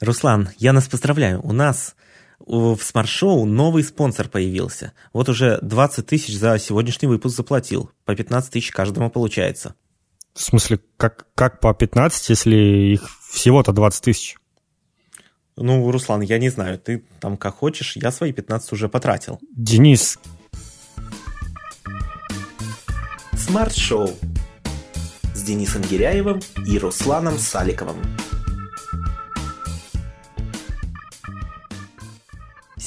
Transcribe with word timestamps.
Руслан, 0.00 0.50
я 0.58 0.72
нас 0.72 0.88
поздравляю. 0.88 1.40
У 1.42 1.52
нас 1.52 1.94
в 2.38 2.78
смарт-шоу 2.78 3.44
новый 3.46 3.84
спонсор 3.84 4.28
появился. 4.28 4.92
Вот 5.12 5.28
уже 5.28 5.58
20 5.62 6.06
тысяч 6.06 6.36
за 6.36 6.58
сегодняшний 6.58 7.08
выпуск 7.08 7.36
заплатил. 7.36 7.90
По 8.04 8.14
15 8.14 8.52
тысяч 8.52 8.70
каждому 8.70 9.10
получается. 9.10 9.74
В 10.34 10.42
смысле, 10.42 10.80
как, 10.96 11.26
как 11.34 11.60
по 11.60 11.72
15, 11.72 12.28
если 12.28 12.56
их 12.94 13.08
всего-то 13.30 13.72
20 13.72 14.04
тысяч? 14.04 14.36
Ну, 15.56 15.88
Руслан, 15.90 16.22
я 16.22 16.38
не 16.38 16.48
знаю, 16.48 16.78
ты 16.78 17.04
там 17.20 17.36
как 17.36 17.54
хочешь, 17.54 17.96
я 17.96 18.10
свои 18.10 18.32
15 18.32 18.72
уже 18.72 18.88
потратил. 18.88 19.38
Денис. 19.56 20.18
Смарт-шоу 23.36 24.10
с 25.34 25.42
Денисом 25.42 25.82
Гиряевым 25.82 26.40
и 26.66 26.78
Русланом 26.78 27.38
Саликовым. 27.38 27.98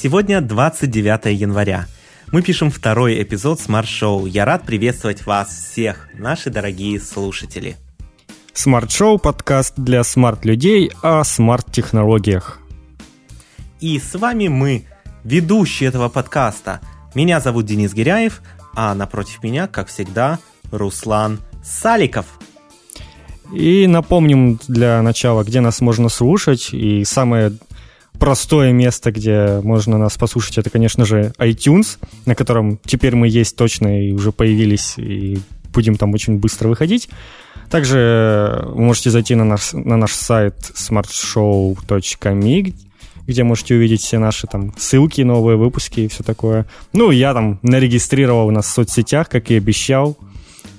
Сегодня 0.00 0.40
29 0.40 1.40
января. 1.40 1.88
Мы 2.30 2.40
пишем 2.42 2.70
второй 2.70 3.20
эпизод 3.20 3.58
Смарт 3.58 3.88
Шоу. 3.88 4.26
Я 4.26 4.44
рад 4.44 4.62
приветствовать 4.62 5.26
вас 5.26 5.48
всех, 5.48 6.08
наши 6.14 6.50
дорогие 6.50 7.00
слушатели. 7.00 7.74
Смарт 8.52 8.92
Шоу– 8.92 9.18
подкаст 9.18 9.74
для 9.76 10.04
смарт-людей 10.04 10.92
о 11.02 11.24
смарт-технологиях. 11.24 12.60
И 13.80 13.98
с 13.98 14.16
вами 14.16 14.46
мы, 14.46 14.84
ведущие 15.24 15.88
этого 15.88 16.08
подкаста. 16.08 16.80
Меня 17.16 17.40
зовут 17.40 17.66
Денис 17.66 17.92
Гиряев, 17.92 18.40
а 18.76 18.94
напротив 18.94 19.42
меня, 19.42 19.66
как 19.66 19.88
всегда, 19.88 20.38
Руслан 20.70 21.40
Саликов. 21.64 22.26
И 23.52 23.88
напомним 23.88 24.60
для 24.68 25.02
начала, 25.02 25.42
где 25.42 25.60
нас 25.60 25.80
можно 25.80 26.08
слушать. 26.08 26.68
И 26.72 27.02
самое 27.04 27.52
простое 28.18 28.72
место, 28.72 29.12
где 29.12 29.60
можно 29.62 29.98
нас 29.98 30.16
послушать, 30.16 30.58
это, 30.58 30.70
конечно 30.70 31.04
же, 31.04 31.32
iTunes, 31.38 31.98
на 32.26 32.34
котором 32.34 32.78
теперь 32.84 33.14
мы 33.14 33.28
есть 33.28 33.56
точно 33.56 34.08
и 34.08 34.12
уже 34.12 34.32
появились, 34.32 34.94
и 34.96 35.38
будем 35.72 35.96
там 35.96 36.12
очень 36.14 36.38
быстро 36.38 36.68
выходить. 36.68 37.08
Также 37.70 38.64
вы 38.66 38.82
можете 38.82 39.10
зайти 39.10 39.34
на 39.34 39.44
наш, 39.44 39.72
на 39.72 39.96
наш 39.96 40.12
сайт 40.12 40.56
smartshow.me, 40.74 42.74
где 43.26 43.44
можете 43.44 43.74
увидеть 43.74 44.00
все 44.00 44.18
наши 44.18 44.46
там 44.46 44.72
ссылки, 44.78 45.20
новые 45.20 45.58
выпуски 45.58 46.00
и 46.00 46.08
все 46.08 46.24
такое. 46.24 46.66
Ну, 46.94 47.10
я 47.10 47.34
там 47.34 47.58
нарегистрировал 47.62 48.50
нас 48.50 48.66
в 48.66 48.70
соцсетях, 48.70 49.28
как 49.28 49.50
и 49.50 49.56
обещал. 49.56 50.16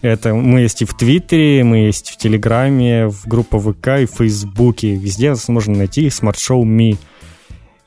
Это 0.01 0.33
мы 0.33 0.61
есть 0.61 0.81
и 0.81 0.85
в 0.85 0.95
Твиттере, 0.95 1.63
мы 1.63 1.77
есть 1.77 2.09
в 2.09 2.17
Телеграме, 2.17 3.07
в 3.07 3.27
группе 3.27 3.59
ВК 3.59 3.87
и 4.01 4.05
в 4.05 4.17
Фейсбуке. 4.17 4.95
Везде 4.95 5.29
нас 5.29 5.47
можно 5.47 5.77
найти 5.77 6.07
Smart 6.07 6.35
Show 6.35 6.63
Me. 6.63 6.97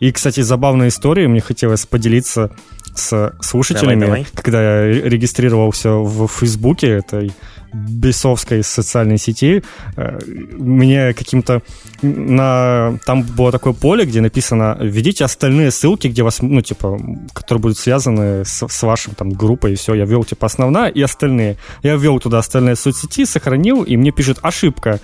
И, 0.02 0.10
кстати, 0.10 0.40
забавная 0.40 0.88
история, 0.88 1.28
мне 1.28 1.40
хотелось 1.40 1.86
поделиться 1.86 2.50
с 2.92 3.34
слушателями, 3.40 4.00
давай, 4.00 4.22
давай. 4.24 4.26
когда 4.34 4.60
я 4.60 5.08
регистрировался 5.08 5.92
в 5.92 6.26
Фейсбуке 6.26 6.88
этой 6.88 7.30
бесовской 7.72 8.62
социальной 8.62 9.18
сети, 9.18 9.62
э, 9.96 10.18
мне 10.52 11.14
каким-то 11.14 11.62
на 12.02 12.98
там 13.06 13.22
было 13.22 13.52
такое 13.52 13.72
поле, 13.72 14.04
где 14.04 14.20
написано 14.20 14.76
введите 14.80 15.24
остальные 15.24 15.70
ссылки, 15.70 16.08
где 16.08 16.22
вас, 16.22 16.42
ну, 16.42 16.60
типа, 16.60 16.98
которые 17.32 17.62
будут 17.62 17.78
связаны 17.78 18.44
с, 18.44 18.66
с 18.68 18.82
вашим 18.82 19.14
там 19.14 19.30
группой, 19.30 19.72
и 19.72 19.76
все, 19.76 19.94
я 19.94 20.04
ввел, 20.04 20.24
типа, 20.24 20.46
основная 20.46 20.88
и 20.88 21.00
остальные. 21.02 21.56
Я 21.82 21.96
ввел 21.96 22.18
туда 22.20 22.38
остальные 22.38 22.76
соцсети, 22.76 23.24
сохранил, 23.24 23.82
и 23.82 23.96
мне 23.96 24.10
пишет 24.10 24.38
ошибка, 24.42 25.00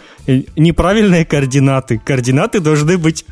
неправильные 0.57 1.25
координаты. 1.25 2.01
Координаты 2.05 2.61
должны 2.61 2.99
быть 2.99 3.25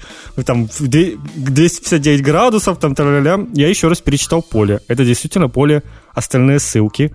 там 0.45 0.67
259 0.67 2.23
градусов, 2.23 2.79
там, 2.79 2.95
та-ля-ля. 2.95 3.47
Я 3.55 3.69
еще 3.69 3.89
раз 3.89 4.01
перечитал 4.01 4.42
поле. 4.42 4.81
Это 4.89 5.05
действительно 5.05 5.48
поле 5.48 5.83
остальные 6.14 6.61
ссылки, 6.61 7.14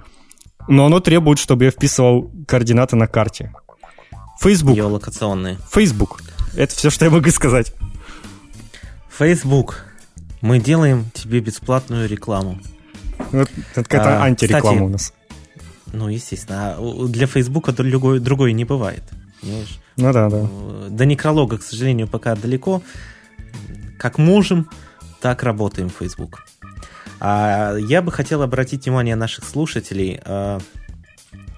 но 0.72 0.86
оно 0.86 1.02
требует, 1.02 1.38
чтобы 1.38 1.66
я 1.66 1.72
вписывал 1.72 2.32
координаты 2.48 2.96
на 2.96 3.06
карте. 3.06 3.54
Facebook. 4.40 4.76
Геолокационные. 4.76 5.58
Facebook. 5.70 6.22
Это 6.56 6.74
все, 6.74 6.90
что 6.90 7.06
я 7.06 7.12
могу 7.12 7.30
сказать. 7.30 7.74
Facebook. 9.10 9.84
Мы 10.40 10.60
делаем 10.60 11.12
тебе 11.14 11.42
бесплатную 11.42 12.08
рекламу. 12.08 12.58
Вот, 13.32 13.50
это 13.72 13.84
какая-то 13.84 14.22
а, 14.22 14.24
антиреклама 14.24 14.64
кстати, 14.64 14.82
у 14.82 14.90
нас. 14.90 15.14
Ну, 15.92 16.08
естественно. 16.08 16.76
А 16.78 17.08
для 17.08 17.28
Фейсбука 17.28 17.74
другой, 17.74 18.20
другой 18.20 18.54
не 18.54 18.64
бывает. 18.64 19.04
Понимаешь? 19.42 19.80
Ну 19.98 20.14
да, 20.14 20.30
да. 20.30 20.48
До 20.90 21.06
некролога, 21.06 21.58
к 21.58 21.64
сожалению, 21.64 22.08
пока 22.08 22.36
далеко. 22.36 22.82
Как 24.00 24.18
можем, 24.18 24.70
так 25.20 25.44
работаем 25.44 25.90
в 25.90 25.98
Facebook. 26.00 26.46
А 27.24 27.76
я 27.78 28.02
бы 28.02 28.12
хотел 28.12 28.42
обратить 28.42 28.86
внимание 28.86 29.16
наших 29.16 29.46
слушателей 29.46 30.20
а, 30.26 30.60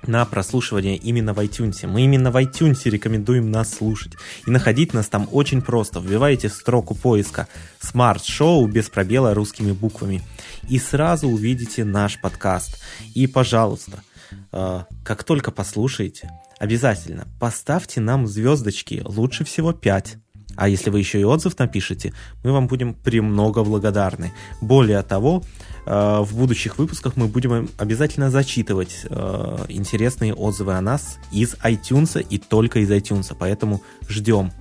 на 0.06 0.26
прослушивание 0.26 0.98
именно 0.98 1.34
в 1.34 1.40
iTunes. 1.40 1.88
Мы 1.88 2.02
именно 2.02 2.32
в 2.32 2.36
iTunes 2.36 2.82
рекомендуем 2.84 3.50
нас 3.50 3.74
слушать. 3.74 4.12
И 4.46 4.52
находить 4.52 4.94
нас 4.94 5.08
там 5.08 5.30
очень 5.32 5.62
просто. 5.62 6.02
Вбиваете 6.02 6.50
в 6.50 6.54
строку 6.54 6.96
поиска 6.96 7.48
Smart 7.82 8.20
Show 8.20 8.68
без 8.68 8.90
пробела 8.90 9.34
русскими 9.34 9.72
буквами. 9.72 10.22
И 10.68 10.80
сразу 10.80 11.30
увидите 11.30 11.86
наш 11.86 12.20
подкаст. 12.20 12.84
И, 13.16 13.26
пожалуйста, 13.26 14.04
а, 14.52 14.86
как 15.06 15.24
только 15.24 15.52
послушаете, 15.52 16.30
обязательно 16.60 17.26
поставьте 17.40 18.02
нам 18.02 18.28
звездочки, 18.28 19.02
лучше 19.06 19.46
всего 19.46 19.72
5. 19.72 20.18
А 20.56 20.70
если 20.70 20.90
вы 20.90 21.00
еще 21.00 21.20
и 21.20 21.24
отзыв 21.24 21.58
напишите, 21.58 22.14
мы 22.44 22.52
вам 22.52 22.68
будем 22.68 22.94
премного 22.94 23.64
благодарны. 23.64 24.32
Более 24.62 25.02
того, 25.02 25.44
э, 25.86 26.20
в 26.22 26.36
будущих 26.36 26.78
выпусках 26.78 27.16
мы 27.16 27.28
будем 27.28 27.70
обязательно 27.78 28.30
зачитывать 28.30 29.06
э, 29.10 29.66
интересные 29.70 30.34
отзывы 30.34 30.74
о 30.74 30.82
нас 30.82 31.18
из 31.32 31.56
iTunes 31.56 32.26
и 32.30 32.38
только 32.38 32.80
из 32.80 32.92
iTunes, 32.92 33.36
поэтому 33.38 33.82
ждем. 34.08 34.52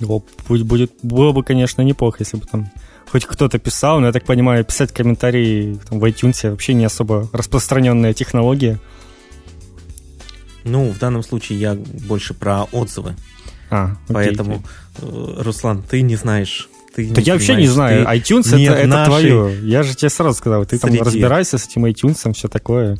Будет, 0.00 0.66
будет, 0.66 0.92
было 1.02 1.32
бы, 1.32 1.44
конечно, 1.44 1.82
неплохо, 1.82 2.18
если 2.20 2.36
бы 2.36 2.46
там 2.46 2.70
хоть 3.10 3.26
кто-то 3.26 3.58
писал, 3.58 4.00
но 4.00 4.06
я 4.06 4.12
так 4.12 4.24
понимаю, 4.24 4.64
писать 4.64 4.92
комментарии 4.92 5.78
там, 5.88 6.00
в 6.00 6.04
iTunes 6.04 6.50
вообще 6.50 6.74
не 6.74 6.86
особо 6.86 7.28
распространенная 7.32 8.14
технология. 8.14 8.80
Ну, 10.64 10.88
в 10.90 10.98
данном 10.98 11.22
случае 11.22 11.60
я 11.60 11.74
больше 11.74 12.34
про 12.34 12.64
отзывы. 12.64 13.14
А, 13.72 13.96
окей, 14.04 14.14
Поэтому, 14.14 14.62
окей. 14.98 15.08
Э, 15.10 15.42
Руслан, 15.42 15.82
ты 15.82 16.02
не 16.02 16.16
знаешь. 16.16 16.68
Ты 16.94 17.08
да 17.08 17.22
я 17.22 17.32
вообще 17.32 17.54
не 17.54 17.66
знаю. 17.66 18.06
iTunes 18.06 18.48
это, 18.48 18.74
это 18.74 19.04
твое. 19.06 19.58
Я 19.62 19.82
же 19.82 19.94
тебе 19.94 20.10
сразу 20.10 20.36
сказал, 20.36 20.66
ты 20.66 20.78
среди. 20.78 20.98
там 20.98 21.06
разбирайся 21.06 21.56
с 21.56 21.66
этим 21.66 21.86
iTunes, 21.86 22.32
все 22.34 22.48
такое. 22.48 22.98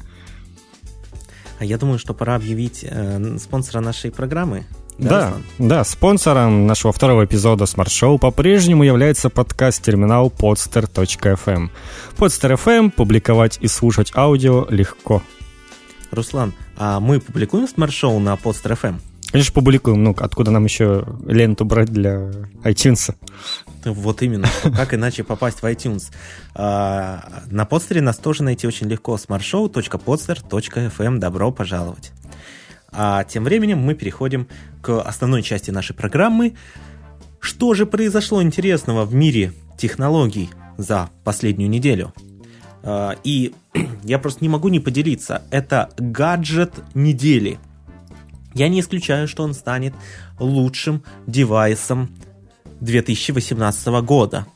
А 1.59 1.65
я 1.65 1.77
думаю, 1.77 1.99
что 1.99 2.15
пора 2.15 2.37
объявить 2.37 2.85
э, 2.89 3.37
спонсора 3.39 3.81
нашей 3.81 4.11
программы. 4.11 4.65
Да, 4.99 5.09
да, 5.09 5.33
да, 5.59 5.85
спонсором 5.85 6.67
нашего 6.67 6.93
второго 6.93 7.25
эпизода 7.25 7.65
Smart 7.65 7.89
Show 7.89 8.19
по-прежнему 8.19 8.83
является 8.83 9.29
подкаст-терминал 9.29 10.29
podster.fm. 10.29 11.71
Podster.fm 12.17 12.91
публиковать 12.91 13.59
и 13.61 13.69
слушать 13.69 14.13
аудио 14.15 14.67
легко. 14.71 15.23
Руслан, 16.11 16.53
а 16.77 17.01
мы 17.01 17.21
публикуем 17.21 17.67
Smart 17.67 17.91
Show 17.91 18.19
на 18.19 18.35
Podster.fm? 18.35 19.01
Конечно, 19.33 19.55
публикуем. 19.55 20.05
Ну, 20.05 20.15
откуда 20.19 20.51
нам 20.51 20.65
еще 20.65 21.07
ленту 21.27 21.65
брать 21.65 21.89
для 21.89 22.31
iTunes? 22.65 23.15
Вот 23.83 24.21
именно. 24.21 24.47
Как 24.63 24.93
иначе 24.93 25.25
попасть 25.25 25.63
в 25.63 25.65
iTunes? 25.65 26.13
А, 26.55 27.43
на 27.47 27.65
подстере 27.65 28.03
нас 28.03 28.19
тоже 28.19 28.43
найти 28.43 28.67
очень 28.67 28.89
легко. 28.89 29.17
smartshow.podster.fm. 29.17 31.19
Добро 31.19 31.51
пожаловать. 31.51 32.13
А 32.93 33.25
тем 33.25 33.45
временем 33.45 33.79
мы 33.79 33.95
переходим 33.95 34.49
к 34.83 35.01
основной 35.01 35.43
части 35.43 35.71
нашей 35.71 35.97
программы. 35.97 36.55
Что 37.41 37.73
же 37.73 37.87
произошло 37.87 38.43
интересного 38.43 39.07
в 39.07 39.15
мире 39.15 39.55
технологий 39.79 40.51
за 40.77 41.09
последнюю 41.25 41.71
неделю? 41.71 42.13
А, 42.83 43.17
и 43.25 43.55
я 44.05 44.19
просто 44.19 44.45
не 44.45 44.51
могу 44.51 44.69
не 44.69 44.79
поделиться. 44.79 45.41
Это 45.51 45.89
гаджет 45.97 46.75
недели– 46.93 47.59
я 48.55 48.69
не 48.69 48.81
исключаю, 48.81 49.29
что 49.29 49.43
он 49.43 49.55
станет 49.55 49.95
лучшим 50.39 51.03
девайсом 51.27 52.15
2018 52.81 53.87
года. 54.05 54.47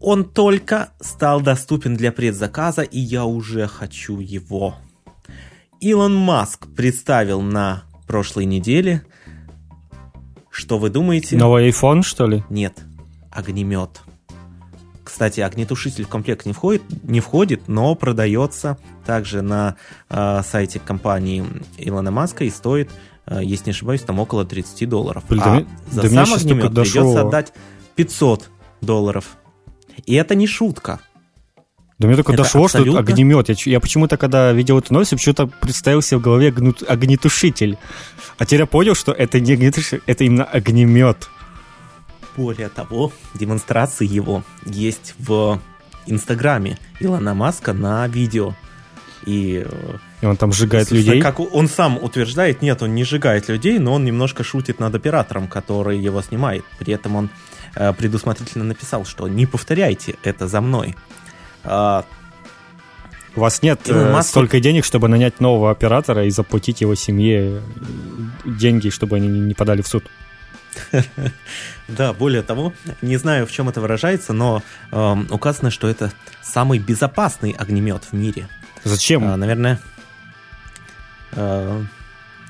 Он 0.00 0.24
только 0.24 0.90
стал 1.00 1.40
доступен 1.40 1.96
для 1.96 2.12
предзаказа, 2.12 2.82
и 2.82 2.98
я 2.98 3.24
уже 3.24 3.66
хочу 3.66 4.20
его. 4.20 4.76
Илон 5.80 6.14
Маск 6.14 6.66
представил 6.74 7.40
на 7.40 7.82
прошлой 8.06 8.44
неделе. 8.44 9.02
Что 10.50 10.78
вы 10.78 10.90
думаете? 10.90 11.36
Новый 11.36 11.68
iPhone, 11.70 12.02
что 12.02 12.26
ли? 12.26 12.44
Нет, 12.48 12.78
огнемет. 13.30 14.02
Кстати, 15.06 15.38
огнетушитель 15.38 16.04
в 16.04 16.08
комплект 16.08 16.46
не 16.46 16.52
входит, 16.52 16.82
не 17.04 17.20
входит 17.20 17.68
но 17.68 17.94
продается 17.94 18.76
также 19.06 19.40
на 19.40 19.76
э, 20.10 20.42
сайте 20.44 20.80
компании 20.80 21.44
Илона 21.78 22.10
Маска 22.10 22.42
и 22.42 22.50
стоит 22.50 22.90
э, 23.26 23.38
если 23.40 23.66
не 23.66 23.70
ошибаюсь, 23.70 24.00
там 24.00 24.18
около 24.18 24.44
30 24.44 24.88
долларов. 24.88 25.22
Блин, 25.28 25.42
а 25.44 25.60
да, 25.60 25.66
за 25.92 26.02
да 26.02 26.26
сам 26.26 26.34
огнемет 26.34 26.74
придется 26.74 27.20
отдать 27.20 27.52
500 27.94 28.50
долларов. 28.80 29.36
И 30.06 30.14
это 30.14 30.34
не 30.34 30.48
шутка. 30.48 30.98
До 32.00 32.08
меня 32.08 32.16
только 32.16 32.32
это 32.32 32.42
дошло, 32.42 32.64
абсолютно... 32.64 33.02
что 33.04 33.12
огнемет. 33.12 33.48
Я, 33.48 33.54
я 33.64 33.78
почему-то, 33.78 34.16
когда 34.16 34.52
видел 34.52 34.76
эту 34.76 34.92
новость, 34.92 35.12
почему-то 35.12 35.46
представил 35.46 36.02
себе 36.02 36.18
в 36.18 36.20
голове 36.20 36.48
огнетушитель. 36.48 37.78
А 38.38 38.44
теперь 38.44 38.60
я 38.62 38.66
понял, 38.66 38.96
что 38.96 39.12
это 39.12 39.38
не 39.38 39.52
огнетушитель, 39.52 40.02
это 40.06 40.24
именно 40.24 40.44
огнемет. 40.44 41.28
Более 42.36 42.68
того, 42.68 43.12
демонстрации 43.34 44.06
его 44.06 44.42
есть 44.64 45.14
в 45.18 45.60
Инстаграме 46.06 46.78
Илона 47.00 47.34
Маска 47.34 47.72
на 47.72 48.06
видео. 48.06 48.54
И, 49.24 49.64
э, 49.66 49.96
и 50.22 50.26
он 50.26 50.36
там 50.36 50.52
сжигает 50.52 50.90
людей? 50.90 51.20
Как 51.20 51.40
он 51.40 51.68
сам 51.68 51.98
утверждает, 51.98 52.62
нет, 52.62 52.82
он 52.82 52.94
не 52.94 53.04
сжигает 53.04 53.48
людей, 53.48 53.78
но 53.78 53.94
он 53.94 54.04
немножко 54.04 54.44
шутит 54.44 54.78
над 54.78 54.94
оператором, 54.94 55.48
который 55.48 55.98
его 55.98 56.22
снимает. 56.22 56.64
При 56.78 56.94
этом 56.94 57.16
он 57.16 57.30
э, 57.74 57.92
предусмотрительно 57.92 58.64
написал, 58.64 59.04
что 59.04 59.26
не 59.26 59.46
повторяйте 59.46 60.16
это 60.22 60.46
за 60.46 60.60
мной. 60.60 60.94
А, 61.64 62.04
У 63.34 63.40
вас 63.40 63.62
нет 63.62 63.80
э, 63.88 64.12
Маск... 64.12 64.30
столько 64.30 64.60
денег, 64.60 64.84
чтобы 64.84 65.08
нанять 65.08 65.40
нового 65.40 65.70
оператора 65.70 66.24
и 66.24 66.30
заплатить 66.30 66.80
его 66.80 66.94
семье 66.94 67.62
деньги, 68.44 68.90
чтобы 68.90 69.16
они 69.16 69.28
не 69.28 69.54
подали 69.54 69.82
в 69.82 69.88
суд. 69.88 70.04
Да, 71.88 72.12
более 72.12 72.42
того, 72.42 72.72
не 73.00 73.16
знаю, 73.16 73.46
в 73.46 73.52
чем 73.52 73.68
это 73.68 73.80
выражается, 73.80 74.32
но 74.32 74.62
э, 74.90 75.16
указано, 75.30 75.70
что 75.70 75.86
это 75.88 76.10
самый 76.42 76.80
безопасный 76.80 77.52
огнемет 77.52 78.02
в 78.10 78.12
мире. 78.12 78.48
Зачем? 78.82 79.22
Э, 79.22 79.36
наверное. 79.36 79.80
Э, 81.32 81.82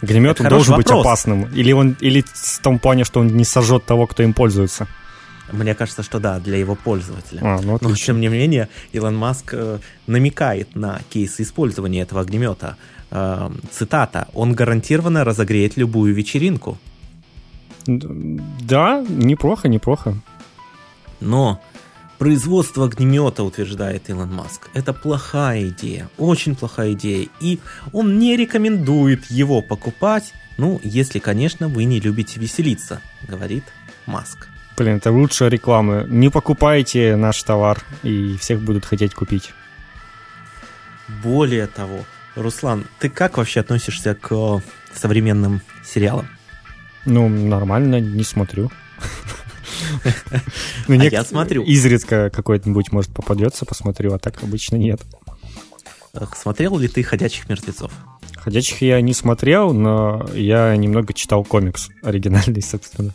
огнемет 0.01 0.39
должен 0.39 0.77
вопрос. 0.77 0.77
быть 0.77 0.91
опасным. 0.91 1.53
Или 1.53 1.73
он, 1.73 1.97
или 2.01 2.25
в 2.27 2.59
том 2.61 2.79
плане, 2.79 3.05
что 3.05 3.21
он 3.21 3.29
не 3.29 3.45
сожжет 3.45 3.85
того, 3.85 4.07
кто 4.07 4.23
им 4.23 4.33
пользуется. 4.33 4.87
Мне 5.53 5.75
кажется, 5.75 6.03
что 6.03 6.19
да, 6.19 6.39
для 6.41 6.57
его 6.57 6.75
пользователя. 6.75 7.41
А, 7.43 7.61
ну, 7.63 7.79
Но 7.81 7.95
тем 7.95 8.21
не 8.21 8.29
менее, 8.29 8.69
Илон 8.93 9.17
Маск 9.17 9.51
э, 9.53 9.79
намекает 10.07 10.75
на 10.75 11.01
кейсы 11.11 11.43
использования 11.43 12.03
этого 12.03 12.23
огнемета. 12.23 12.77
Э, 13.11 13.51
цитата: 13.71 14.29
"Он 14.35 14.55
гарантированно 14.55 15.25
разогреет 15.25 15.77
любую 15.77 16.15
вечеринку". 16.15 16.79
Да, 17.87 19.05
неплохо, 19.09 19.69
неплохо. 19.69 20.15
Но 21.21 21.61
производство 22.19 22.87
огнемета, 22.87 23.43
утверждает 23.43 24.09
Илон 24.09 24.35
Маск, 24.35 24.69
это 24.75 24.93
плохая 24.93 25.69
идея, 25.69 26.09
очень 26.19 26.57
плохая 26.57 26.93
идея, 26.93 27.29
и 27.41 27.59
он 27.93 28.19
не 28.19 28.37
рекомендует 28.37 29.31
его 29.31 29.63
покупать, 29.63 30.33
ну, 30.59 30.81
если, 30.83 31.19
конечно, 31.19 31.69
вы 31.69 31.85
не 31.85 32.01
любите 32.01 32.41
веселиться, 32.41 33.01
говорит 33.29 33.65
Маск. 34.07 34.49
Блин, 34.77 34.97
это 34.97 35.11
лучшая 35.11 35.49
реклама. 35.49 36.05
Не 36.05 36.29
покупайте 36.29 37.17
наш 37.17 37.43
товар, 37.43 37.83
и 38.03 38.37
всех 38.37 38.61
будут 38.61 38.85
хотеть 38.85 39.15
купить. 39.15 39.53
Более 41.23 41.67
того, 41.67 42.05
Руслан, 42.35 42.85
ты 42.99 43.09
как 43.09 43.39
вообще 43.39 43.61
относишься 43.61 44.15
к 44.15 44.63
современным 44.95 45.63
сериалам? 45.85 46.29
Ну, 47.07 47.29
нормально, 47.29 48.01
не 48.01 48.25
смотрю. 48.25 48.71
Ну, 50.89 51.01
а 51.01 51.05
я 51.05 51.25
смотрю. 51.25 51.63
Изредка 51.65 52.31
какой-нибудь, 52.31 52.93
может, 52.93 53.13
попадется, 53.13 53.65
посмотрю, 53.67 54.15
а 54.15 54.19
так 54.19 54.43
обычно 54.43 54.77
нет. 54.77 55.01
Смотрел 56.35 56.79
ли 56.79 56.89
ты 56.89 57.03
«Ходячих 57.03 57.49
мертвецов»? 57.49 57.93
«Ходячих» 58.37 58.81
я 58.83 59.01
не 59.01 59.13
смотрел, 59.13 59.75
но 59.75 60.27
я 60.35 60.75
немного 60.77 61.13
читал 61.13 61.45
комикс 61.45 61.89
оригинальный, 62.03 62.63
собственно. 62.63 63.15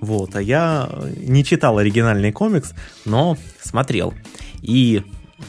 Вот, 0.00 0.36
а 0.36 0.42
я 0.42 0.88
не 1.16 1.44
читал 1.44 1.78
оригинальный 1.78 2.32
комикс, 2.32 2.72
но 3.04 3.36
смотрел. 3.62 4.14
И, 4.62 5.02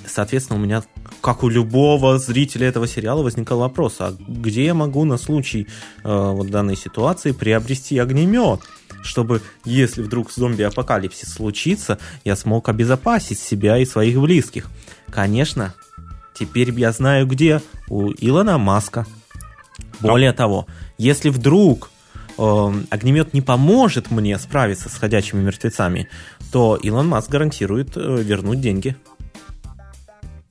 соответственно, 0.05 0.59
у 0.59 0.63
меня, 0.63 0.83
как 1.21 1.43
у 1.43 1.49
любого 1.49 2.17
зрителя 2.19 2.67
этого 2.67 2.87
сериала, 2.87 3.23
возникал 3.23 3.59
вопрос, 3.59 3.97
а 3.99 4.15
где 4.27 4.65
я 4.65 4.73
могу 4.73 5.05
на 5.05 5.17
случай 5.17 5.67
э, 6.03 6.31
вот 6.31 6.49
данной 6.49 6.75
ситуации 6.75 7.31
приобрести 7.31 7.97
огнемет? 7.97 8.61
чтобы, 9.03 9.41
если 9.65 10.01
вдруг 10.01 10.31
зомби-апокалипсис 10.31 11.33
случится, 11.33 11.97
я 12.23 12.35
смог 12.35 12.69
обезопасить 12.69 13.39
себя 13.39 13.77
и 13.77 13.85
своих 13.85 14.19
близких. 14.19 14.69
Конечно, 15.09 15.73
теперь 16.33 16.71
я 16.71 16.91
знаю 16.91 17.27
где, 17.27 17.61
у 17.89 18.11
Илона 18.11 18.57
Маска. 18.57 19.05
Более 19.99 20.33
того, 20.33 20.67
если 20.97 21.29
вдруг 21.29 21.89
э, 22.37 22.73
огнемет 22.89 23.33
не 23.33 23.41
поможет 23.41 24.11
мне 24.11 24.37
справиться 24.39 24.89
с 24.89 24.97
ходячими 24.97 25.41
мертвецами, 25.41 26.07
то 26.51 26.75
Илон 26.75 27.07
Маск 27.07 27.29
гарантирует 27.29 27.95
э, 27.95 28.21
вернуть 28.21 28.61
деньги. 28.61 28.95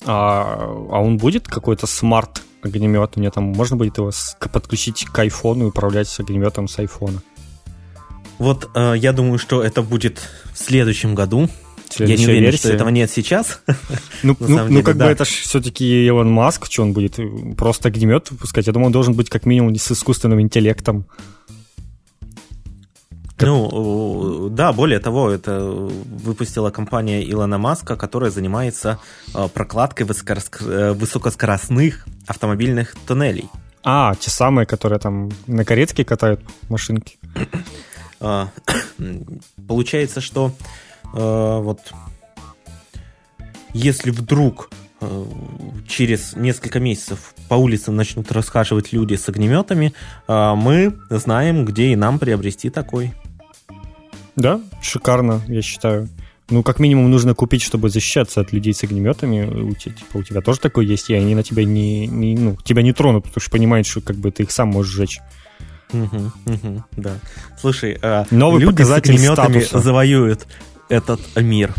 А, 0.07 0.57
а 0.91 1.01
он 1.01 1.17
будет 1.19 1.47
какой-то 1.47 1.87
смарт 1.87 2.43
огнемет? 2.63 3.17
Мне 3.17 3.31
там 3.31 3.45
можно 3.45 3.77
будет 3.77 3.99
его 3.99 4.11
подключить 4.53 5.05
к 5.05 5.19
айфону 5.19 5.67
и 5.67 5.69
управлять 5.69 6.15
огнеметом 6.19 6.69
с 6.69 6.79
айфона? 6.79 7.23
Вот 8.39 8.71
э, 8.75 8.95
я 8.97 9.13
думаю, 9.13 9.39
что 9.39 9.63
это 9.63 9.83
будет 9.83 10.19
в 10.53 10.59
следующем 10.59 11.15
году. 11.15 11.49
Следующая 11.91 12.23
я 12.23 12.27
не 12.27 12.33
уверен, 12.33 12.51
версия. 12.51 12.59
что 12.59 12.73
этого 12.73 12.89
нет 12.89 13.11
сейчас. 13.11 13.61
Ну, 14.23 14.37
ну, 14.39 14.49
ну 14.49 14.69
деле, 14.69 14.83
как 14.83 14.97
да. 14.99 15.07
бы 15.07 15.11
это 15.13 15.25
же 15.25 15.31
все-таки 15.31 16.07
Илон 16.07 16.31
Маск, 16.31 16.67
что 16.71 16.83
он 16.83 16.93
будет 16.93 17.19
просто 17.57 17.89
огнемет 17.89 18.31
выпускать. 18.31 18.67
Я 18.67 18.73
думаю, 18.73 18.87
он 18.87 18.93
должен 18.93 19.15
быть 19.15 19.31
как 19.31 19.47
минимум 19.47 19.75
с 19.75 19.91
искусственным 19.91 20.41
интеллектом. 20.41 21.07
Ну, 23.41 24.49
да, 24.51 24.73
более 24.73 24.99
того, 24.99 25.31
это 25.31 25.61
выпустила 25.61 26.71
компания 26.71 27.29
Илона 27.29 27.59
Маска, 27.59 27.97
которая 27.97 28.31
занимается 28.31 28.99
э, 29.35 29.49
прокладкой 29.49 30.07
э, 30.07 30.93
высокоскоростных 30.93 32.07
автомобильных 32.27 32.95
туннелей. 33.07 33.49
А, 33.83 34.15
те 34.15 34.31
самые, 34.31 34.67
которые 34.67 34.99
там 34.99 35.31
на 35.47 35.65
каретке 35.65 36.05
катают 36.05 36.41
машинки. 36.69 37.19
Получается, 39.69 40.21
что 40.21 40.53
э, 41.15 41.59
вот 41.63 41.81
если 43.73 44.11
вдруг 44.11 44.71
э, 45.01 45.25
через 45.89 46.35
несколько 46.35 46.81
месяцев 46.81 47.35
по 47.49 47.55
улицам 47.55 47.97
начнут 47.97 48.31
расхаживать 48.33 48.93
люди 48.93 49.15
с 49.15 49.29
огнеметами, 49.29 49.95
э, 50.29 50.55
мы 50.55 50.99
знаем, 51.09 51.65
где 51.65 51.93
и 51.93 51.97
нам 51.97 52.19
приобрести 52.19 52.69
такой. 52.69 53.15
Да, 54.37 54.61
шикарно, 54.83 55.41
я 55.49 55.63
считаю. 55.63 56.09
Ну, 56.49 56.65
как 56.65 56.81
минимум, 56.81 57.11
нужно 57.11 57.35
купить, 57.35 57.63
чтобы 57.63 57.91
защищаться 57.91 58.41
от 58.41 58.53
людей 58.53 58.75
с 58.75 58.83
огнеметами. 58.83 59.45
У 59.45 59.75
тебя, 59.75 59.95
типа, 59.95 60.17
у 60.17 60.23
тебя 60.23 60.41
тоже 60.41 60.59
такое 60.59 60.85
есть, 60.85 61.09
и 61.09 61.15
они 61.15 61.35
на 61.37 61.45
тебя 61.45 61.65
не, 61.65 62.07
не, 62.09 62.35
ну, 62.35 62.57
тебя 62.65 62.83
не 62.83 62.93
тронут, 62.93 63.25
потому 63.25 63.41
что 63.41 63.51
понимают, 63.53 63.87
что 63.87 64.01
как 64.01 64.17
бы 64.17 64.33
ты 64.33 64.43
их 64.43 64.51
сам 64.51 64.69
можешь 64.69 64.93
сжечь. 64.93 65.21
Угу, 65.93 66.33
угу, 66.47 66.85
да. 66.97 67.13
Слушай, 67.61 67.99
э, 68.01 68.25
Новый 68.31 68.61
люди 68.61 68.83
с 68.83 68.91
огнеметами 68.91 69.61
статуса. 69.61 69.79
завоюют 69.79 70.47
этот 70.89 71.21
мир. 71.37 71.73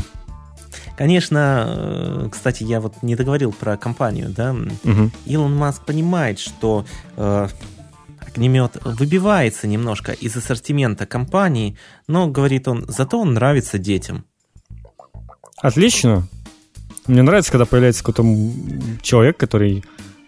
Конечно, 0.97 1.65
э, 1.67 2.29
кстати, 2.31 2.63
я 2.63 2.79
вот 2.79 3.01
не 3.01 3.15
договорил 3.15 3.51
про 3.51 3.77
компанию, 3.77 4.29
да. 4.29 4.51
Угу. 4.51 5.11
Илон 5.25 5.55
Маск 5.55 5.83
понимает, 5.85 6.39
что 6.39 6.85
э, 7.17 7.47
огнемет 8.31 8.77
выбивается 8.83 9.67
немножко 9.67 10.11
из 10.11 10.35
ассортимента 10.35 11.05
компании, 11.05 11.77
но, 12.07 12.27
говорит 12.27 12.67
он, 12.67 12.85
зато 12.87 13.19
он 13.19 13.33
нравится 13.33 13.77
детям. 13.77 14.25
Отлично. 15.57 16.27
Мне 17.07 17.23
нравится, 17.23 17.51
когда 17.51 17.65
появляется 17.65 18.03
какой-то 18.03 18.23
человек, 19.01 19.37
который 19.37 19.83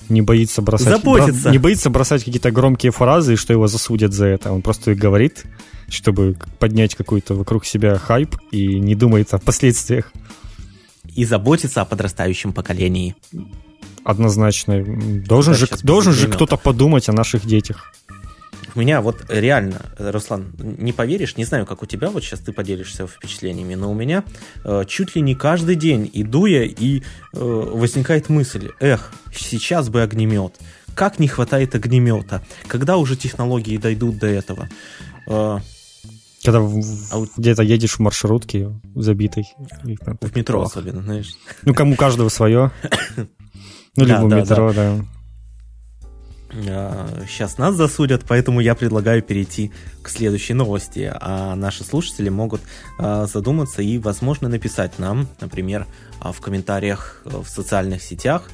не 0.09 0.21
боится 0.21 0.61
бросать, 0.61 0.89
Заботится. 0.89 1.49
не 1.49 1.57
боится 1.57 1.89
бросать 1.89 2.23
какие-то 2.23 2.51
громкие 2.51 2.91
фразы, 2.91 3.35
что 3.35 3.53
его 3.53 3.67
засудят 3.67 4.13
за 4.13 4.25
это. 4.25 4.51
Он 4.51 4.61
просто 4.61 4.95
говорит, 4.95 5.45
чтобы 5.87 6.35
поднять 6.59 6.95
какой-то 6.95 7.35
вокруг 7.35 7.65
себя 7.65 7.97
хайп 7.97 8.35
и 8.51 8.79
не 8.79 8.95
думает 8.95 9.33
о 9.33 9.39
последствиях. 9.39 10.11
И 11.15 11.25
заботится 11.25 11.81
о 11.81 11.85
подрастающем 11.85 12.53
поколении. 12.53 13.15
Однозначно. 14.05 14.83
Должен 15.25 15.53
же, 15.53 15.67
должен 15.83 16.13
же 16.13 16.27
кто-то 16.27 16.57
подумать 16.57 17.09
о 17.09 17.13
наших 17.13 17.45
детях. 17.45 17.93
У 18.75 18.79
меня 18.79 19.01
вот 19.01 19.23
реально, 19.29 19.81
Руслан, 19.99 20.51
не 20.57 20.93
поверишь, 20.93 21.37
не 21.37 21.45
знаю, 21.45 21.65
как 21.67 21.83
у 21.83 21.85
тебя, 21.85 22.09
вот 22.09 22.23
сейчас 22.23 22.39
ты 22.39 22.51
поделишься 22.51 23.05
впечатлениями, 23.05 23.75
но 23.75 23.91
у 23.91 23.93
меня 23.93 24.23
э, 24.63 24.83
чуть 24.87 25.15
ли 25.15 25.21
не 25.21 25.35
каждый 25.35 25.75
день 25.75 26.09
иду 26.11 26.47
я, 26.47 26.63
и 26.63 26.99
э, 26.99 27.03
возникает 27.33 28.29
мысль, 28.29 28.71
эх, 28.79 29.11
сейчас 29.31 29.89
бы 29.89 30.01
огнемет. 30.01 30.59
Как 30.95 31.19
не 31.19 31.27
хватает 31.27 31.75
огнемета? 31.75 32.43
Когда 32.67 32.97
уже 32.97 33.15
технологии 33.15 33.77
дойдут 33.77 34.17
до 34.17 34.27
этого? 34.27 34.67
Э, 35.27 35.59
когда 36.43 36.59
а 36.59 37.25
где-то 37.37 37.61
едешь 37.63 37.93
в 37.93 37.99
маршрутке 37.99 38.69
забитой. 38.95 39.45
В 39.83 40.35
метро 40.35 40.61
особенно, 40.61 41.01
знаешь. 41.01 41.29
Ну, 41.61 41.73
кому 41.73 41.95
каждого 41.95 42.29
свое. 42.29 42.71
Ну, 43.95 44.05
либо 44.05 44.21
в 44.21 44.33
метро, 44.33 44.73
да. 44.73 45.05
сейчас 47.27 47.57
нас 47.57 47.75
засудят, 47.75 48.23
поэтому 48.27 48.59
я 48.59 48.75
предлагаю 48.75 49.21
перейти 49.21 49.71
к 50.01 50.09
следующей 50.09 50.53
новости. 50.53 51.11
А 51.13 51.55
наши 51.55 51.83
слушатели 51.83 52.29
могут 52.29 52.61
задуматься 52.97 53.81
и, 53.81 53.97
возможно, 53.97 54.49
написать 54.49 54.99
нам, 54.99 55.27
например, 55.41 55.87
в 56.19 56.39
комментариях 56.41 57.21
в 57.23 57.47
социальных 57.47 58.01
сетях, 58.01 58.49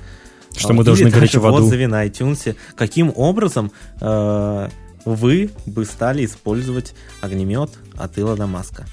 что 0.55 0.73
мы 0.73 0.83
должны 0.83 1.09
гореть 1.09 1.35
в 1.35 1.45
аду. 1.45 1.57
отзыве 1.57 1.87
на 1.87 2.05
iTunes, 2.05 2.55
каким 2.75 3.13
образом 3.15 3.71
э, 4.01 4.69
вы 5.05 5.51
бы 5.65 5.85
стали 5.85 6.25
использовать 6.25 6.93
огнемет 7.21 7.71
от 7.95 8.17
Илона 8.17 8.47
Маска? 8.47 8.85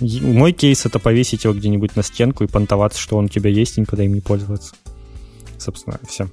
Мой 0.00 0.52
кейс 0.52 0.84
это 0.84 0.98
повесить 0.98 1.44
его 1.44 1.54
где-нибудь 1.54 1.96
на 1.96 2.02
стенку 2.02 2.44
и 2.44 2.46
понтоваться, 2.46 3.00
что 3.00 3.16
он 3.16 3.26
у 3.26 3.28
тебя 3.28 3.50
есть, 3.50 3.78
и 3.78 3.80
никогда 3.80 4.04
им 4.04 4.14
не 4.14 4.20
пользоваться. 4.20 4.74
Собственно, 5.58 5.98
все. 6.08 6.24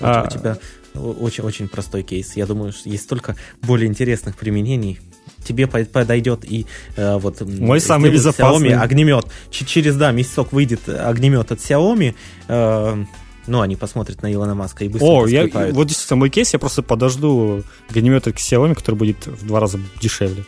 У, 0.00 0.04
а... 0.04 0.24
у 0.26 0.30
тебя 0.30 0.58
очень-очень 0.94 1.68
простой 1.68 2.02
кейс. 2.02 2.36
Я 2.36 2.46
думаю, 2.46 2.72
что 2.72 2.88
есть 2.88 3.04
столько 3.04 3.36
более 3.62 3.88
интересных 3.88 4.36
применений 4.36 4.98
тебе 5.44 5.66
подойдет 5.66 6.44
и 6.44 6.66
э, 6.96 7.16
вот 7.16 7.40
мой 7.40 7.80
самый 7.80 8.10
безопасный 8.10 8.70
Xiaomi 8.70 8.74
огнемет. 8.74 9.26
Ч 9.50 9.64
через 9.64 9.96
да 9.96 10.12
месяцок 10.12 10.52
выйдет 10.52 10.86
огнемет 10.88 11.50
от 11.50 11.58
Xiaomi. 11.58 12.14
Э, 12.48 13.04
ну, 13.46 13.60
они 13.60 13.76
посмотрят 13.76 14.22
на 14.22 14.32
Илона 14.32 14.54
Маска 14.54 14.84
и 14.84 14.88
быстро 14.88 15.06
О, 15.06 15.26
я, 15.26 15.48
вот 15.72 15.86
действительно, 15.86 16.18
мой 16.18 16.30
кейс, 16.30 16.52
я 16.52 16.58
просто 16.58 16.82
подожду 16.82 17.62
огнемет 17.88 18.28
от 18.28 18.36
Xiaomi, 18.36 18.74
который 18.74 18.96
будет 18.96 19.26
в 19.26 19.46
два 19.46 19.60
раза 19.60 19.80
дешевле. 20.00 20.44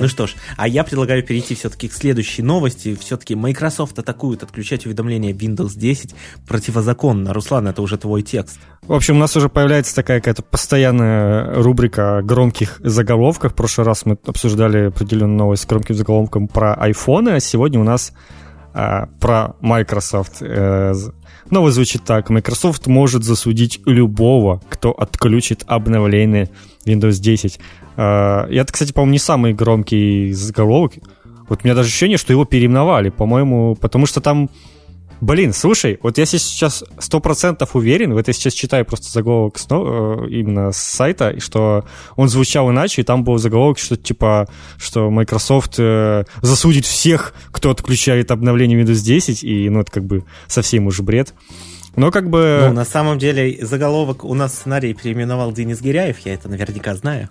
Ну 0.00 0.08
что 0.08 0.26
ж, 0.26 0.34
а 0.56 0.68
я 0.68 0.84
предлагаю 0.84 1.22
перейти 1.22 1.54
все-таки 1.54 1.88
к 1.88 1.92
следующей 1.92 2.42
новости. 2.42 2.94
Все-таки 2.94 3.34
Microsoft 3.34 3.98
атакует 3.98 4.42
отключать 4.42 4.86
уведомления 4.86 5.32
Windows 5.32 5.76
10 5.76 6.14
противозаконно. 6.46 7.32
Руслан, 7.32 7.66
это 7.66 7.82
уже 7.82 7.98
твой 7.98 8.22
текст. 8.22 8.58
В 8.82 8.92
общем, 8.92 9.16
у 9.16 9.18
нас 9.18 9.36
уже 9.36 9.48
появляется 9.48 9.94
такая 9.94 10.20
какая-то 10.20 10.42
постоянная 10.42 11.54
рубрика 11.62 12.22
громких 12.22 12.80
заголовков. 12.82 13.52
В 13.52 13.54
прошлый 13.56 13.86
раз 13.86 14.06
мы 14.06 14.18
обсуждали 14.24 14.86
определенную 14.86 15.38
новость 15.38 15.64
с 15.64 15.66
громким 15.66 15.94
заголовком 15.94 16.46
про 16.48 16.74
айфоны, 16.74 17.30
а 17.30 17.40
сегодня 17.40 17.80
у 17.80 17.84
нас 17.84 18.12
а, 18.78 19.06
про 19.20 19.56
Microsoft. 19.60 20.42
Э, 20.42 20.92
новость 21.50 21.76
звучит 21.76 22.04
так. 22.04 22.28
Microsoft 22.28 22.86
может 22.86 23.24
засудить 23.24 23.80
любого, 23.86 24.60
кто 24.68 24.92
отключит 24.92 25.64
обновление 25.66 26.50
Windows 26.84 27.18
10. 27.18 27.58
Э, 27.96 28.46
и 28.50 28.56
это, 28.56 28.72
кстати, 28.72 28.92
по-моему, 28.92 29.12
не 29.12 29.18
самый 29.18 29.54
громкий 29.54 30.32
заголовок. 30.32 30.94
Вот 31.48 31.60
у 31.62 31.66
меня 31.66 31.74
даже 31.74 31.88
ощущение, 31.88 32.18
что 32.18 32.32
его 32.32 32.44
переименовали, 32.44 33.10
по-моему, 33.10 33.76
потому 33.76 34.06
что 34.06 34.20
там... 34.20 34.50
Блин, 35.22 35.54
слушай, 35.54 35.98
вот 36.02 36.18
я 36.18 36.26
сейчас 36.26 36.84
сто 36.98 37.20
процентов 37.20 37.74
уверен, 37.74 38.12
вот 38.12 38.28
я 38.28 38.34
сейчас 38.34 38.52
читаю 38.52 38.84
просто 38.84 39.10
заголовок 39.10 39.58
снова, 39.58 40.26
э, 40.26 40.28
именно 40.28 40.72
с 40.72 40.76
сайта, 40.76 41.40
что 41.40 41.86
он 42.16 42.28
звучал 42.28 42.70
иначе, 42.70 43.00
и 43.00 43.04
там 43.04 43.24
был 43.24 43.38
заголовок, 43.38 43.78
что 43.78 43.96
типа, 43.96 44.46
что 44.76 45.10
Microsoft 45.10 45.76
э, 45.78 46.24
засудит 46.42 46.84
всех, 46.84 47.32
кто 47.50 47.70
отключает 47.70 48.30
обновление 48.30 48.78
Windows 48.78 49.02
10, 49.02 49.42
и 49.42 49.70
ну 49.70 49.80
это 49.80 49.90
как 49.90 50.04
бы 50.04 50.22
совсем 50.48 50.86
уже 50.86 51.02
бред. 51.02 51.32
Но 51.96 52.10
как 52.10 52.28
бы... 52.28 52.66
Ну, 52.68 52.74
на 52.74 52.84
самом 52.84 53.18
деле, 53.18 53.64
заголовок 53.64 54.22
у 54.22 54.34
нас 54.34 54.52
сценарий 54.52 54.92
переименовал 54.92 55.50
Денис 55.52 55.80
Гиряев, 55.80 56.18
я 56.26 56.34
это 56.34 56.50
наверняка 56.50 56.94
знаю. 56.94 57.30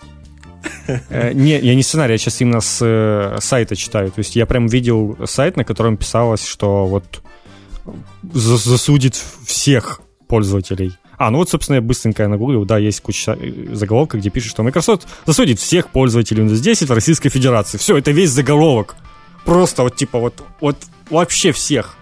Э, 1.10 1.34
не, 1.34 1.60
я 1.60 1.76
не 1.76 1.84
сценарий, 1.84 2.14
я 2.14 2.18
сейчас 2.18 2.42
именно 2.42 2.62
с 2.62 2.80
э, 2.82 3.38
сайта 3.40 3.76
читаю. 3.76 4.12
То 4.12 4.20
есть 4.20 4.36
я 4.36 4.46
прям 4.46 4.68
видел 4.68 5.18
сайт, 5.26 5.58
на 5.58 5.64
котором 5.64 5.98
писалось, 5.98 6.46
что 6.46 6.86
вот 6.86 7.22
засудит 8.34 9.16
всех 9.46 10.02
пользователей. 10.28 10.94
А, 11.18 11.32
ну 11.32 11.38
вот, 11.38 11.50
собственно, 11.50 11.76
я 11.76 11.82
быстренько 11.82 12.28
нагуглил, 12.28 12.66
да, 12.66 12.78
есть 12.78 13.02
куча 13.02 13.38
э, 13.40 13.74
заголовка, 13.74 14.18
где 14.18 14.30
пишет, 14.30 14.52
что 14.52 14.64
Microsoft 14.64 15.08
засудит 15.26 15.60
всех 15.60 15.90
пользователей 15.90 16.44
Windows 16.44 16.60
10 16.60 16.90
в 16.90 16.94
Российской 16.94 17.30
Федерации. 17.30 17.78
Все, 17.78 17.98
это 17.98 18.12
весь 18.12 18.32
заголовок. 18.32 18.96
Просто 19.46 19.84
вот 19.84 19.96
типа 19.96 20.20
вот, 20.20 20.44
вот 20.60 20.78
вообще 21.10 21.52
всех. 21.52 21.96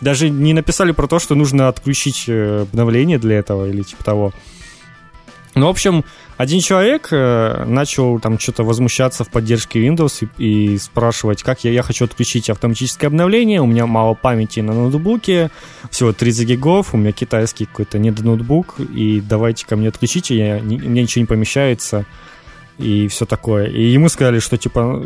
Даже 0.00 0.28
не 0.28 0.52
написали 0.52 0.92
про 0.92 1.06
то, 1.06 1.18
что 1.18 1.34
нужно 1.34 1.68
отключить 1.68 2.28
обновление 2.28 3.18
для 3.18 3.38
этого 3.38 3.68
или 3.68 3.82
типа 3.82 4.04
того. 4.04 4.32
Ну, 5.54 5.66
в 5.66 5.70
общем, 5.70 6.04
один 6.38 6.60
человек 6.60 7.08
э, 7.10 7.64
начал 7.66 8.18
там 8.20 8.38
что-то 8.38 8.64
возмущаться 8.64 9.22
в 9.22 9.28
поддержке 9.28 9.86
Windows 9.86 10.26
и, 10.38 10.72
и 10.72 10.78
спрашивать, 10.78 11.42
как 11.42 11.62
я, 11.64 11.70
я 11.70 11.82
хочу 11.82 12.06
отключить 12.06 12.48
автоматическое 12.48 13.08
обновление, 13.08 13.60
у 13.60 13.66
меня 13.66 13.86
мало 13.86 14.14
памяти 14.14 14.60
на 14.60 14.72
ноутбуке, 14.72 15.50
всего 15.90 16.14
30 16.14 16.48
гигов, 16.48 16.94
у 16.94 16.96
меня 16.96 17.12
китайский 17.12 17.66
какой-то 17.66 17.98
недоноутбук, 17.98 18.80
и 18.80 19.20
давайте 19.20 19.66
ко 19.66 19.76
мне 19.76 19.88
отключите, 19.88 20.36
я, 20.36 20.60
не, 20.60 20.78
мне 20.78 21.02
ничего 21.02 21.20
не 21.20 21.26
помещается, 21.26 22.06
и 22.78 23.08
все 23.08 23.26
такое. 23.26 23.66
И 23.66 23.82
ему 23.82 24.08
сказали, 24.08 24.38
что 24.38 24.56
типа, 24.56 25.04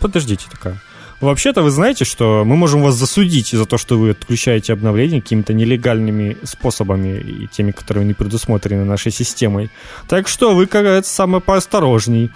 подождите 0.00 0.44
такая, 0.50 0.82
Вообще-то 1.20 1.62
вы 1.62 1.70
знаете, 1.70 2.04
что 2.04 2.44
мы 2.44 2.54
можем 2.54 2.82
вас 2.82 2.94
засудить 2.94 3.50
за 3.50 3.66
то, 3.66 3.76
что 3.76 3.98
вы 3.98 4.10
отключаете 4.10 4.72
обновления 4.72 5.20
какими-то 5.20 5.52
нелегальными 5.52 6.36
способами 6.44 7.18
и 7.18 7.48
теми, 7.48 7.72
которые 7.72 8.04
не 8.04 8.14
предусмотрены 8.14 8.84
нашей 8.84 9.10
системой. 9.10 9.68
Так 10.08 10.28
что 10.28 10.54
вы, 10.54 10.66
кажется, 10.66 11.12
самый 11.12 11.40
поосторожней. 11.40 12.30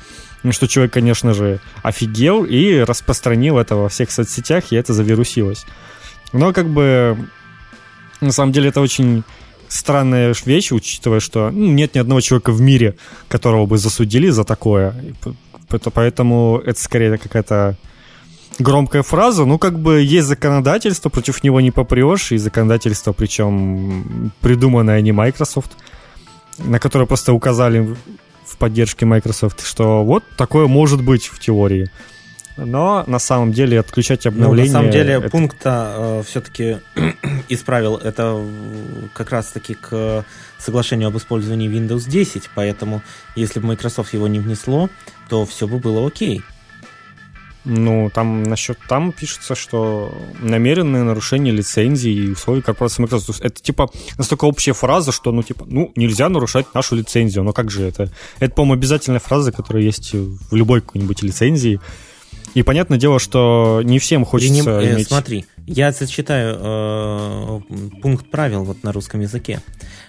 Что 0.51 0.67
человек, 0.67 0.93
конечно 0.93 1.33
же, 1.35 1.61
офигел 1.85 2.45
и 2.45 2.79
распространил 2.81 3.59
это 3.59 3.77
во 3.77 3.89
всех 3.89 4.11
соцсетях, 4.11 4.73
и 4.73 4.77
это 4.77 4.93
завирусилось. 4.93 5.65
Но 6.33 6.53
как 6.53 6.69
бы 6.69 7.17
на 8.21 8.33
самом 8.33 8.51
деле 8.51 8.71
это 8.71 8.81
очень 8.81 9.23
странная 9.69 10.35
вещь, 10.45 10.73
учитывая, 10.73 11.21
что 11.21 11.51
ну, 11.53 11.71
нет 11.71 11.95
ни 11.95 12.01
одного 12.01 12.21
человека 12.21 12.51
в 12.51 12.61
мире, 12.61 12.97
которого 13.29 13.67
бы 13.67 13.79
засудили 13.79 14.31
за 14.31 14.43
такое. 14.43 14.95
Поэтому 15.95 16.61
это 16.65 16.81
скорее 16.81 17.17
какая-то 17.19 17.77
громкая 18.59 19.03
фраза, 19.03 19.45
ну, 19.45 19.59
как 19.59 19.79
бы 19.79 20.01
есть 20.01 20.27
законодательство, 20.27 21.09
против 21.09 21.43
него 21.45 21.61
не 21.61 21.71
попрешь, 21.71 22.33
и 22.33 22.39
законодательство, 22.39 23.13
причем 23.13 24.33
придуманное 24.41 25.01
не 25.01 25.13
Microsoft, 25.13 25.73
на 26.59 26.79
которое 26.79 27.07
просто 27.07 27.33
указали 27.33 27.97
в 28.47 28.57
поддержке 28.59 29.07
Microsoft, 29.07 29.65
что 29.65 30.05
вот 30.05 30.25
такое 30.37 30.67
может 30.67 31.03
быть 31.03 31.27
в 31.27 31.39
теории. 31.39 31.91
Но 32.57 33.03
на 33.07 33.19
самом 33.19 33.53
деле 33.53 33.81
отключать 33.81 34.27
обновление... 34.27 34.71
Ну, 34.71 34.79
на 34.79 34.81
самом 34.81 34.93
деле 34.93 35.15
это... 35.15 35.31
пункта 35.31 35.95
э, 35.97 36.23
все-таки 36.27 36.79
исправил 37.49 37.97
это 37.97 38.45
как 39.15 39.31
раз-таки 39.31 39.75
к 39.75 40.25
соглашению 40.59 41.09
об 41.09 41.17
использовании 41.17 41.71
Windows 41.71 42.09
10, 42.09 42.51
поэтому 42.55 43.03
если 43.37 43.59
бы 43.59 43.69
Microsoft 43.69 44.13
его 44.13 44.29
не 44.29 44.39
внесло, 44.39 44.91
то 45.29 45.47
все 45.47 45.67
бы 45.67 45.79
было 45.79 46.07
окей. 46.07 46.43
Ну, 47.65 48.11
там 48.13 48.43
насчет 48.43 48.77
там 48.89 49.13
пишется, 49.13 49.55
что 49.55 50.13
намеренное 50.41 51.05
нарушение 51.05 51.53
лицензии 51.53 52.11
и 52.11 52.31
условий 52.31 52.61
корпорации 52.61 53.03
Microsoft. 53.03 53.41
Это 53.41 53.63
типа 53.63 53.91
настолько 54.19 54.47
общая 54.47 54.73
фраза, 54.73 55.13
что 55.13 55.31
ну 55.31 55.43
типа, 55.43 55.65
ну, 55.69 55.93
нельзя 55.95 56.29
нарушать 56.29 56.75
нашу 56.75 56.97
лицензию. 56.97 57.45
Но 57.45 57.53
как 57.53 57.71
же 57.71 57.85
это? 57.85 58.11
Это, 58.41 58.55
по-моему, 58.55 58.75
обязательная 58.75 59.21
фраза, 59.21 59.53
которая 59.53 59.85
есть 59.85 60.13
в 60.13 60.55
любой 60.55 60.81
какой-нибудь 60.81 61.23
лицензии. 61.23 61.81
И 62.55 62.63
понятное 62.63 62.99
дело, 62.99 63.19
что 63.19 63.81
не 63.83 63.99
всем 63.99 64.25
хочется 64.25 64.53
не, 64.53 64.61
э, 64.61 64.95
иметь... 64.95 65.09
Смотри, 65.09 65.47
я 65.67 65.93
зачитаю 65.93 66.59
э, 66.61 67.61
пункт 68.03 68.29
правил 68.31 68.65
вот 68.65 68.83
на 68.83 68.93
русском 68.93 69.21
языке. 69.21 69.63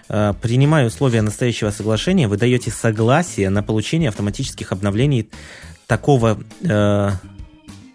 Э, 0.10 0.33
принимая 0.41 0.88
условия 0.88 1.22
настоящего 1.22 1.69
соглашения, 1.69 2.27
вы 2.27 2.38
даете 2.38 2.72
согласие 2.72 3.50
на 3.50 3.63
получение 3.63 4.10
автоматических 4.10 4.72
обновлений 4.72 5.29
такого 5.88 6.39
э, 6.62 7.10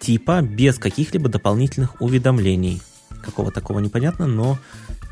типа 0.01 0.43
без 0.43 0.79
каких-либо 0.79 1.29
дополнительных 1.29 2.01
уведомлений. 2.01 2.81
Какого 3.23 3.51
такого 3.51 3.81
непонятно, 3.81 4.27
но 4.27 4.59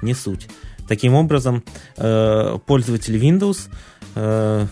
не 0.02 0.14
суть. 0.14 0.48
Таким 0.88 1.14
образом, 1.14 1.64
э, 1.96 2.58
пользователи 2.66 3.20
Windows, 3.20 3.68
э, 4.14 4.66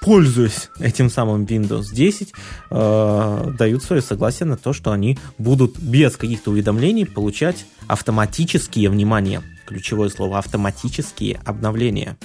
пользуясь 0.00 0.68
этим 0.78 1.10
самым 1.10 1.44
Windows 1.44 1.92
10, 1.92 2.32
э, 2.70 3.52
дают 3.58 3.82
свое 3.82 4.02
согласие 4.02 4.46
на 4.46 4.56
то, 4.56 4.72
что 4.72 4.92
они 4.92 5.18
будут 5.38 5.78
без 5.78 6.16
каких-то 6.16 6.50
уведомлений 6.50 7.06
получать 7.06 7.66
автоматические, 7.88 8.90
внимание, 8.90 9.42
ключевое 9.66 10.10
слово, 10.10 10.38
автоматические 10.38 11.40
обновления. 11.44 12.16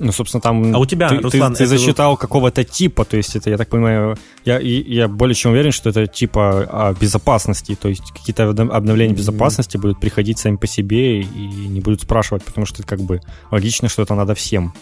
Ну, 0.00 0.12
собственно, 0.12 0.40
там... 0.40 0.74
А 0.74 0.78
у 0.78 0.86
тебя, 0.86 1.08
ты, 1.08 1.16
Руслан... 1.18 1.54
Ты, 1.54 1.58
ты 1.58 1.66
зачитал 1.66 2.16
какого-то 2.16 2.62
типа, 2.62 3.04
то 3.04 3.16
есть 3.16 3.34
это, 3.34 3.50
я 3.50 3.56
так 3.56 3.68
понимаю, 3.68 4.16
я, 4.44 4.58
я 4.60 5.08
более 5.08 5.34
чем 5.34 5.52
уверен, 5.52 5.72
что 5.72 5.90
это 5.90 6.06
типа 6.06 6.68
а, 6.70 6.94
безопасности, 6.94 7.74
то 7.74 7.88
есть 7.88 8.12
какие-то 8.12 8.48
обновления 8.48 9.14
mm-hmm. 9.14 9.16
безопасности 9.16 9.76
будут 9.76 9.98
приходить 9.98 10.38
сами 10.38 10.56
по 10.56 10.66
себе 10.66 11.22
и 11.22 11.46
не 11.68 11.80
будут 11.80 12.02
спрашивать, 12.02 12.44
потому 12.44 12.64
что 12.64 12.82
это 12.82 12.88
как 12.88 13.00
бы 13.00 13.20
логично, 13.50 13.88
что 13.88 14.02
это 14.02 14.14
надо 14.14 14.34
всем. 14.34 14.72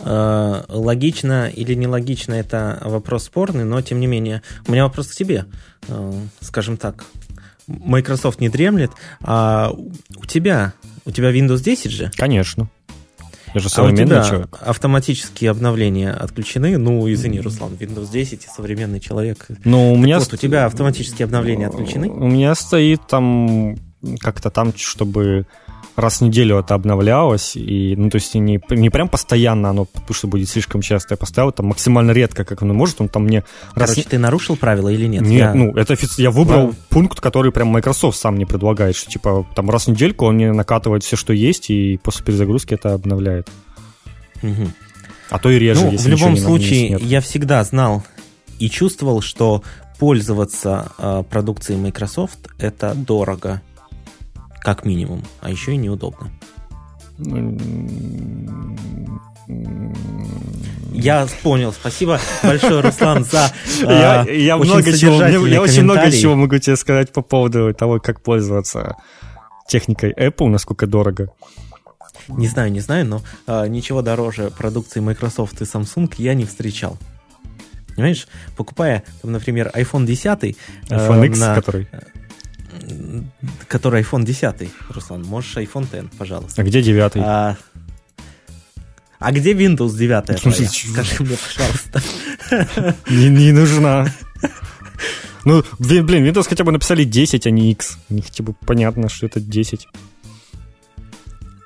Uh, 0.00 0.64
логично 0.68 1.48
или 1.48 1.74
нелогично 1.74 2.34
это 2.34 2.82
вопрос 2.84 3.22
спорный, 3.22 3.62
но 3.62 3.80
тем 3.82 4.00
не 4.00 4.08
менее. 4.08 4.42
У 4.66 4.72
меня 4.72 4.82
вопрос 4.82 5.06
к 5.06 5.14
тебе. 5.14 5.46
Uh, 5.82 6.26
скажем 6.40 6.76
так, 6.76 7.04
Microsoft 7.68 8.40
не 8.40 8.48
дремлет. 8.48 8.90
А 9.20 9.70
у 9.70 10.26
тебя, 10.26 10.72
у 11.04 11.10
тебя 11.10 11.32
Windows 11.32 11.62
10 11.62 11.90
же? 11.90 12.10
Конечно. 12.16 12.68
Я 13.54 13.60
же 13.60 13.68
современный 13.68 14.16
а 14.16 14.20
у 14.20 14.22
тебя 14.22 14.28
человек. 14.30 14.58
автоматические 14.62 15.50
обновления 15.50 16.10
отключены? 16.10 16.78
Ну, 16.78 17.10
извини, 17.12 17.40
Руслан, 17.40 17.74
Windows 17.74 18.10
10 18.10 18.44
и 18.44 18.48
современный 18.48 18.98
человек. 18.98 19.46
Ну, 19.64 19.92
у 19.92 19.96
меня... 19.96 20.18
Вот, 20.18 20.32
у 20.32 20.36
тебя 20.36 20.64
автоматические 20.64 21.24
обновления 21.24 21.66
отключены? 21.66 22.08
У 22.08 22.28
меня 22.28 22.54
стоит 22.54 23.06
там 23.06 23.76
как-то 24.20 24.50
там, 24.50 24.72
чтобы 24.74 25.46
раз 25.96 26.18
в 26.18 26.20
неделю 26.22 26.58
это 26.58 26.74
обновлялось, 26.74 27.56
и, 27.56 27.94
ну, 27.96 28.10
то 28.10 28.16
есть 28.16 28.34
не, 28.34 28.60
не 28.70 28.90
прям 28.90 29.08
постоянно 29.08 29.70
оно, 29.70 29.84
потому 29.84 30.14
что 30.14 30.26
будет 30.26 30.48
слишком 30.48 30.80
часто, 30.80 31.14
я 31.14 31.16
поставил 31.16 31.52
там 31.52 31.66
максимально 31.66 32.12
редко, 32.12 32.44
как 32.44 32.62
оно 32.62 32.74
может, 32.74 33.00
он 33.00 33.08
там 33.08 33.24
мне... 33.24 33.44
Короче, 33.74 33.94
раз... 33.96 34.04
ты 34.06 34.18
нарушил 34.18 34.56
правила 34.56 34.88
или 34.88 35.06
нет? 35.06 35.22
Нет, 35.22 35.38
я... 35.38 35.54
ну, 35.54 35.76
это 35.76 35.96
я 36.18 36.30
выбрал 36.30 36.68
да. 36.68 36.76
пункт, 36.88 37.20
который 37.20 37.52
прям 37.52 37.68
Microsoft 37.68 38.18
сам 38.18 38.38
не 38.38 38.44
предлагает, 38.44 38.96
что, 38.96 39.10
типа, 39.10 39.46
там 39.54 39.70
раз 39.70 39.86
в 39.86 39.88
недельку 39.88 40.26
он 40.26 40.36
мне 40.36 40.52
накатывает 40.52 41.04
все, 41.04 41.16
что 41.16 41.32
есть, 41.32 41.70
и 41.70 41.98
после 42.02 42.24
перезагрузки 42.24 42.74
это 42.74 42.94
обновляет. 42.94 43.48
Угу. 44.42 44.68
А 45.30 45.38
то 45.38 45.50
и 45.50 45.58
реже, 45.58 45.90
ну, 45.90 45.96
в 45.96 46.06
любом 46.06 46.36
случае, 46.36 46.98
я 47.00 47.20
всегда 47.20 47.62
знал 47.64 48.02
и 48.58 48.68
чувствовал, 48.68 49.20
что 49.20 49.62
пользоваться 49.98 50.92
э, 50.98 51.22
продукцией 51.28 51.80
Microsoft 51.80 52.48
это 52.58 52.94
дорого 52.94 53.62
как 54.62 54.84
минимум, 54.84 55.22
а 55.40 55.50
еще 55.50 55.72
и 55.72 55.76
неудобно. 55.76 56.30
Я 60.92 61.26
понял. 61.42 61.72
Спасибо 61.72 62.20
большое, 62.42 62.80
Руслан, 62.80 63.24
за 63.24 63.52
я, 63.80 64.24
э, 64.26 64.38
я 64.38 64.56
много 64.56 64.96
чего, 64.96 65.22
я 65.24 65.60
очень 65.60 65.82
много 65.82 66.10
чего 66.10 66.36
могу 66.36 66.58
тебе 66.58 66.76
сказать 66.76 67.12
по 67.12 67.22
поводу 67.22 67.74
того, 67.74 67.98
как 67.98 68.20
пользоваться 68.20 68.96
техникой 69.66 70.12
Apple, 70.12 70.48
насколько 70.48 70.86
дорого. 70.86 71.30
Не 72.28 72.46
знаю, 72.46 72.70
не 72.70 72.80
знаю, 72.80 73.06
но 73.06 73.22
э, 73.46 73.66
ничего 73.68 74.00
дороже 74.02 74.52
продукции 74.56 75.00
Microsoft 75.00 75.60
и 75.60 75.64
Samsung 75.64 76.12
я 76.18 76.34
не 76.34 76.44
встречал. 76.44 76.98
Понимаешь, 77.96 78.28
покупая, 78.56 79.02
там, 79.22 79.32
например, 79.32 79.70
iPhone 79.74 80.06
10... 80.06 80.26
Э, 80.44 80.52
iPhone 80.88 81.26
X, 81.26 81.38
на, 81.38 81.54
который? 81.54 81.88
Который 83.68 84.02
iPhone 84.02 84.24
10, 84.24 84.70
Руслан. 84.90 85.22
Можешь 85.22 85.56
iPhone 85.56 85.86
10, 85.90 86.10
пожалуйста. 86.12 86.62
А 86.62 86.64
где 86.64 86.82
9? 86.82 87.12
А, 87.16 87.56
а 89.18 89.32
где 89.32 89.52
Windows 89.52 89.96
9? 89.96 90.40
Твоя? 90.40 90.68
Скажи 90.68 91.22
мне, 91.22 91.36
пожалуйста. 91.36 92.02
Не, 93.08 93.28
не 93.28 93.52
нужна. 93.52 94.12
Ну, 95.44 95.64
блин, 95.78 96.24
Windows 96.24 96.48
хотя 96.48 96.64
бы 96.64 96.72
написали 96.72 97.04
10, 97.04 97.46
а 97.46 97.50
не 97.50 97.72
X. 97.72 97.98
Не 98.08 98.22
хотя 98.22 98.44
бы 98.44 98.54
понятно, 98.66 99.08
что 99.08 99.26
это 99.26 99.40
10. 99.40 99.88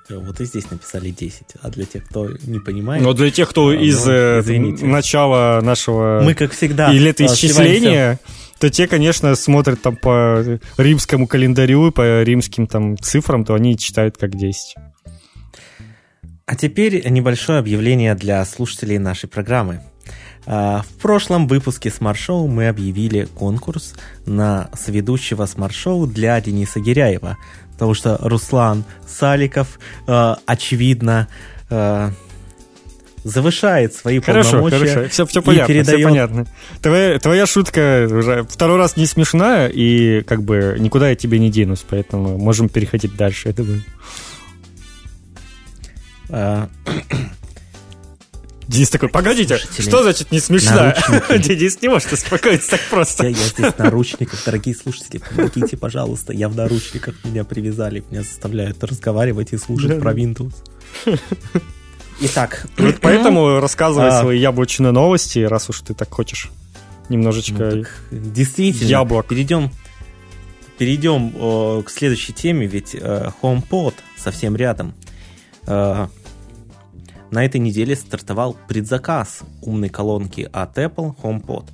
Вот 0.08 0.40
и 0.40 0.44
здесь 0.44 0.70
написали 0.70 1.10
10. 1.10 1.42
А 1.62 1.70
для 1.70 1.84
тех, 1.84 2.04
кто 2.04 2.28
не 2.44 2.60
понимает... 2.60 3.02
Но 3.02 3.12
для 3.12 3.30
тех, 3.30 3.50
кто 3.50 3.68
а, 3.68 3.74
из 3.74 4.04
ну, 4.04 4.12
э, 4.12 4.84
начала 4.84 5.60
нашего... 5.62 6.20
Мы, 6.22 6.34
как 6.34 6.52
всегда, 6.52 6.92
и 6.92 6.98
летоисчисления, 6.98 8.20
то 8.58 8.70
те, 8.70 8.86
конечно, 8.86 9.34
смотрят 9.34 9.82
там 9.82 9.96
по 9.96 10.44
римскому 10.76 11.26
календарю, 11.26 11.90
по 11.90 12.22
римским 12.22 12.66
там 12.66 12.96
цифрам, 12.98 13.44
то 13.44 13.54
они 13.54 13.76
читают 13.76 14.16
как 14.16 14.34
10. 14.34 14.76
А 16.46 16.54
теперь 16.54 17.08
небольшое 17.08 17.58
объявление 17.58 18.14
для 18.14 18.44
слушателей 18.44 18.98
нашей 18.98 19.28
программы. 19.28 19.80
А, 20.46 20.82
в 20.82 21.02
прошлом 21.02 21.48
выпуске 21.48 21.88
Show 22.14 22.46
мы 22.46 22.68
объявили 22.68 23.24
конкурс 23.34 23.94
на 24.26 24.70
Smart 25.44 25.72
Show 25.72 26.06
для 26.06 26.40
Дениса 26.40 26.78
Гиряева, 26.80 27.36
потому 27.72 27.94
что 27.94 28.16
Руслан 28.20 28.84
Саликов, 29.06 29.80
а, 30.06 30.38
очевидно, 30.46 31.26
а, 31.68 32.12
завышает 33.24 33.92
свои 33.92 34.20
хорошо, 34.20 34.60
полномочия. 34.60 34.78
Хорошо, 34.78 35.08
все, 35.08 35.26
все 35.26 35.42
понятно, 35.42 35.74
передает... 35.74 35.98
все 35.98 36.08
понятно. 36.08 36.46
Твоя, 36.80 37.18
твоя 37.18 37.46
шутка 37.46 38.06
уже 38.08 38.46
второй 38.48 38.78
раз 38.78 38.96
не 38.96 39.06
смешная, 39.06 39.66
и 39.66 40.22
как 40.22 40.44
бы 40.44 40.76
никуда 40.78 41.10
я 41.10 41.16
тебе 41.16 41.40
не 41.40 41.50
денусь, 41.50 41.84
поэтому 41.88 42.38
можем 42.38 42.68
переходить 42.68 43.16
дальше, 43.16 43.48
я 43.48 43.54
думаю. 43.54 43.82
Денис 48.68 48.90
такой, 48.90 49.08
погодите, 49.08 49.58
что 49.58 50.02
значит 50.02 50.32
не 50.32 50.40
смешно? 50.40 50.92
Денис 51.38 51.80
не 51.80 51.88
может 51.88 52.12
успокоиться 52.12 52.72
так 52.72 52.80
просто. 52.90 53.24
Я, 53.24 53.30
я 53.30 53.36
здесь 53.36 53.72
в 53.72 53.78
наручниках, 53.78 54.44
дорогие 54.44 54.74
слушатели, 54.74 55.18
помогите, 55.18 55.76
пожалуйста. 55.76 56.32
Я 56.32 56.48
в 56.48 56.56
наручниках, 56.56 57.14
меня 57.24 57.44
привязали, 57.44 58.02
меня 58.10 58.22
заставляют 58.22 58.82
разговаривать 58.82 59.52
и 59.52 59.56
слушать 59.56 60.00
про 60.00 60.12
Windows. 60.12 60.52
Итак. 62.20 62.66
Вот 62.76 62.96
поэтому 63.00 63.60
рассказывай 63.60 64.08
а... 64.08 64.20
свои 64.20 64.38
яблочные 64.38 64.90
новости, 64.90 65.40
раз 65.40 65.68
уж 65.68 65.80
ты 65.82 65.94
так 65.94 66.12
хочешь. 66.12 66.50
Немножечко 67.08 67.70
ну, 67.70 67.82
так, 67.82 68.00
действительно, 68.10 68.88
яблок. 68.88 69.28
Перейдем, 69.28 69.70
перейдем 70.76 71.32
о, 71.38 71.82
к 71.82 71.90
следующей 71.90 72.32
теме, 72.32 72.66
ведь 72.66 72.96
э, 72.96 73.30
HomePod 73.42 73.94
совсем 74.16 74.56
рядом. 74.56 74.94
Э, 75.66 76.08
на 77.30 77.44
этой 77.44 77.58
неделе 77.58 77.96
стартовал 77.96 78.56
предзаказ 78.68 79.40
умной 79.62 79.88
колонки 79.88 80.48
от 80.52 80.78
Apple 80.78 81.14
HomePod. 81.22 81.70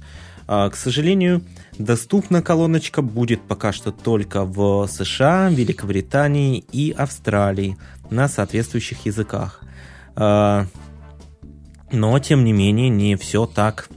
Э, 0.48 0.70
к 0.70 0.76
сожалению, 0.76 1.42
доступна 1.78 2.42
колоночка 2.42 3.02
будет 3.02 3.42
пока 3.42 3.72
что 3.72 3.92
только 3.92 4.44
в 4.44 4.86
США, 4.86 5.48
Великобритании 5.50 6.58
и 6.72 6.92
Австралии 6.92 7.76
на 8.10 8.28
соответствующих 8.28 9.06
языках. 9.06 9.60
А, 10.14 10.66
но, 11.90 12.18
тем 12.18 12.44
не 12.44 12.52
менее, 12.52 12.88
не 12.88 13.16
все 13.16 13.46
так 13.46 13.88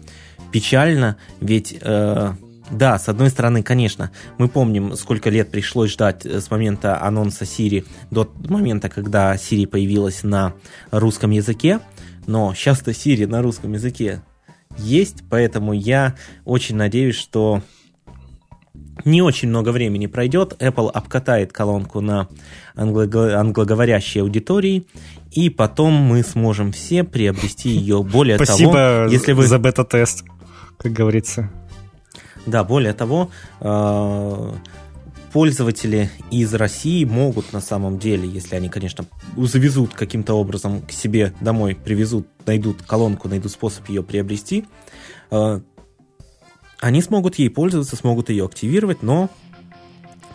печально, 0.51 1.17
ведь 1.41 1.77
э, 1.81 2.33
да, 2.71 2.97
с 2.97 3.09
одной 3.09 3.29
стороны, 3.29 3.63
конечно, 3.63 4.11
мы 4.37 4.47
помним, 4.47 4.95
сколько 4.95 5.29
лет 5.29 5.51
пришлось 5.51 5.91
ждать 5.91 6.25
э, 6.25 6.41
с 6.41 6.49
момента 6.49 7.01
анонса 7.01 7.43
Siri 7.45 7.85
до 8.11 8.31
момента, 8.47 8.89
когда 8.89 9.35
Siri 9.35 9.67
появилась 9.67 10.23
на 10.23 10.53
русском 10.91 11.31
языке, 11.31 11.79
но 12.25 12.53
сейчас-то 12.53 12.91
Siri 12.91 13.27
на 13.27 13.41
русском 13.41 13.73
языке 13.73 14.21
есть, 14.77 15.23
поэтому 15.29 15.73
я 15.73 16.15
очень 16.43 16.75
надеюсь, 16.75 17.15
что 17.15 17.61
не 19.03 19.21
очень 19.21 19.49
много 19.49 19.69
времени 19.69 20.07
пройдет, 20.07 20.55
Apple 20.59 20.89
обкатает 20.89 21.53
колонку 21.53 22.01
на 22.01 22.27
англо- 22.75 23.35
англоговорящей 23.35 24.21
аудитории, 24.21 24.87
и 25.31 25.49
потом 25.49 25.93
мы 25.93 26.23
сможем 26.23 26.71
все 26.71 27.03
приобрести 27.03 27.69
ее. 27.69 28.03
Более 28.03 28.37
Спасибо 28.37 28.73
того, 28.73 29.11
если 29.11 29.33
вы... 29.33 29.47
за 29.47 29.59
бета-тест, 29.59 30.23
как 30.77 30.93
говорится. 30.93 31.51
Да, 32.45 32.63
более 32.63 32.93
того, 32.93 33.29
э, 33.59 34.53
пользователи 35.33 36.09
из 36.31 36.53
России 36.53 37.03
могут 37.03 37.51
на 37.51 37.59
самом 37.59 37.99
деле, 37.99 38.25
если 38.27 38.55
они, 38.55 38.69
конечно, 38.69 39.05
завезут 39.35 39.93
каким-то 39.93 40.35
образом 40.35 40.81
к 40.81 40.91
себе 40.91 41.33
домой, 41.41 41.75
привезут, 41.75 42.27
найдут 42.45 42.83
колонку, 42.83 43.27
найдут 43.27 43.51
способ 43.51 43.89
ее 43.89 44.03
приобрести, 44.03 44.65
э, 45.31 45.59
они 46.79 47.01
смогут 47.01 47.35
ей 47.35 47.49
пользоваться, 47.49 47.95
смогут 47.95 48.29
ее 48.29 48.45
активировать, 48.45 49.01
но 49.01 49.29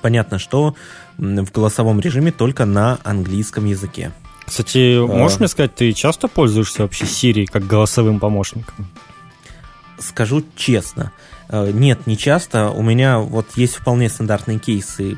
понятно, 0.03 0.39
что 0.39 0.75
в 1.17 1.53
голосовом 1.53 2.01
режиме 2.01 2.33
только 2.33 2.65
на 2.65 2.99
английском 3.05 3.67
языке. 3.67 4.13
Кстати, 4.47 4.97
а... 4.97 5.07
можешь 5.07 5.39
мне 5.39 5.49
сказать, 5.49 5.75
ты 5.75 5.93
часто 5.93 6.29
пользуешься 6.29 6.83
вообще 6.83 7.05
Siri 7.05 7.47
как 7.47 7.67
голосовым 7.67 8.19
помощником? 8.19 8.89
Скажу 9.99 10.43
честно, 10.57 11.13
э, 11.13 11.31
нет, 11.53 12.07
не 12.07 12.17
часто. 12.17 12.71
У 12.71 12.83
меня 12.83 13.19
вот 13.19 13.47
есть 13.57 13.77
вполне 13.77 14.09
стандартные 14.09 14.59
кейсы 14.59 15.17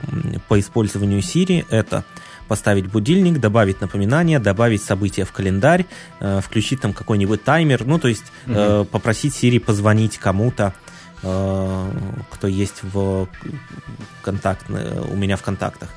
по 0.48 0.58
использованию 0.58 1.20
Siri. 1.20 1.66
Это 1.68 2.04
поставить 2.48 2.86
будильник, 2.86 3.38
добавить 3.38 3.80
напоминание, 3.80 4.38
добавить 4.38 4.82
события 4.82 5.24
в 5.24 5.32
календарь, 5.32 5.86
э, 6.20 6.40
включить 6.42 6.80
там 6.80 6.92
какой-нибудь 6.92 7.42
таймер, 7.44 7.84
ну 7.86 7.98
то 7.98 8.08
есть 8.08 8.24
угу. 8.46 8.84
попросить 8.86 9.34
Siri 9.34 9.58
позвонить 9.58 10.18
кому-то, 10.18 10.74
кто 11.22 12.48
есть 12.48 12.82
в 12.82 13.28
контакт, 14.22 14.68
у 14.68 15.16
меня 15.16 15.36
в 15.36 15.42
контактах. 15.42 15.88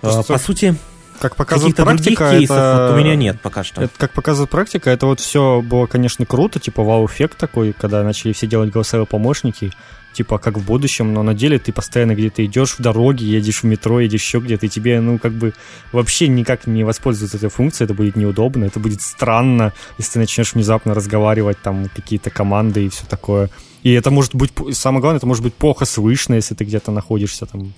По 0.00 0.38
сути, 0.38 0.74
как 1.22 1.36
показывает 1.36 1.76
практика, 1.76 2.30
кейсов 2.32 2.56
это... 2.56 2.88
вот 2.88 2.96
у 2.96 2.98
меня 2.98 3.14
нет 3.14 3.40
пока 3.40 3.62
что. 3.62 3.80
Это, 3.80 3.92
как 3.96 4.10
показывает 4.10 4.50
практика, 4.50 4.90
это 4.90 5.06
вот 5.06 5.20
все 5.20 5.62
было, 5.62 5.86
конечно, 5.86 6.26
круто, 6.26 6.58
типа 6.58 6.82
вау-эффект 6.82 7.38
такой, 7.38 7.72
когда 7.72 8.02
начали 8.02 8.32
все 8.32 8.48
делать 8.48 8.72
голосовые 8.72 9.06
помощники. 9.06 9.72
типа, 10.12 10.38
как 10.38 10.58
в 10.58 10.64
будущем, 10.64 11.12
но 11.12 11.22
на 11.22 11.34
деле 11.34 11.58
ты 11.58 11.72
постоянно 11.72 12.14
где-то 12.14 12.44
идешь 12.44 12.74
в 12.78 12.80
дороге, 12.80 13.26
едешь 13.26 13.62
в 13.62 13.64
метро, 13.64 14.00
едешь 14.00 14.22
еще 14.22 14.38
где-то, 14.38 14.66
и 14.66 14.68
тебе, 14.68 15.00
ну, 15.00 15.18
как 15.18 15.32
бы 15.32 15.54
вообще 15.92 16.28
никак 16.28 16.66
не 16.66 16.84
воспользоваться 16.84 17.36
этой 17.36 17.50
функцией, 17.50 17.86
это 17.86 17.94
будет 17.94 18.16
неудобно, 18.16 18.64
это 18.64 18.78
будет 18.78 19.00
странно, 19.00 19.72
если 19.98 20.14
ты 20.14 20.18
начнешь 20.20 20.54
внезапно 20.54 20.94
разговаривать, 20.94 21.58
там, 21.62 21.88
какие-то 21.94 22.30
команды 22.30 22.86
и 22.86 22.88
все 22.88 23.04
такое. 23.06 23.50
И 23.82 23.92
это 23.92 24.10
может 24.10 24.34
быть, 24.34 24.52
самое 24.72 25.00
главное, 25.00 25.18
это 25.18 25.26
может 25.26 25.42
быть 25.42 25.54
плохо 25.54 25.84
слышно, 25.84 26.34
если 26.34 26.54
ты 26.54 26.64
где-то 26.64 26.92
находишься 26.92 27.46
там. 27.46 27.72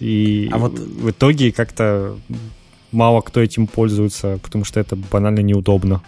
И 0.00 0.48
а 0.52 0.58
вот 0.58 0.78
в 0.78 1.10
итоге 1.10 1.52
как-то 1.52 2.16
мало 2.94 3.20
кто 3.20 3.40
этим 3.40 3.66
пользуется, 3.66 4.38
потому 4.42 4.64
что 4.64 4.80
это 4.80 4.96
банально 4.96 5.40
неудобно. 5.40 6.02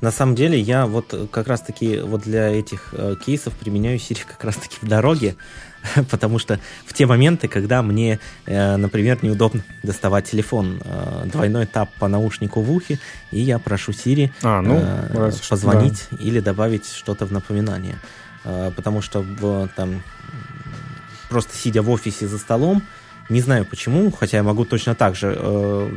На 0.00 0.10
самом 0.10 0.34
деле 0.34 0.58
я 0.58 0.86
вот 0.86 1.28
как 1.30 1.46
раз-таки 1.46 1.98
вот 2.00 2.22
для 2.22 2.48
этих 2.48 2.88
э, 2.92 3.14
кейсов 3.24 3.54
применяю 3.54 3.98
Siri 3.98 4.22
как 4.26 4.42
раз-таки 4.42 4.76
в 4.82 4.88
дороге, 4.88 5.36
потому 6.10 6.40
что 6.40 6.58
в 6.84 6.92
те 6.92 7.06
моменты, 7.06 7.46
когда 7.46 7.82
мне, 7.82 8.18
э, 8.46 8.76
например, 8.76 9.20
неудобно 9.22 9.62
доставать 9.84 10.28
телефон, 10.28 10.80
э, 10.84 11.26
двойной 11.26 11.66
тап 11.66 11.88
по 12.00 12.08
наушнику 12.08 12.62
в 12.62 12.72
ухе, 12.72 12.98
и 13.30 13.40
я 13.40 13.60
прошу 13.60 13.92
Siri 13.92 14.30
а, 14.42 14.60
ну, 14.60 14.80
э, 14.82 15.30
позвонить 15.48 16.08
да. 16.10 16.16
или 16.16 16.40
добавить 16.40 16.86
что-то 16.88 17.24
в 17.24 17.30
напоминание. 17.30 18.00
Э, 18.44 18.72
потому 18.74 19.02
что 19.02 19.22
в, 19.22 19.68
там 19.76 20.02
просто 21.28 21.56
сидя 21.56 21.80
в 21.82 21.90
офисе 21.90 22.26
за 22.26 22.38
столом, 22.38 22.82
не 23.28 23.40
знаю 23.40 23.64
почему, 23.64 24.10
хотя 24.10 24.38
я 24.38 24.42
могу 24.42 24.64
точно 24.64 24.94
так 24.94 25.14
же 25.14 25.36
э, 25.38 25.90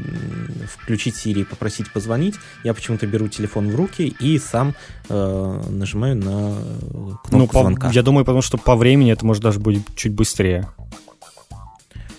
включить 0.68 1.16
Siri 1.16 1.42
и 1.42 1.44
попросить 1.44 1.92
позвонить. 1.92 2.36
Я 2.64 2.74
почему-то 2.74 3.08
беру 3.08 3.28
телефон 3.28 3.70
в 3.70 3.76
руки 3.76 4.16
и 4.20 4.40
сам 4.40 4.76
э, 5.10 5.62
нажимаю 5.70 6.16
на 6.16 6.56
кнопку 7.24 7.58
ну, 7.58 7.62
звонка. 7.62 7.90
По, 7.90 7.94
я 7.94 8.04
думаю, 8.04 8.26
потому 8.26 8.42
что 8.42 8.58
по 8.58 8.76
времени 8.76 9.12
это 9.12 9.26
может 9.26 9.44
даже 9.44 9.60
будет 9.60 9.84
чуть 9.96 10.14
быстрее. 10.14 10.70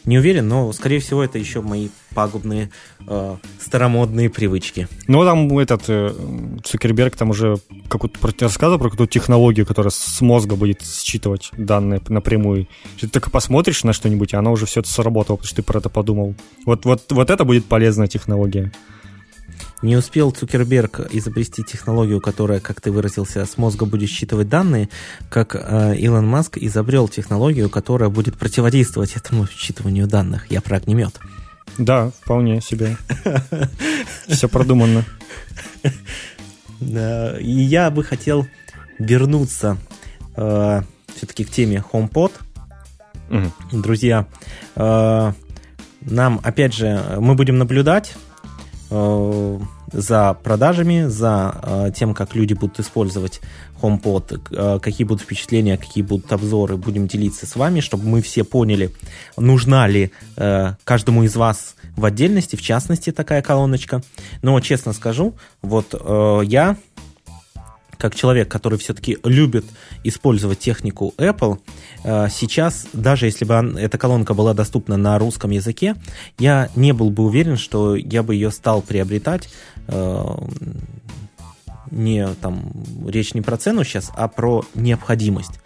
Не 0.06 0.18
уверен, 0.18 0.46
но, 0.46 0.72
скорее 0.72 1.00
всего, 1.00 1.24
это 1.24 1.36
еще 1.38 1.60
мои 1.60 1.88
пагубные 2.14 2.70
э, 3.08 3.36
старомодные 3.60 4.30
привычки. 4.30 4.86
Ну, 5.08 5.24
там 5.24 5.58
этот 5.58 5.82
э, 5.88 6.14
Цукерберг 6.64 7.16
там 7.16 7.30
уже 7.30 7.56
какую-то 7.88 8.18
рассказывал 8.40 8.78
про 8.78 8.90
какую-то 8.90 9.12
технологию, 9.12 9.66
которая 9.66 9.90
с 9.90 10.20
мозга 10.20 10.54
будет 10.54 10.82
считывать 10.82 11.50
данные 11.56 12.00
напрямую. 12.08 12.68
Ты 13.00 13.08
только 13.08 13.30
посмотришь 13.30 13.82
на 13.82 13.92
что-нибудь, 13.92 14.32
и 14.32 14.36
она 14.36 14.52
уже 14.52 14.64
все 14.66 14.80
это 14.80 14.88
сработало, 14.88 15.36
потому 15.36 15.48
что 15.48 15.56
ты 15.56 15.62
про 15.62 15.80
это 15.80 15.88
подумал. 15.88 16.36
Вот, 16.64 16.84
вот, 16.84 17.10
вот 17.10 17.30
это 17.30 17.44
будет 17.44 17.66
полезная 17.66 18.06
технология. 18.06 18.72
Не 19.82 19.96
успел 19.96 20.30
Цукерберг 20.30 21.00
изобрести 21.12 21.62
технологию, 21.62 22.20
которая, 22.20 22.60
как 22.60 22.80
ты 22.80 22.90
выразился, 22.90 23.44
с 23.44 23.58
мозга 23.58 23.84
будет 23.84 24.08
считывать 24.08 24.48
данные, 24.48 24.88
как 25.28 25.54
э, 25.54 25.96
Илон 25.96 26.26
Маск 26.26 26.56
изобрел 26.56 27.08
технологию, 27.08 27.68
которая 27.68 28.08
будет 28.08 28.38
противодействовать 28.38 29.16
этому 29.16 29.46
считыванию 29.46 30.06
данных. 30.06 30.50
Я 30.50 30.62
про 30.62 30.78
огнемет. 30.78 31.20
Да, 31.76 32.10
вполне 32.22 32.62
себе. 32.62 32.96
Все 34.28 34.48
продумано. 34.48 35.04
И 36.80 37.66
я 37.70 37.90
бы 37.90 38.02
хотел 38.02 38.46
вернуться 38.98 39.76
э, 40.36 40.82
все-таки 41.14 41.44
к 41.44 41.50
теме 41.50 41.84
HomePod. 41.92 42.32
Друзья, 43.72 44.26
э, 44.74 45.32
нам, 46.00 46.40
опять 46.42 46.72
же, 46.72 47.18
мы 47.18 47.34
будем 47.34 47.58
наблюдать 47.58 48.14
за 48.88 50.34
продажами, 50.42 51.06
за 51.06 51.60
э, 51.62 51.92
тем, 51.94 52.14
как 52.14 52.34
люди 52.34 52.54
будут 52.54 52.80
использовать 52.80 53.40
HomePod, 53.80 54.40
э, 54.50 54.78
какие 54.80 55.06
будут 55.06 55.22
впечатления, 55.22 55.76
какие 55.76 56.02
будут 56.04 56.32
обзоры, 56.32 56.76
будем 56.76 57.06
делиться 57.06 57.46
с 57.46 57.56
вами, 57.56 57.80
чтобы 57.80 58.06
мы 58.06 58.22
все 58.22 58.44
поняли, 58.44 58.92
нужна 59.36 59.86
ли 59.86 60.10
каждому 60.84 61.24
из 61.24 61.36
вас 61.36 61.76
в 61.96 62.04
отдельности, 62.04 62.56
в 62.56 62.62
частности, 62.62 63.10
такая 63.10 63.42
колоночка. 63.42 64.02
Но, 64.42 64.58
честно 64.60 64.92
скажу, 64.92 65.34
вот 65.62 65.94
я 66.44 66.76
как 67.98 68.14
человек, 68.14 68.48
который 68.48 68.78
все-таки 68.78 69.18
любит 69.24 69.64
использовать 70.04 70.58
технику 70.58 71.14
Apple, 71.16 71.58
э, 72.04 72.28
сейчас, 72.30 72.86
даже 72.92 73.26
если 73.26 73.44
бы 73.44 73.54
эта 73.78 73.98
колонка 73.98 74.34
была 74.34 74.54
доступна 74.54 74.96
на 74.96 75.18
русском 75.18 75.50
языке, 75.50 75.96
я 76.38 76.70
не 76.76 76.92
был 76.92 77.10
бы 77.10 77.24
уверен, 77.24 77.56
что 77.56 77.96
я 77.96 78.22
бы 78.22 78.34
ее 78.34 78.50
стал 78.50 78.82
приобретать. 78.82 79.48
Э, 79.88 80.24
не 81.90 82.26
там 82.40 82.72
речь 83.06 83.34
не 83.34 83.42
про 83.42 83.56
цену 83.56 83.84
сейчас, 83.84 84.10
а 84.14 84.28
про 84.28 84.64
необходимость. 84.74 85.60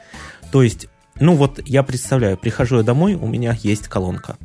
То 0.53 0.63
есть, 0.63 0.89
ну 1.19 1.35
вот 1.35 1.61
я 1.67 1.83
представляю, 1.83 2.37
прихожу 2.37 2.79
я 2.79 2.83
домой, 2.83 3.15
у 3.15 3.27
меня 3.27 3.57
есть 3.63 3.89
колонка. 3.89 4.37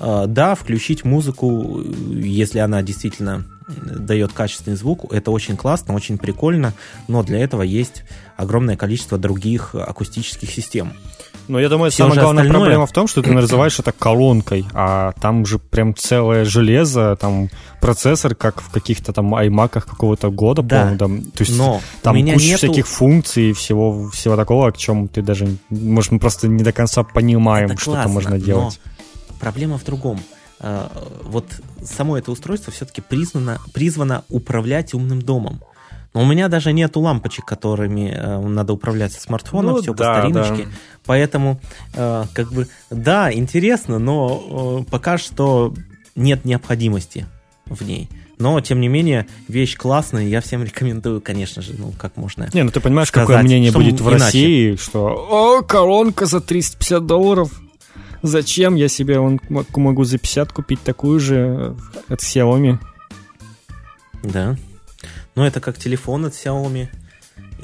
Э, 0.00 0.24
да, 0.26 0.54
включить 0.54 1.04
музыку, 1.04 1.82
если 2.10 2.58
она 2.58 2.82
действительно 2.82 3.44
дает 3.66 4.32
качественный 4.32 4.76
звук. 4.76 5.12
Это 5.12 5.30
очень 5.30 5.56
классно, 5.56 5.94
очень 5.94 6.18
прикольно, 6.18 6.74
но 7.08 7.22
для 7.22 7.38
этого 7.38 7.62
есть 7.62 8.04
огромное 8.36 8.76
количество 8.76 9.16
других 9.16 9.74
акустических 9.74 10.50
систем. 10.50 10.92
Но 11.46 11.60
я 11.60 11.68
думаю, 11.68 11.90
Все 11.90 12.04
самая 12.04 12.20
главная 12.20 12.42
остальное... 12.42 12.60
проблема 12.60 12.86
в 12.86 12.92
том, 12.92 13.06
что 13.06 13.22
ты 13.22 13.32
называешь 13.32 13.78
это 13.78 13.92
колонкой, 13.92 14.66
а 14.72 15.12
там 15.20 15.44
же 15.44 15.58
прям 15.58 15.94
целое 15.94 16.44
железо, 16.44 17.16
там 17.16 17.50
процессор, 17.80 18.34
как 18.34 18.62
в 18.62 18.70
каких-то 18.70 19.12
там 19.12 19.34
аймаках 19.34 19.86
какого-то 19.86 20.30
года, 20.30 20.62
да. 20.62 20.80
по-моему, 20.80 20.98
там, 20.98 21.22
то 21.22 21.42
есть 21.42 21.56
Но 21.56 21.80
там 22.02 22.16
куча 22.16 22.36
нету... 22.36 22.58
всяких 22.58 22.86
функций 22.86 23.50
и 23.50 23.52
всего, 23.52 24.08
всего 24.10 24.36
такого, 24.36 24.68
о 24.68 24.72
чем 24.72 25.08
ты 25.08 25.22
даже, 25.22 25.46
может, 25.68 26.12
мы 26.12 26.18
просто 26.18 26.48
не 26.48 26.62
до 26.62 26.72
конца 26.72 27.02
понимаем, 27.02 27.66
это 27.70 27.80
что 27.80 27.92
классно, 27.92 28.02
там 28.04 28.12
можно 28.12 28.38
делать. 28.38 28.80
Но 28.84 28.93
проблема 29.40 29.78
в 29.78 29.84
другом. 29.84 30.20
Э, 30.60 30.88
вот 31.22 31.46
само 31.84 32.18
это 32.18 32.30
устройство 32.30 32.72
все-таки 32.72 33.00
признано, 33.00 33.58
призвано 33.72 34.24
управлять 34.28 34.94
умным 34.94 35.20
домом. 35.20 35.60
Но 36.14 36.22
у 36.22 36.24
меня 36.24 36.48
даже 36.48 36.72
нету 36.72 37.00
лампочек, 37.00 37.44
которыми 37.44 38.14
э, 38.16 38.40
надо 38.40 38.72
управлять 38.72 39.12
со 39.12 39.20
смартфона, 39.20 39.72
ну, 39.72 39.82
все 39.82 39.92
да, 39.94 40.14
по 40.14 40.20
стариночке. 40.20 40.64
Да. 40.64 40.70
Поэтому, 41.04 41.60
э, 41.94 42.24
как 42.32 42.52
бы, 42.52 42.68
да, 42.88 43.32
интересно, 43.32 43.98
но 43.98 44.84
э, 44.86 44.90
пока 44.90 45.18
что 45.18 45.74
нет 46.14 46.44
необходимости 46.44 47.26
в 47.66 47.82
ней. 47.82 48.08
Но, 48.38 48.60
тем 48.60 48.80
не 48.80 48.88
менее, 48.88 49.26
вещь 49.48 49.76
классная, 49.76 50.24
я 50.26 50.40
всем 50.40 50.62
рекомендую, 50.62 51.20
конечно 51.20 51.62
же, 51.62 51.74
ну, 51.76 51.92
как 51.98 52.16
можно 52.16 52.48
Не, 52.52 52.62
ну 52.62 52.70
ты 52.70 52.80
понимаешь, 52.80 53.08
сказать, 53.08 53.26
какое 53.26 53.42
мнение 53.42 53.72
будет 53.72 54.00
в 54.00 54.08
иначе. 54.08 54.24
России, 54.24 54.76
что 54.76 55.06
«О, 55.08 55.62
колонка 55.62 56.26
за 56.26 56.40
350 56.40 57.06
долларов». 57.06 57.60
Зачем 58.26 58.74
я 58.74 58.88
себе 58.88 59.18
он, 59.18 59.38
могу 59.76 60.04
за 60.04 60.16
50 60.16 60.50
купить 60.50 60.80
такую 60.80 61.20
же 61.20 61.76
от 62.08 62.20
Xiaomi? 62.20 62.78
Да. 64.22 64.56
Ну, 65.34 65.44
это 65.44 65.60
как 65.60 65.76
телефон 65.76 66.24
от 66.24 66.32
Xiaomi. 66.32 66.88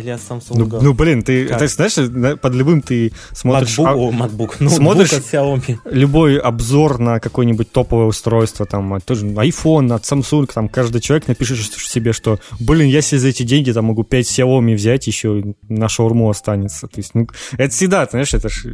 Или 0.01 0.11
от 0.11 0.21
Samsung. 0.21 0.55
Ну, 0.57 0.79
ну 0.81 0.95
блин, 0.95 1.23
ты, 1.23 1.47
ты 1.47 1.69
знаешь, 1.69 2.41
под 2.41 2.55
любым 2.55 2.81
ты 2.81 3.13
смотришь... 3.33 3.79
MacBook, 3.79 3.87
а, 3.87 3.95
о, 3.95 4.11
MacBook, 4.11 4.57
ну, 4.61 4.71
смотришь 4.71 5.13
от 5.13 5.25
Xiaomi. 5.25 5.79
любой 5.85 6.39
обзор 6.39 6.99
на 6.99 7.21
какое-нибудь 7.21 7.71
топовое 7.71 8.07
устройство, 8.07 8.65
там, 8.65 8.99
тоже 9.03 9.27
iPhone, 9.27 9.93
от 9.93 10.05
Samsung, 10.05 10.51
там, 10.53 10.69
каждый 10.71 11.03
человек 11.03 11.29
напишет 11.29 11.59
себе, 11.59 12.15
что, 12.15 12.39
блин, 12.59 12.89
я 12.89 13.03
себе 13.03 13.19
за 13.21 13.29
эти 13.29 13.43
деньги 13.43 13.73
там 13.73 13.87
могу 13.87 14.05
5 14.05 14.27
Xiaomi 14.27 14.75
взять, 14.75 15.07
еще 15.07 15.55
на 15.69 15.89
шаурму 15.89 16.31
останется. 16.31 16.87
То 16.87 16.99
есть, 16.99 17.15
ну, 17.15 17.29
это 17.59 17.75
всегда, 17.75 18.07
знаешь, 18.11 18.33
это 18.33 18.49
ж, 18.49 18.67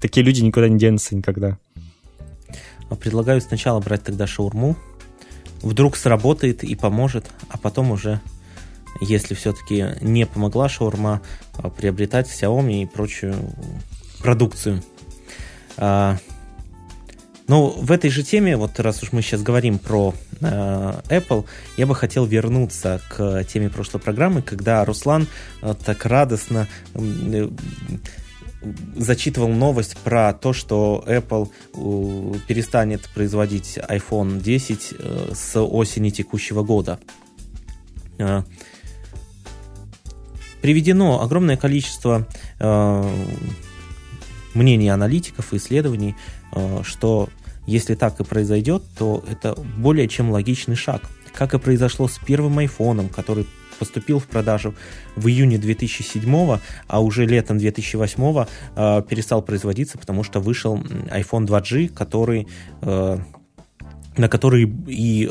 такие 0.00 0.24
люди 0.24 0.42
никуда 0.42 0.68
не 0.68 0.78
денутся 0.78 1.16
никогда. 1.16 1.58
А 2.90 2.94
предлагаю 2.96 3.40
сначала 3.40 3.80
брать 3.80 4.04
тогда 4.04 4.26
шаурму, 4.26 4.76
вдруг 5.62 5.96
сработает 5.96 6.62
и 6.62 6.74
поможет, 6.74 7.24
а 7.48 7.56
потом 7.56 7.90
уже 7.90 8.20
если 9.00 9.34
все-таки 9.34 9.86
не 10.00 10.26
помогла 10.26 10.68
шаурма, 10.68 11.22
а, 11.58 11.70
приобретать 11.70 12.28
Xiaomi 12.28 12.82
и 12.82 12.86
прочую 12.86 13.34
продукцию. 14.20 14.82
А, 15.76 16.18
ну, 17.46 17.68
в 17.68 17.92
этой 17.92 18.08
же 18.08 18.22
теме, 18.22 18.56
вот 18.56 18.80
раз 18.80 19.02
уж 19.02 19.12
мы 19.12 19.20
сейчас 19.20 19.42
говорим 19.42 19.78
про 19.78 20.14
э, 20.40 20.44
Apple, 21.10 21.44
я 21.76 21.86
бы 21.86 21.94
хотел 21.94 22.24
вернуться 22.24 23.02
к 23.10 23.44
теме 23.44 23.68
прошлой 23.68 24.00
программы, 24.00 24.40
когда 24.40 24.82
Руслан 24.82 25.26
э, 25.60 25.74
так 25.84 26.06
радостно 26.06 26.68
э, 26.94 27.48
зачитывал 28.96 29.48
новость 29.48 29.96
про 29.98 30.32
то, 30.32 30.54
что 30.54 31.04
Apple 31.06 31.50
э, 31.74 32.38
перестанет 32.46 33.02
производить 33.14 33.78
iPhone 33.78 34.40
10 34.40 34.94
э, 34.98 35.32
с 35.34 35.60
осени 35.60 36.08
текущего 36.08 36.62
года. 36.62 36.98
Э, 38.18 38.42
приведено 40.64 41.20
огромное 41.20 41.58
количество 41.58 42.26
э, 42.58 43.14
мнений 44.54 44.88
аналитиков 44.88 45.52
и 45.52 45.58
исследований, 45.58 46.14
э, 46.52 46.80
что 46.82 47.28
если 47.66 47.94
так 47.94 48.18
и 48.18 48.24
произойдет, 48.24 48.82
то 48.96 49.22
это 49.30 49.54
более 49.76 50.08
чем 50.08 50.30
логичный 50.30 50.74
шаг. 50.74 51.02
Как 51.34 51.52
и 51.52 51.58
произошло 51.58 52.08
с 52.08 52.16
первым 52.16 52.60
айфоном, 52.60 53.10
который 53.10 53.46
поступил 53.78 54.18
в 54.18 54.24
продажу 54.24 54.74
в 55.16 55.28
июне 55.28 55.58
2007, 55.58 56.58
а 56.86 57.00
уже 57.02 57.26
летом 57.26 57.58
2008 57.58 58.46
э, 58.74 59.02
перестал 59.06 59.42
производиться, 59.42 59.98
потому 59.98 60.24
что 60.24 60.40
вышел 60.40 60.78
iPhone 60.78 61.46
2G, 61.46 61.88
который 61.88 62.48
э, 62.80 63.18
на 64.16 64.28
который 64.28 64.72
и 64.86 65.26
э, 65.26 65.30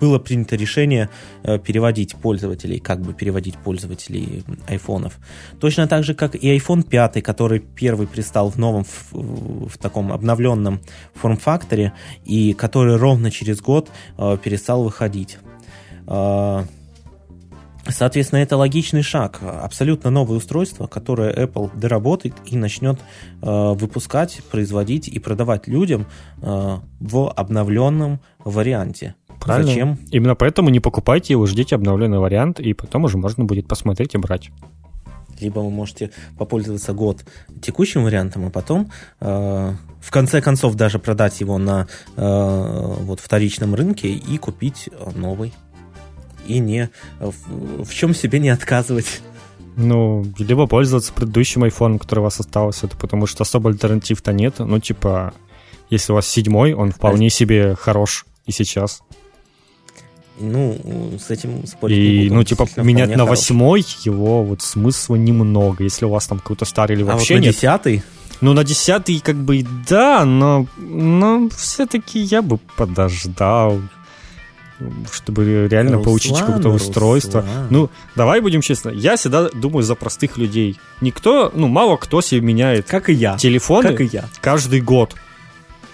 было 0.00 0.18
принято 0.18 0.56
решение 0.56 1.08
э, 1.42 1.58
переводить 1.58 2.16
пользователей, 2.16 2.78
как 2.78 3.00
бы 3.00 3.12
переводить 3.12 3.56
пользователей 3.56 4.44
айфонов. 4.66 5.18
Точно 5.60 5.86
так 5.86 6.04
же, 6.04 6.14
как 6.14 6.34
и 6.34 6.56
iPhone 6.56 6.82
5, 6.82 7.22
который 7.22 7.60
первый 7.60 8.06
пристал 8.06 8.50
в 8.50 8.58
новом, 8.58 8.84
в, 8.84 9.68
в 9.68 9.78
таком 9.78 10.12
обновленном 10.12 10.80
форм-факторе, 11.14 11.92
и 12.24 12.52
который 12.54 12.96
ровно 12.96 13.30
через 13.30 13.60
год 13.60 13.90
э, 14.16 14.38
перестал 14.42 14.84
выходить. 14.84 15.38
Э, 16.06 16.64
Соответственно, 17.88 18.40
это 18.40 18.56
логичный 18.56 19.02
шаг. 19.02 19.40
Абсолютно 19.42 20.10
новое 20.10 20.36
устройство, 20.36 20.86
которое 20.86 21.32
Apple 21.32 21.70
доработает 21.78 22.34
и 22.46 22.56
начнет 22.56 23.00
э, 23.42 23.72
выпускать, 23.74 24.40
производить 24.50 25.08
и 25.08 25.18
продавать 25.18 25.66
людям 25.68 26.06
э, 26.42 26.76
в 27.00 27.30
обновленном 27.30 28.20
варианте. 28.44 29.14
Правильно. 29.40 29.70
Зачем? 29.70 29.98
Именно 30.10 30.34
поэтому 30.34 30.68
не 30.68 30.80
покупайте 30.80 31.32
его, 31.32 31.46
ждите 31.46 31.76
обновленный 31.76 32.18
вариант, 32.18 32.60
и 32.60 32.74
потом 32.74 33.04
уже 33.04 33.16
можно 33.16 33.44
будет 33.44 33.68
посмотреть 33.68 34.14
и 34.14 34.18
брать. 34.18 34.50
Либо 35.40 35.60
вы 35.60 35.70
можете 35.70 36.10
попользоваться 36.36 36.92
год 36.92 37.24
текущим 37.62 38.02
вариантом, 38.02 38.46
а 38.46 38.50
потом 38.50 38.90
э, 39.20 39.72
в 40.00 40.10
конце 40.10 40.40
концов 40.42 40.74
даже 40.74 40.98
продать 40.98 41.40
его 41.40 41.58
на 41.58 41.86
э, 42.16 42.94
вот, 43.00 43.20
вторичном 43.20 43.74
рынке 43.74 44.08
и 44.08 44.36
купить 44.38 44.90
новый 45.14 45.54
и 46.48 46.58
не 46.58 46.90
в, 47.20 47.84
в 47.84 47.94
чем 47.94 48.14
себе 48.14 48.38
не 48.38 48.48
отказывать. 48.48 49.20
Ну, 49.76 50.26
либо 50.38 50.66
пользоваться 50.66 51.12
предыдущим 51.12 51.62
айфоном, 51.62 52.00
который 52.00 52.20
у 52.20 52.22
вас 52.24 52.40
остался, 52.40 52.86
это 52.86 52.96
потому 52.96 53.26
что 53.26 53.42
особо 53.42 53.70
альтернатив-то 53.70 54.32
нет. 54.32 54.54
Ну, 54.58 54.80
типа, 54.80 55.34
если 55.88 56.10
у 56.10 56.16
вас 56.16 56.26
седьмой, 56.26 56.72
он 56.72 56.90
вполне 56.90 57.28
а... 57.28 57.30
себе 57.30 57.76
хорош 57.76 58.26
и 58.46 58.50
сейчас. 58.50 59.02
Ну, 60.40 61.16
с 61.18 61.30
этим 61.30 61.66
спорить 61.66 61.96
И, 61.96 62.00
не 62.00 62.22
буду, 62.24 62.34
ну, 62.34 62.44
типа, 62.44 62.68
менять 62.78 63.16
на 63.16 63.24
восьмой 63.24 63.84
его 64.04 64.42
вот 64.42 64.62
смысла 64.62 65.16
немного, 65.16 65.84
если 65.84 66.04
у 66.04 66.10
вас 66.10 66.26
там 66.26 66.38
какой-то 66.38 66.64
старый 66.64 66.96
или 66.96 67.02
вообще 67.02 67.34
а 67.34 67.36
вот 67.36 67.40
на 67.40 67.46
нет. 67.46 67.54
десятый? 67.54 68.02
Ну, 68.40 68.52
на 68.52 68.64
десятый 68.64 69.18
как 69.20 69.36
бы 69.36 69.66
да, 69.88 70.24
но, 70.24 70.66
но 70.76 71.48
все-таки 71.56 72.20
я 72.20 72.42
бы 72.42 72.58
подождал 72.76 73.80
чтобы 75.12 75.66
реально 75.68 75.96
Руслан, 75.96 76.04
получить 76.04 76.38
какое-то 76.38 76.68
устройство. 76.70 77.40
Руслан. 77.40 77.66
Ну, 77.70 77.90
давай 78.14 78.40
будем 78.40 78.60
честно. 78.60 78.90
Я 78.90 79.16
всегда 79.16 79.48
думаю 79.50 79.82
за 79.82 79.94
простых 79.94 80.38
людей. 80.38 80.78
Никто, 81.00 81.50
ну, 81.54 81.68
мало 81.68 81.96
кто 81.96 82.20
себе 82.20 82.40
меняет 82.40 82.86
как 82.86 83.08
и 83.08 83.12
я. 83.12 83.36
телефоны 83.36 83.90
как 83.90 84.00
и 84.00 84.04
я. 84.04 84.24
каждый 84.40 84.80
год. 84.80 85.14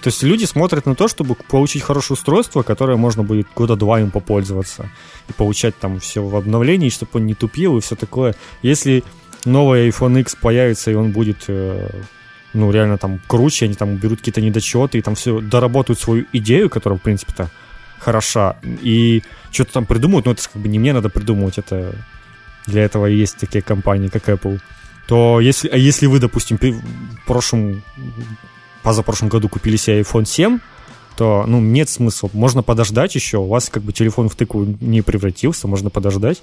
То 0.02 0.08
есть 0.08 0.22
люди 0.22 0.44
смотрят 0.44 0.84
на 0.84 0.94
то, 0.94 1.08
чтобы 1.08 1.34
получить 1.34 1.82
хорошее 1.82 2.16
устройство, 2.16 2.62
которое 2.62 2.98
можно 2.98 3.22
будет 3.22 3.46
года 3.56 3.74
два 3.74 4.00
им 4.00 4.10
попользоваться. 4.10 4.90
И 5.28 5.32
получать 5.32 5.78
там 5.78 5.98
все 5.98 6.22
в 6.22 6.36
обновлении, 6.36 6.90
чтобы 6.90 7.12
он 7.14 7.26
не 7.26 7.34
тупил 7.34 7.78
и 7.78 7.80
все 7.80 7.96
такое. 7.96 8.34
Если 8.60 9.02
новый 9.46 9.88
iPhone 9.88 10.20
X 10.20 10.36
появится, 10.36 10.90
и 10.90 10.94
он 10.94 11.12
будет 11.12 11.44
э, 11.48 12.02
ну, 12.52 12.70
реально 12.70 12.98
там 12.98 13.20
круче, 13.26 13.64
они 13.64 13.74
там 13.74 13.96
берут 13.96 14.18
какие-то 14.18 14.42
недочеты 14.42 14.98
и 14.98 15.02
там 15.02 15.14
все 15.14 15.40
доработают 15.40 15.98
свою 15.98 16.26
идею, 16.34 16.68
которая, 16.68 16.98
в 16.98 17.02
принципе-то, 17.02 17.50
хороша, 18.04 18.56
и 18.62 19.22
что-то 19.50 19.72
там 19.72 19.86
придумают, 19.86 20.26
но 20.26 20.32
это 20.32 20.42
как 20.42 20.60
бы 20.60 20.68
не 20.68 20.78
мне 20.78 20.92
надо 20.92 21.08
придумывать, 21.08 21.58
это 21.58 21.94
для 22.66 22.82
этого 22.82 23.06
есть 23.06 23.36
такие 23.38 23.62
компании, 23.62 24.08
как 24.08 24.28
Apple, 24.28 24.60
то 25.06 25.40
если, 25.40 25.68
а 25.68 25.76
если 25.76 26.06
вы, 26.06 26.18
допустим, 26.18 26.58
в 26.58 27.26
прошлом, 27.26 27.82
позапрошлом 28.82 29.28
году 29.28 29.48
купили 29.48 29.76
себе 29.76 30.00
iPhone 30.00 30.24
7, 30.24 30.58
то, 31.16 31.44
ну, 31.46 31.60
нет 31.60 31.88
смысла. 31.88 32.28
Можно 32.32 32.62
подождать 32.62 33.14
еще, 33.14 33.38
у 33.38 33.46
вас 33.46 33.68
как 33.68 33.82
бы 33.82 33.92
телефон 33.92 34.28
в 34.28 34.34
тыку 34.34 34.64
не 34.80 35.02
превратился, 35.02 35.68
можно 35.68 35.90
подождать 35.90 36.42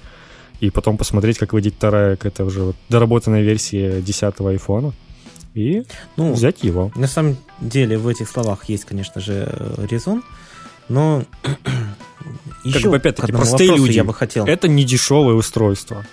и 0.59 0.69
потом 0.69 0.97
посмотреть, 0.97 1.37
как 1.39 1.53
выйдет 1.53 1.73
вторая 1.75 2.15
какая-то 2.15 2.45
уже 2.45 2.63
вот 2.63 2.75
доработанная 2.87 3.41
версия 3.41 4.01
10 4.01 4.23
айфона 4.39 4.93
и 5.53 5.83
ну, 6.15 6.33
взять 6.33 6.63
его. 6.63 6.91
На 6.95 7.07
самом 7.07 7.37
деле 7.59 7.97
в 7.97 8.07
этих 8.07 8.29
словах 8.29 8.69
есть, 8.69 8.85
конечно 8.85 9.19
же, 9.19 9.51
резон. 9.89 10.23
Но 10.89 11.23
еще 12.63 12.81
как 12.81 12.91
бы 12.91 12.97
опять-таки 12.97 13.31
простые 13.31 13.75
люди. 13.75 13.93
Я 13.93 14.03
бы 14.03 14.13
хотел. 14.13 14.45
Это 14.45 14.67
не 14.67 14.83
дешевое 14.83 15.35
устройство. 15.35 16.05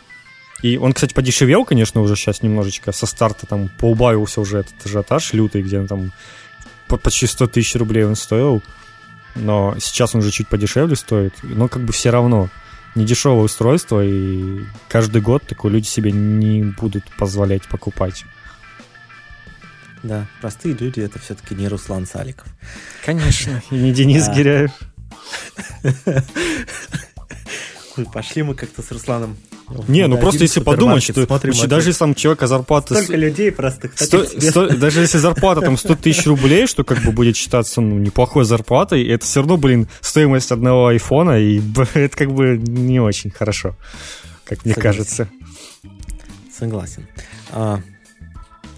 И 0.62 0.76
он, 0.76 0.92
кстати, 0.92 1.14
подешевел, 1.14 1.64
конечно, 1.64 2.00
уже 2.00 2.16
сейчас 2.16 2.42
немножечко. 2.42 2.92
Со 2.92 3.07
старта 3.07 3.46
там 3.46 3.70
поубавился 3.78 4.40
уже 4.40 4.59
этот 4.59 4.74
ажиотаж 4.85 5.33
лютый, 5.33 5.62
где 5.62 5.78
он 5.78 5.87
там 5.87 6.12
почти 6.88 7.26
100 7.26 7.46
тысяч 7.48 7.74
рублей 7.76 8.04
он 8.04 8.16
стоил. 8.16 8.62
Но 9.37 9.76
сейчас 9.78 10.14
он 10.14 10.20
уже 10.20 10.31
чуть 10.31 10.48
подешевле 10.48 10.96
стоит. 10.96 11.35
Но 11.42 11.68
как 11.68 11.83
бы 11.85 11.92
все 11.92 12.11
равно 12.11 12.48
не 12.94 13.04
дешевое 13.04 13.44
устройство, 13.44 14.04
и 14.04 14.64
каждый 14.88 15.22
год 15.22 15.44
такое 15.46 15.70
люди 15.70 15.87
себе 15.87 16.11
не 16.11 16.62
будут 16.62 17.04
позволять 17.16 17.68
покупать. 17.68 18.24
Да, 20.02 20.26
простые 20.40 20.74
люди 20.74 21.00
это 21.00 21.18
все-таки 21.18 21.54
не 21.54 21.68
Руслан 21.68 22.06
Саликов. 22.06 22.46
Конечно, 23.04 23.62
и 23.70 23.74
не 23.74 23.92
Денис 23.92 24.28
Гиряев. 24.28 24.72
Пошли 28.12 28.42
мы 28.42 28.54
как-то 28.54 28.82
с 28.82 28.90
Русланом. 28.92 29.37
Не, 29.87 30.06
ну 30.06 30.18
просто 30.18 30.44
если 30.44 30.61
подумать, 30.61 31.02
что 31.02 31.66
даже 31.66 31.90
если 31.90 31.98
там 31.98 32.14
человека 32.14 32.46
зарплата... 32.46 32.94
Столько 32.94 33.16
людей 33.16 33.52
простых. 33.52 33.94
даже 34.78 35.00
если 35.00 35.18
зарплата 35.18 35.61
там 35.61 35.76
100 35.76 35.96
тысяч 35.96 36.26
рублей, 36.26 36.66
что 36.66 36.84
как 36.84 37.02
бы 37.02 37.12
будет 37.12 37.37
считаться 37.37 37.80
ну, 37.80 37.98
неплохой 37.98 38.44
зарплатой, 38.44 39.06
это 39.06 39.24
все 39.24 39.40
равно, 39.40 39.56
блин, 39.56 39.88
стоимость 40.00 40.52
одного 40.52 40.88
айфона, 40.88 41.38
и 41.38 41.61
это 41.94 42.16
как 42.16 42.32
бы 42.32 42.56
не 42.56 43.00
очень 43.00 43.30
хорошо, 43.30 43.76
как 44.44 44.64
мне 44.64 44.74
кажется. 44.74 45.28
Согласен. 46.56 47.06
А, 47.50 47.80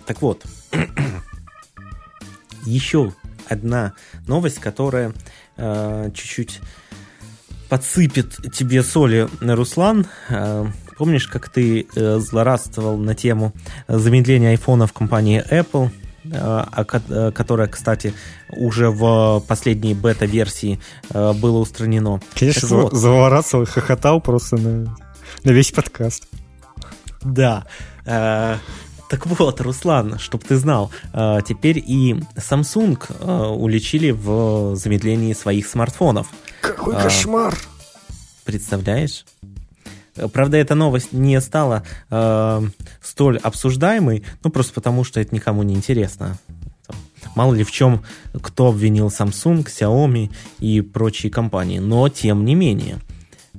так 0.06 0.20
вот, 0.22 0.44
еще 2.64 3.12
одна 3.48 3.94
новость, 4.26 4.58
которая 4.58 5.12
э, 5.56 6.10
чуть-чуть 6.14 6.60
подсыпет 7.68 8.36
тебе 8.52 8.82
соли, 8.82 9.28
Руслан. 9.40 10.06
Э, 10.28 10.66
помнишь, 10.98 11.26
как 11.26 11.48
ты 11.48 11.86
э, 11.94 12.18
злорадствовал 12.18 12.96
на 12.96 13.14
тему 13.14 13.52
замедления 13.88 14.50
айфона 14.50 14.86
в 14.86 14.92
компании 14.92 15.44
Apple? 15.50 15.90
Э, 16.24 16.64
э, 16.74 17.32
которая, 17.32 17.66
кстати, 17.66 18.12
уже 18.50 18.90
в 18.90 19.42
последней 19.48 19.94
бета-версии 19.94 20.78
э, 21.10 21.32
было 21.32 21.58
устранено. 21.58 22.20
Конечно, 22.34 22.68
вот. 22.68 22.92
заворачивал, 22.92 23.64
хохотал 23.64 24.20
просто 24.20 24.56
на, 24.58 24.96
на 25.44 25.50
весь 25.50 25.72
подкаст. 25.72 26.28
Да. 27.22 27.64
Так 29.10 29.26
вот, 29.26 29.60
Руслан, 29.60 30.20
чтобы 30.20 30.44
ты 30.44 30.56
знал, 30.56 30.92
э, 31.12 31.40
теперь 31.44 31.78
и 31.78 32.14
Samsung 32.36 32.96
э, 33.08 33.46
уличили 33.48 34.12
в 34.12 34.76
замедлении 34.76 35.32
своих 35.32 35.66
смартфонов. 35.66 36.28
Какой 36.60 36.94
э, 36.94 37.02
кошмар! 37.02 37.58
Представляешь? 38.44 39.24
Правда, 40.32 40.58
эта 40.58 40.76
новость 40.76 41.12
не 41.12 41.40
стала 41.40 41.82
э, 42.08 42.62
столь 43.02 43.38
обсуждаемой, 43.38 44.22
ну 44.44 44.50
просто 44.50 44.74
потому, 44.74 45.02
что 45.02 45.18
это 45.18 45.34
никому 45.34 45.64
не 45.64 45.74
интересно. 45.74 46.38
Мало 47.34 47.54
ли 47.54 47.64
в 47.64 47.72
чем 47.72 48.04
кто 48.40 48.68
обвинил 48.68 49.08
Samsung, 49.08 49.66
Xiaomi 49.66 50.30
и 50.60 50.82
прочие 50.82 51.32
компании. 51.32 51.80
Но 51.80 52.08
тем 52.08 52.44
не 52.44 52.54
менее, 52.54 53.00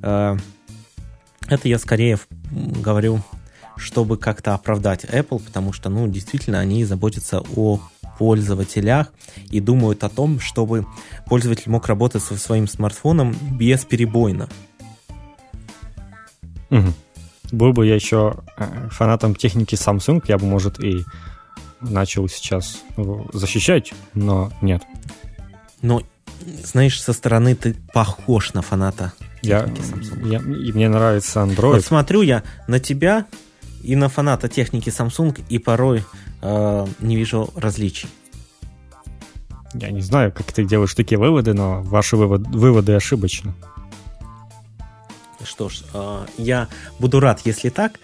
э, 0.02 0.38
это 1.50 1.68
я 1.68 1.78
скорее 1.78 2.20
говорю 2.52 3.22
чтобы 3.82 4.18
как-то 4.18 4.54
оправдать 4.54 5.06
Apple, 5.06 5.42
потому 5.44 5.74
что, 5.74 5.90
ну, 5.90 6.08
действительно, 6.08 6.60
они 6.60 6.86
заботятся 6.86 7.42
о 7.56 7.80
пользователях 8.18 9.12
и 9.50 9.60
думают 9.60 10.04
о 10.04 10.10
том, 10.10 10.40
чтобы 10.40 10.86
пользователь 11.26 11.72
мог 11.72 11.88
работать 11.88 12.24
со 12.24 12.38
своим 12.38 12.68
смартфоном 12.68 13.36
бесперебойно. 13.58 14.48
Угу. 16.70 16.94
Был 17.52 17.74
бы 17.74 17.86
я 17.86 17.96
еще 17.96 18.36
э, 18.58 18.90
фанатом 18.92 19.36
техники 19.36 19.76
Samsung, 19.76 20.24
я 20.28 20.38
бы, 20.38 20.46
может, 20.46 20.80
и 20.82 21.04
начал 21.82 22.30
сейчас 22.30 22.84
защищать, 23.34 23.94
но 24.14 24.52
нет. 24.62 24.84
Но, 25.82 26.04
знаешь, 26.64 27.02
со 27.02 27.12
стороны 27.12 27.56
ты 27.56 27.76
похож 27.92 28.54
на 28.54 28.62
фаната 28.62 29.14
я, 29.42 29.68
я, 30.24 30.40
и 30.40 30.72
мне 30.72 30.88
нравится 30.88 31.40
Android. 31.40 31.74
Вот 31.74 31.84
смотрю 31.84 32.22
я 32.22 32.44
на 32.68 32.80
тебя, 32.80 33.26
и 33.84 33.96
на 33.96 34.10
фаната 34.10 34.48
техники 34.48 34.90
Samsung, 34.90 35.42
и 35.50 35.60
порой 35.60 36.04
э, 36.42 36.86
не 37.00 37.16
вижу 37.16 37.50
различий. 37.56 38.10
Я 39.74 39.92
не 39.92 40.02
знаю, 40.02 40.32
как 40.32 40.52
ты 40.52 40.66
делаешь 40.66 40.94
такие 40.94 41.18
выводы, 41.18 41.54
но 41.54 41.82
ваши 41.82 42.18
вывод, 42.18 42.48
выводы 42.48 42.94
ошибочны. 42.94 43.54
Что 45.44 45.70
ж, 45.70 45.84
э, 45.94 46.26
я 46.38 46.68
буду 47.00 47.20
рад, 47.20 47.42
если 47.46 47.70
так. 47.70 48.00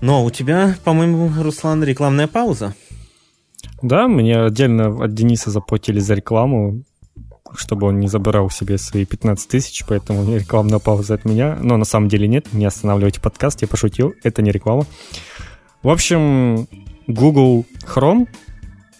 Но 0.00 0.24
у 0.24 0.30
тебя, 0.30 0.76
по-моему, 0.84 1.30
Руслан, 1.42 1.84
рекламная 1.84 2.26
пауза. 2.26 2.74
Да, 3.82 4.08
мне 4.08 4.38
отдельно 4.40 5.04
от 5.04 5.14
Дениса 5.14 5.50
заплатили 5.50 6.00
за 6.00 6.14
рекламу, 6.14 6.82
чтобы 7.54 7.88
он 7.88 8.00
не 8.00 8.08
забирал 8.08 8.50
себе 8.50 8.78
свои 8.78 9.04
15 9.04 9.48
тысяч, 9.48 9.84
поэтому 9.86 10.36
рекламная 10.36 10.78
пауза 10.78 11.14
от 11.14 11.24
меня. 11.24 11.58
Но 11.60 11.76
на 11.76 11.84
самом 11.84 12.08
деле 12.08 12.28
нет, 12.28 12.52
не 12.52 12.64
останавливайте 12.64 13.20
подкаст, 13.20 13.62
я 13.62 13.68
пошутил, 13.68 14.14
это 14.22 14.42
не 14.42 14.50
реклама. 14.50 14.86
В 15.82 15.88
общем, 15.88 16.68
Google 17.06 17.64
Chrome, 17.86 18.28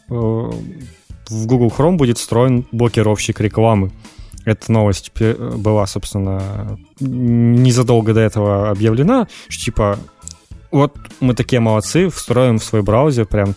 э, 0.09 0.13
в 0.13 1.47
Google 1.47 1.69
Chrome 1.69 1.97
будет 1.97 2.19
встроен 2.19 2.67
блокировщик 2.73 3.41
рекламы. 3.41 3.93
Эта 4.45 4.73
новость 4.73 5.13
была, 5.19 5.87
собственно, 5.87 6.79
незадолго 6.99 8.15
до 8.15 8.21
этого 8.21 8.71
объявлена, 8.71 9.29
что 9.49 9.65
типа 9.65 9.99
вот 10.71 10.97
мы 11.21 11.35
такие 11.35 11.61
молодцы, 11.61 12.09
встроим 12.09 12.59
в 12.59 12.65
свой 12.65 12.83
браузер 12.83 13.27
прям 13.27 13.55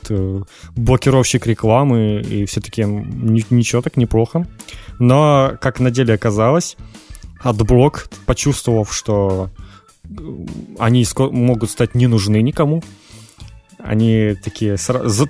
блокировщик 0.75 1.45
рекламы, 1.47 2.21
и 2.21 2.45
все-таки 2.45 2.83
ничего 2.83 3.81
так 3.81 3.97
неплохо. 3.97 4.47
Но, 4.99 5.53
как 5.61 5.79
на 5.79 5.91
деле 5.91 6.13
оказалось, 6.13 6.77
AdBlock, 7.43 8.09
почувствовав, 8.25 8.93
что 8.93 9.49
они 10.79 11.05
могут 11.17 11.69
стать 11.69 11.95
не 11.95 12.07
нужны 12.07 12.41
никому, 12.41 12.81
они 13.83 14.35
такие 14.41 14.77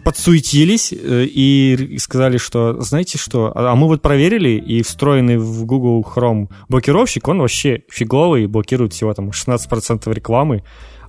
подсуетились 0.03 0.93
э, 0.93 1.25
и 1.25 1.97
сказали, 1.97 2.37
что, 2.37 2.79
знаете 2.81 3.17
что, 3.17 3.51
а, 3.55 3.71
а 3.71 3.75
мы 3.75 3.87
вот 3.87 4.03
проверили, 4.03 4.49
и 4.49 4.83
встроенный 4.83 5.37
в 5.37 5.65
Google 5.65 6.01
Chrome 6.01 6.49
блокировщик, 6.69 7.27
он 7.27 7.39
вообще 7.39 7.81
фиговый, 7.89 8.45
блокирует 8.45 8.93
всего 8.93 9.11
там 9.15 9.31
16% 9.31 10.13
рекламы, 10.13 10.63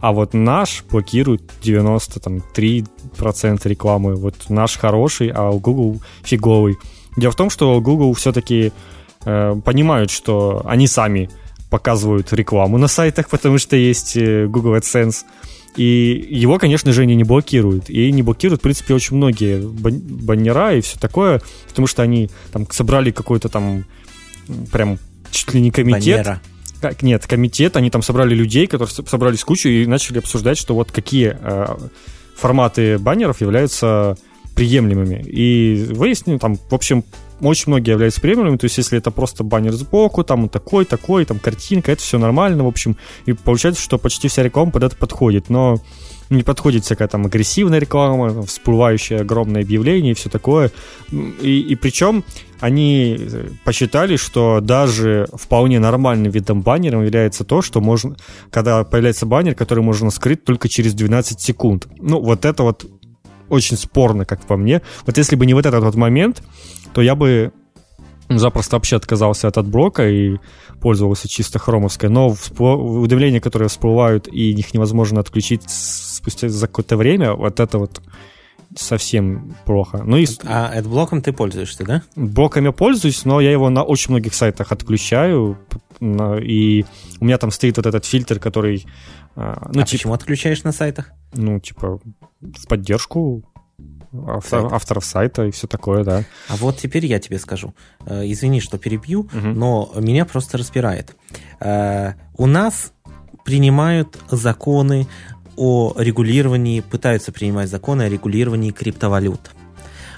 а 0.04 0.12
вот 0.12 0.34
наш 0.34 0.84
блокирует 0.90 1.40
93% 1.62 2.86
рекламы. 3.64 4.16
Вот 4.16 4.34
наш 4.50 4.76
хороший, 4.76 5.28
а 5.28 5.48
у 5.48 5.58
Google 5.58 6.02
фиговый. 6.22 6.76
Дело 7.16 7.32
в 7.32 7.36
том, 7.36 7.48
что 7.48 7.80
Google 7.80 8.12
все-таки 8.12 8.70
э, 9.24 9.54
понимают, 9.64 10.10
что 10.10 10.60
они 10.66 10.88
сами 10.88 11.30
показывают 11.70 12.34
рекламу 12.34 12.76
на 12.76 12.86
сайтах, 12.86 13.30
потому 13.30 13.56
что 13.56 13.76
есть 13.76 14.14
э, 14.18 14.46
Google 14.46 14.76
AdSense. 14.76 15.24
И 15.76 16.28
его, 16.28 16.58
конечно 16.58 16.92
же, 16.92 17.00
они 17.00 17.14
не 17.14 17.24
блокируют. 17.24 17.88
И 17.88 18.12
не 18.12 18.20
блокируют, 18.22 18.60
в 18.60 18.62
принципе, 18.64 18.92
очень 18.92 19.16
многие 19.16 19.58
баннера 19.58 20.74
и 20.76 20.82
все 20.82 20.98
такое, 20.98 21.40
потому 21.68 21.86
что 21.86 22.02
они 22.02 22.28
там 22.52 22.70
собрали 22.70 23.10
какой-то 23.10 23.48
там 23.48 23.86
прям 24.70 24.98
чуть 25.30 25.54
ли 25.54 25.62
не 25.62 25.70
комитет. 25.70 26.26
Баннера 26.26 26.42
как, 26.84 27.02
нет, 27.02 27.26
комитет, 27.26 27.78
они 27.78 27.88
там 27.88 28.02
собрали 28.02 28.34
людей, 28.34 28.66
которые 28.66 28.94
собрались 29.06 29.42
кучу 29.42 29.70
и 29.70 29.86
начали 29.86 30.18
обсуждать, 30.18 30.58
что 30.58 30.74
вот 30.74 30.92
какие 30.92 31.34
э, 31.40 31.66
форматы 32.36 32.98
баннеров 32.98 33.40
являются 33.40 34.18
приемлемыми. 34.54 35.24
И 35.26 35.86
выяснили, 35.92 36.36
там, 36.36 36.56
в 36.56 36.74
общем, 36.74 37.02
очень 37.40 37.64
многие 37.68 37.92
являются 37.92 38.20
приемлемыми, 38.20 38.58
то 38.58 38.66
есть 38.66 38.76
если 38.76 38.98
это 38.98 39.10
просто 39.10 39.44
баннер 39.44 39.72
сбоку, 39.72 40.24
там 40.24 40.42
он 40.42 40.48
такой, 40.50 40.84
такой, 40.84 41.24
там 41.24 41.38
картинка, 41.38 41.90
это 41.90 42.02
все 42.02 42.18
нормально, 42.18 42.64
в 42.64 42.68
общем, 42.68 42.98
и 43.24 43.32
получается, 43.32 43.80
что 43.80 43.96
почти 43.96 44.28
вся 44.28 44.42
реклама 44.42 44.70
под 44.70 44.82
это 44.82 44.96
подходит, 44.96 45.48
но 45.48 45.78
не 46.30 46.42
подходит 46.42 46.84
всякая 46.84 47.08
там 47.08 47.26
агрессивная 47.26 47.78
реклама, 47.78 48.42
всплывающее 48.42 49.20
огромное 49.20 49.62
объявление 49.62 50.12
и 50.12 50.14
все 50.14 50.30
такое. 50.30 50.70
И, 51.12 51.60
и 51.60 51.74
причем 51.76 52.24
они 52.60 53.18
посчитали, 53.64 54.16
что 54.16 54.60
даже 54.60 55.28
вполне 55.34 55.78
нормальным 55.80 56.32
видом 56.32 56.62
баннером 56.62 57.04
является 57.04 57.44
то, 57.44 57.62
что 57.62 57.80
можно, 57.80 58.16
когда 58.50 58.84
появляется 58.84 59.26
баннер, 59.26 59.54
который 59.54 59.84
можно 59.84 60.10
скрыть 60.10 60.44
только 60.44 60.68
через 60.68 60.94
12 60.94 61.40
секунд. 61.40 61.86
Ну, 62.00 62.20
вот 62.20 62.44
это 62.44 62.62
вот 62.62 62.86
очень 63.48 63.76
спорно, 63.76 64.24
как 64.24 64.40
по 64.46 64.56
мне. 64.56 64.82
Вот 65.06 65.18
если 65.18 65.36
бы 65.36 65.46
не 65.46 65.54
вот 65.54 65.66
этот 65.66 65.84
вот 65.84 65.94
момент, 65.94 66.42
то 66.94 67.02
я 67.02 67.14
бы 67.14 67.52
запросто 68.30 68.76
вообще 68.76 68.96
отказался 68.96 69.48
от 69.48 69.58
AdBlock 69.58 70.02
а 70.02 70.08
и 70.08 70.38
пользовался 70.80 71.28
чисто 71.28 71.58
хромовской. 71.58 72.08
Но 72.08 72.34
уведомления, 72.58 73.40
которые 73.40 73.68
всплывают, 73.68 74.28
и 74.28 74.52
их 74.52 74.74
невозможно 74.74 75.20
отключить 75.20 75.64
спустя 76.24 76.48
за 76.48 76.66
какое-то 76.66 76.96
время, 76.96 77.34
вот 77.34 77.60
это 77.60 77.78
вот 77.78 78.00
совсем 78.76 79.54
плохо. 79.66 80.02
Ну, 80.04 80.16
и... 80.16 80.26
А 80.44 80.68
адблоком 80.68 81.20
ты 81.20 81.32
пользуешься, 81.32 81.84
да? 81.84 82.02
Блоком 82.16 82.64
я 82.64 82.72
пользуюсь, 82.72 83.24
но 83.24 83.40
я 83.40 83.52
его 83.52 83.68
на 83.70 83.82
очень 83.82 84.10
многих 84.10 84.34
сайтах 84.34 84.72
отключаю, 84.72 85.58
и 86.00 86.84
у 87.20 87.24
меня 87.24 87.38
там 87.38 87.50
стоит 87.50 87.76
вот 87.76 87.86
этот 87.86 88.04
фильтр, 88.06 88.40
который... 88.40 88.86
А, 89.36 89.70
ну, 89.72 89.82
а 89.82 89.84
типа, 89.84 89.90
почему 89.90 90.14
отключаешь 90.14 90.64
на 90.64 90.72
сайтах? 90.72 91.10
Ну, 91.34 91.60
типа, 91.60 92.00
в 92.40 92.66
поддержку 92.66 93.44
автор, 94.26 94.72
авторов 94.72 95.04
сайта 95.04 95.44
и 95.44 95.50
все 95.50 95.66
такое, 95.66 96.02
да. 96.02 96.24
А 96.48 96.56
вот 96.56 96.78
теперь 96.78 97.04
я 97.06 97.18
тебе 97.18 97.38
скажу. 97.38 97.74
Э, 98.06 98.22
извини, 98.24 98.60
что 98.60 98.78
перебью, 98.78 99.20
угу. 99.20 99.48
но 99.48 99.92
меня 99.96 100.24
просто 100.24 100.56
распирает. 100.56 101.16
Э, 101.60 102.14
у 102.36 102.46
нас 102.46 102.92
принимают 103.44 104.18
законы 104.30 105.06
о 105.56 105.94
регулировании, 105.96 106.80
пытаются 106.80 107.32
принимать 107.32 107.68
законы 107.68 108.02
о 108.02 108.08
регулировании 108.08 108.70
криптовалют. 108.70 109.50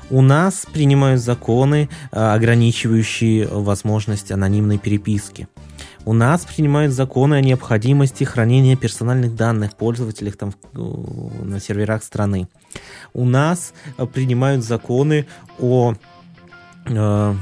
У 0.09 0.23
нас 0.23 0.67
принимают 0.73 1.21
законы, 1.21 1.89
э, 2.13 2.17
ограничивающие 2.17 3.49
возможность 3.49 4.31
анонимной 4.31 4.79
переписки. 4.79 5.49
У 6.05 6.13
нас 6.13 6.45
принимают 6.45 6.93
законы 6.93 7.35
о 7.35 7.41
необходимости 7.41 8.23
хранения 8.23 8.77
персональных 8.77 9.35
данных 9.35 9.75
пользователей 9.75 10.31
там, 10.31 10.55
на 10.73 11.59
серверах 11.59 12.05
страны. 12.05 12.49
У 13.13 13.25
нас 13.25 13.73
э, 13.99 14.07
принимают 14.07 14.65
законы 14.65 15.27
о 15.59 15.95
э, 16.87 17.35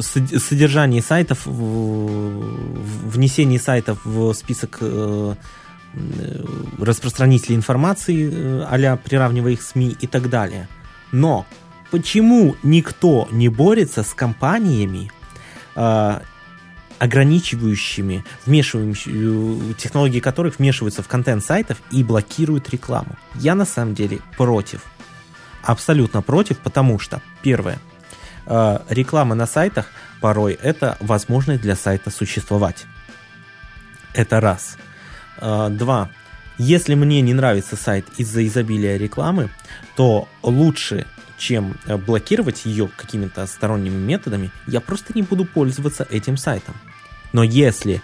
содержании 0.00 1.00
сайтов, 1.00 1.46
внесении 1.46 3.58
сайтов 3.58 4.04
в 4.04 4.32
список 4.34 4.78
э, 4.80 5.34
распространителей 6.78 7.56
информации, 7.56 8.30
э, 8.32 8.64
а 8.68 8.96
приравнивая 8.96 9.52
их 9.52 9.62
СМИ 9.62 9.96
и 10.00 10.06
так 10.06 10.30
далее. 10.30 10.68
Но 11.12 11.46
почему 11.90 12.56
никто 12.62 13.28
не 13.30 13.48
борется 13.48 14.02
с 14.02 14.14
компаниями, 14.14 15.10
э, 15.74 16.20
ограничивающими, 16.98 18.24
вмешивающими, 18.46 19.74
технологии 19.74 20.20
которых 20.20 20.58
вмешиваются 20.58 21.02
в 21.02 21.08
контент 21.08 21.44
сайтов 21.44 21.78
и 21.90 22.02
блокируют 22.02 22.70
рекламу. 22.70 23.16
Я 23.34 23.54
на 23.54 23.64
самом 23.64 23.94
деле 23.94 24.20
против. 24.36 24.82
Абсолютно 25.62 26.22
против, 26.22 26.58
потому 26.58 26.98
что, 26.98 27.20
первое, 27.42 27.74
э, 27.74 27.95
реклама 28.46 29.34
на 29.34 29.46
сайтах 29.46 29.86
порой 30.20 30.58
это 30.62 30.96
возможность 31.00 31.62
для 31.62 31.76
сайта 31.76 32.10
существовать. 32.10 32.86
Это 34.14 34.40
раз. 34.40 34.76
Э, 35.38 35.68
два. 35.70 36.10
Если 36.58 36.94
мне 36.94 37.20
не 37.20 37.34
нравится 37.34 37.76
сайт 37.76 38.06
из-за 38.16 38.46
изобилия 38.46 38.96
рекламы, 38.96 39.50
то 39.94 40.26
лучше 40.42 41.06
чем 41.38 41.76
э, 41.86 41.96
блокировать 41.96 42.64
ее 42.64 42.88
какими-то 42.96 43.46
сторонними 43.46 43.98
методами, 43.98 44.50
я 44.66 44.80
просто 44.80 45.12
не 45.14 45.22
буду 45.22 45.44
пользоваться 45.44 46.06
этим 46.10 46.36
сайтом. 46.36 46.74
Но 47.32 47.42
если 47.42 48.00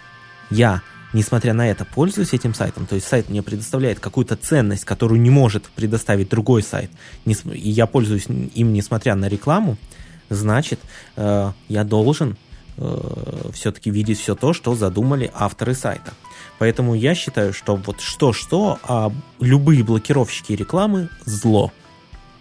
я, 0.51 0.83
несмотря 1.15 1.55
на 1.55 1.67
это, 1.71 1.87
пользуюсь 1.87 2.35
этим 2.35 2.53
сайтом, 2.53 2.87
то 2.87 2.95
есть 2.95 3.09
сайт 3.09 3.31
мне 3.31 3.43
предоставляет 3.43 4.01
какую-то 4.01 4.37
ценность, 4.37 4.85
которую 4.85 5.21
не 5.21 5.31
может 5.31 5.65
предоставить 5.71 6.29
другой 6.29 6.63
сайт, 6.63 6.91
и 7.25 7.35
я 7.71 7.87
пользуюсь 7.87 8.27
им, 8.27 8.73
несмотря 8.75 9.15
на 9.15 9.29
рекламу, 9.29 9.79
значит, 10.29 10.81
э, 11.17 11.53
я 11.69 11.85
должен 11.85 12.37
э, 12.77 13.51
все-таки 13.53 13.91
видеть 13.91 14.21
все 14.21 14.35
то, 14.35 14.53
что 14.53 14.75
задумали 14.75 15.31
авторы 15.35 15.75
сайта. 15.75 16.13
Поэтому 16.59 16.95
я 16.95 17.15
считаю, 17.15 17.53
что 17.53 17.77
вот 17.77 18.01
что-что, 18.01 18.79
а 18.85 19.13
любые 19.41 19.83
блокировщики 19.83 20.53
рекламы– 20.53 21.09
зло. 21.25 21.73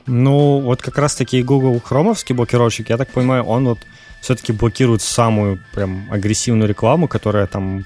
Ну, 0.06 0.60
вот 0.62 0.82
как 0.82 0.98
раз-таки 0.98 1.44
Google 1.44 1.80
хромовский 1.80 2.36
блокировщик, 2.36 2.90
я 2.90 2.98
так 2.98 3.10
понимаю, 3.12 3.44
он 3.44 3.66
вот 3.66 3.80
все-таки 4.22 4.52
блокирует 4.52 5.02
самую 5.02 5.60
прям 5.74 6.12
агрессивную 6.12 6.70
рекламу, 6.70 7.08
которая 7.08 7.48
там 7.48 7.86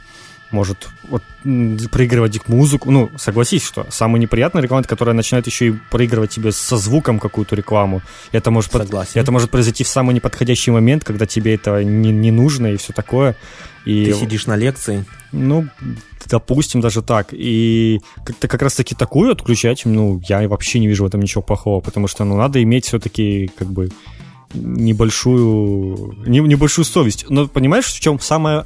может 0.55 0.87
вот, 1.09 1.21
проигрывать 1.91 2.47
музыку. 2.47 2.89
Ну, 2.89 3.11
согласись, 3.17 3.63
что 3.63 3.85
самая 3.89 4.21
неприятная 4.21 4.63
реклама, 4.63 4.83
которая 4.83 5.13
начинает 5.13 5.45
еще 5.47 5.67
и 5.67 5.71
проигрывать 5.91 6.31
тебе 6.31 6.51
со 6.51 6.77
звуком 6.77 7.19
какую-то 7.19 7.55
рекламу. 7.55 8.01
Это 8.31 8.51
может, 8.51 8.71
под... 8.71 8.89
это 9.13 9.31
может 9.31 9.51
произойти 9.51 9.83
в 9.83 9.87
самый 9.87 10.15
неподходящий 10.15 10.71
момент, 10.71 11.03
когда 11.03 11.25
тебе 11.25 11.55
это 11.55 11.83
не, 11.83 12.11
не 12.11 12.31
нужно 12.31 12.67
и 12.67 12.77
все 12.77 12.93
такое. 12.93 13.35
И... 13.85 14.05
Ты 14.05 14.13
сидишь 14.13 14.47
на 14.47 14.55
лекции. 14.55 15.05
Ну, 15.31 15.67
допустим, 16.25 16.81
даже 16.81 17.01
так. 17.01 17.27
И 17.31 17.99
как-то 18.25 18.47
как 18.47 18.61
раз-таки 18.61 18.95
такую 18.95 19.31
отключать, 19.31 19.85
ну, 19.85 20.21
я 20.27 20.47
вообще 20.47 20.79
не 20.79 20.87
вижу 20.87 21.03
в 21.03 21.07
этом 21.07 21.21
ничего 21.21 21.41
плохого, 21.41 21.81
потому 21.81 22.07
что, 22.07 22.23
ну, 22.23 22.37
надо 22.37 22.63
иметь 22.63 22.85
все-таки, 22.85 23.51
как 23.57 23.67
бы, 23.67 23.89
небольшую, 24.53 26.15
не, 26.25 26.39
небольшую 26.39 26.85
совесть. 26.85 27.25
Но 27.29 27.47
понимаешь, 27.47 27.85
в 27.85 27.99
чем 27.99 28.19
самое 28.19 28.65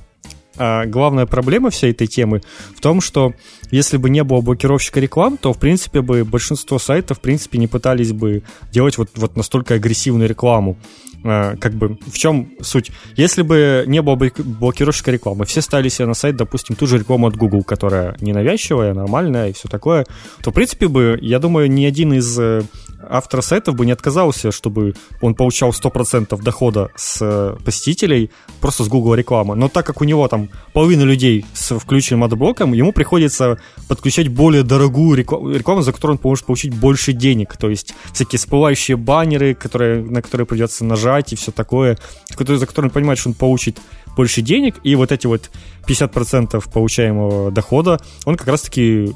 а 0.59 0.85
главная 0.85 1.25
проблема 1.25 1.69
всей 1.69 1.91
этой 1.91 2.07
темы 2.07 2.41
в 2.75 2.81
том, 2.81 3.01
что 3.01 3.33
если 3.71 3.97
бы 3.97 4.09
не 4.09 4.23
было 4.23 4.41
блокировщика 4.41 4.99
реклам, 4.99 5.37
то, 5.37 5.53
в 5.53 5.57
принципе, 5.57 6.01
бы 6.01 6.25
большинство 6.25 6.77
сайтов, 6.77 7.17
в 7.17 7.21
принципе, 7.21 7.57
не 7.57 7.67
пытались 7.67 8.11
бы 8.11 8.43
делать 8.71 8.97
вот, 8.97 9.09
вот 9.15 9.37
настолько 9.37 9.75
агрессивную 9.75 10.27
рекламу. 10.27 10.77
А, 11.23 11.55
как 11.57 11.73
бы 11.73 11.97
в 12.07 12.17
чем 12.17 12.51
суть? 12.61 12.91
Если 13.15 13.41
бы 13.41 13.83
не 13.87 14.01
было 14.01 14.15
бы 14.15 14.31
блокировщика 14.37 15.11
рекламы, 15.11 15.45
все 15.45 15.61
ставили 15.61 15.89
себе 15.89 16.07
на 16.07 16.13
сайт, 16.13 16.35
допустим, 16.35 16.75
ту 16.75 16.87
же 16.87 16.97
рекламу 16.97 17.27
от 17.27 17.35
Google, 17.35 17.63
которая 17.63 18.15
ненавязчивая, 18.21 18.93
нормальная 18.93 19.49
и 19.49 19.53
все 19.53 19.67
такое, 19.67 20.05
то, 20.41 20.51
в 20.51 20.53
принципе, 20.53 20.87
бы, 20.87 21.19
я 21.21 21.39
думаю, 21.39 21.69
ни 21.69 21.85
один 21.85 22.13
из 22.13 22.39
э, 22.39 22.63
автор 23.09 23.41
сайтов 23.41 23.75
бы 23.75 23.85
не 23.85 23.91
отказался, 23.91 24.51
чтобы 24.51 24.93
он 25.21 25.35
получал 25.35 25.71
100% 25.71 26.41
дохода 26.41 26.89
с 26.95 27.17
э, 27.21 27.55
посетителей 27.63 28.31
просто 28.61 28.83
с 28.83 28.87
Google 28.87 29.15
рекламы. 29.15 29.55
Но 29.55 29.67
так 29.67 29.85
как 29.85 30.01
у 30.01 30.05
него 30.05 30.27
там 30.27 30.49
половина 30.73 31.03
людей 31.03 31.45
с 31.53 31.77
включенным 31.77 32.23
адблоком, 32.23 32.73
ему 32.73 32.93
приходится 32.93 33.59
подключать 33.87 34.29
более 34.29 34.63
дорогую 34.63 35.17
рекламу, 35.17 35.81
за 35.81 35.91
которую 35.91 36.17
он 36.17 36.21
может 36.23 36.45
получить 36.45 36.73
больше 36.73 37.11
денег. 37.11 37.57
То 37.57 37.69
есть 37.69 37.93
всякие 38.13 38.39
всплывающие 38.39 38.95
баннеры, 38.95 39.53
которые, 39.53 40.01
на 40.01 40.21
которые 40.21 40.47
придется 40.47 40.85
нажать 40.85 41.08
и 41.33 41.35
все 41.35 41.51
такое, 41.51 41.97
за 42.37 42.65
которые 42.65 42.89
он 42.89 42.93
понимает, 42.93 43.19
что 43.19 43.29
он 43.29 43.35
получит 43.35 43.79
больше 44.15 44.41
денег, 44.41 44.75
и 44.83 44.95
вот 44.95 45.11
эти 45.11 45.27
вот 45.27 45.49
50% 45.87 46.71
получаемого 46.71 47.51
дохода 47.51 47.99
он 48.25 48.35
как 48.35 48.47
раз-таки 48.47 49.13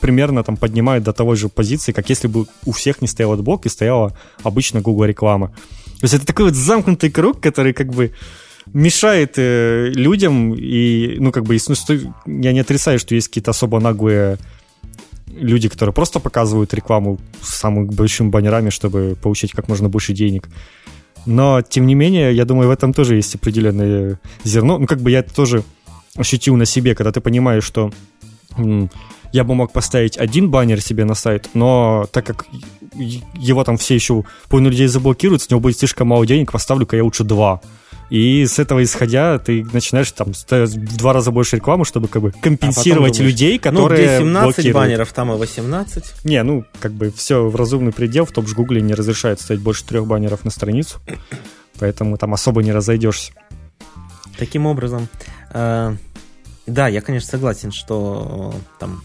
примерно 0.00 0.42
там 0.42 0.56
поднимает 0.56 1.02
до 1.02 1.12
того 1.12 1.34
же 1.34 1.48
позиции, 1.48 1.92
как 1.92 2.08
если 2.08 2.28
бы 2.28 2.46
у 2.64 2.72
всех 2.72 3.02
не 3.02 3.08
стоял 3.08 3.32
AdBlock 3.32 3.66
и 3.66 3.68
стояла 3.68 4.16
обычно 4.42 4.80
Google 4.80 5.04
реклама. 5.04 5.48
То 5.48 6.04
есть 6.04 6.14
это 6.14 6.26
такой 6.26 6.46
вот 6.46 6.54
замкнутый 6.54 7.10
круг, 7.10 7.40
который 7.40 7.72
как 7.72 7.92
бы 7.92 8.12
мешает 8.66 9.34
э, 9.36 9.90
людям, 9.94 10.54
и, 10.54 11.16
ну, 11.18 11.32
как 11.32 11.44
бы, 11.44 11.58
ну, 11.68 11.74
я 12.26 12.52
не 12.52 12.60
отрицаю, 12.60 12.98
что 12.98 13.14
есть 13.14 13.28
какие-то 13.28 13.50
особо 13.50 13.80
наглые 13.80 14.38
люди, 15.26 15.68
которые 15.68 15.92
просто 15.92 16.20
показывают 16.20 16.74
рекламу 16.74 17.18
с 17.40 17.54
самыми 17.54 17.86
большими 17.86 18.28
баннерами, 18.28 18.70
чтобы 18.70 19.16
получить 19.20 19.52
как 19.52 19.68
можно 19.68 19.88
больше 19.88 20.12
денег. 20.12 20.48
Но, 21.26 21.62
тем 21.62 21.86
не 21.86 21.94
менее, 21.94 22.34
я 22.34 22.44
думаю, 22.44 22.68
в 22.68 22.72
этом 22.72 22.92
тоже 22.92 23.16
есть 23.16 23.34
определенное 23.34 24.18
зерно. 24.44 24.78
Ну, 24.78 24.86
как 24.86 25.00
бы 25.00 25.10
я 25.10 25.20
это 25.20 25.34
тоже 25.34 25.62
ощутил 26.16 26.56
на 26.56 26.64
себе, 26.64 26.94
когда 26.94 27.12
ты 27.12 27.20
понимаешь, 27.20 27.64
что 27.64 27.92
я 29.32 29.44
бы 29.44 29.54
мог 29.54 29.72
поставить 29.72 30.18
один 30.18 30.50
баннер 30.50 30.80
себе 30.80 31.04
на 31.04 31.14
сайт, 31.14 31.48
но 31.54 32.06
так 32.12 32.26
как 32.26 32.46
его 32.94 33.64
там 33.64 33.76
все 33.76 33.94
еще 33.94 34.24
половину 34.48 34.70
людей 34.70 34.86
заблокируют, 34.86 35.42
с 35.42 35.50
него 35.50 35.60
будет 35.60 35.78
слишком 35.78 36.08
мало 36.08 36.26
денег, 36.26 36.52
поставлю-ка 36.52 36.96
я 36.96 37.04
лучше 37.04 37.24
два. 37.24 37.60
И 38.12 38.44
с 38.44 38.58
этого 38.58 38.82
исходя, 38.82 39.38
ты 39.38 39.64
начинаешь 39.72 40.12
там 40.12 40.34
в 40.34 40.96
два 40.98 41.14
раза 41.14 41.30
больше 41.30 41.56
рекламы, 41.56 41.86
чтобы 41.86 42.08
как 42.08 42.20
бы 42.20 42.30
компенсировать 42.30 43.14
а 43.14 43.18
думаешь, 43.18 43.32
людей, 43.32 43.54
ну, 43.54 43.60
которые 43.62 44.00
ну, 44.00 44.16
где 44.16 44.18
17 44.18 44.44
блокируют. 44.44 44.74
баннеров, 44.74 45.12
там 45.14 45.32
и 45.32 45.36
18. 45.38 46.24
Не, 46.24 46.42
ну, 46.42 46.66
как 46.78 46.92
бы 46.92 47.10
все 47.10 47.48
в 47.48 47.56
разумный 47.56 47.90
предел. 47.90 48.26
В 48.26 48.32
том 48.32 48.46
же 48.46 48.54
Гугле 48.54 48.82
не 48.82 48.92
разрешает 48.92 49.40
ставить 49.40 49.62
больше 49.62 49.86
трех 49.86 50.06
баннеров 50.06 50.44
на 50.44 50.50
страницу. 50.50 50.98
Поэтому 51.78 52.18
там 52.18 52.34
особо 52.34 52.62
не 52.62 52.72
разойдешься. 52.72 53.32
Таким 54.36 54.66
образом, 54.66 55.08
э, 55.54 55.96
да, 56.66 56.88
я, 56.88 57.00
конечно, 57.00 57.30
согласен, 57.30 57.72
что 57.72 58.52
э, 58.54 58.58
там 58.78 59.02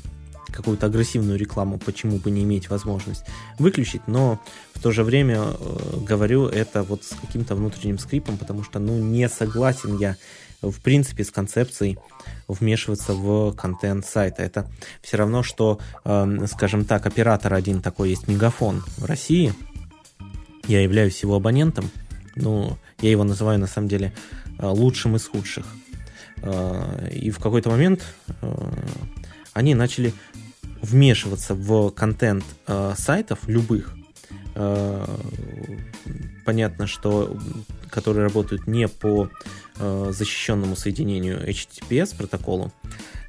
какую-то 0.58 0.88
агрессивную 0.88 1.38
рекламу, 1.38 1.78
почему 1.78 2.18
бы 2.18 2.32
не 2.32 2.44
иметь 2.44 2.70
возможность 2.70 3.24
выключить, 3.60 4.02
но 4.08 4.40
в 4.74 4.82
то 4.82 4.92
же 4.92 5.04
время 5.04 5.38
э, 5.38 6.00
говорю 6.02 6.48
это 6.48 6.84
вот 6.84 7.04
с 7.04 7.10
каким-то 7.10 7.56
внутренним 7.56 8.00
скрипом, 8.00 8.38
потому 8.38 8.64
что, 8.64 8.80
ну, 8.80 8.98
не 8.98 9.30
согласен 9.30 9.98
я 9.98 10.18
в 10.62 10.82
принципе 10.82 11.24
с 11.24 11.30
концепцией 11.30 12.00
вмешиваться 12.48 13.14
в 13.14 13.54
контент 13.54 14.06
сайта. 14.06 14.42
Это 14.42 14.66
все 15.02 15.18
равно, 15.18 15.44
что, 15.44 15.80
э, 16.04 16.46
скажем 16.52 16.86
так, 16.86 17.06
оператор 17.06 17.54
один 17.54 17.82
такой 17.82 18.10
есть 18.10 18.28
мегафон 18.28 18.84
в 18.98 19.06
России. 19.06 19.54
Я 20.68 20.82
являюсь 20.82 21.22
его 21.22 21.36
абонентом. 21.36 21.92
Ну, 22.36 22.78
я 23.02 23.12
его 23.12 23.24
называю 23.24 23.60
на 23.60 23.68
самом 23.68 23.88
деле 23.88 24.12
э, 24.58 24.66
лучшим 24.66 25.16
из 25.16 25.28
худших. 25.28 25.66
Э, 26.42 27.10
и 27.12 27.30
в 27.30 27.40
какой-то 27.40 27.70
момент 27.70 28.04
э, 28.42 28.72
они 29.54 29.76
начали 29.76 30.14
вмешиваться 30.82 31.54
в 31.54 31.90
контент 31.92 32.44
э, 32.68 32.94
сайтов 32.98 33.40
любых. 33.48 33.94
Э, 34.56 35.06
понятно, 36.46 36.88
что 36.88 37.38
которые 37.90 38.24
работают 38.24 38.68
не 38.68 38.88
по 38.88 39.30
э, 39.80 40.12
защищенному 40.12 40.76
соединению 40.76 41.48
HTTPS 41.48 42.16
протоколу, 42.18 42.72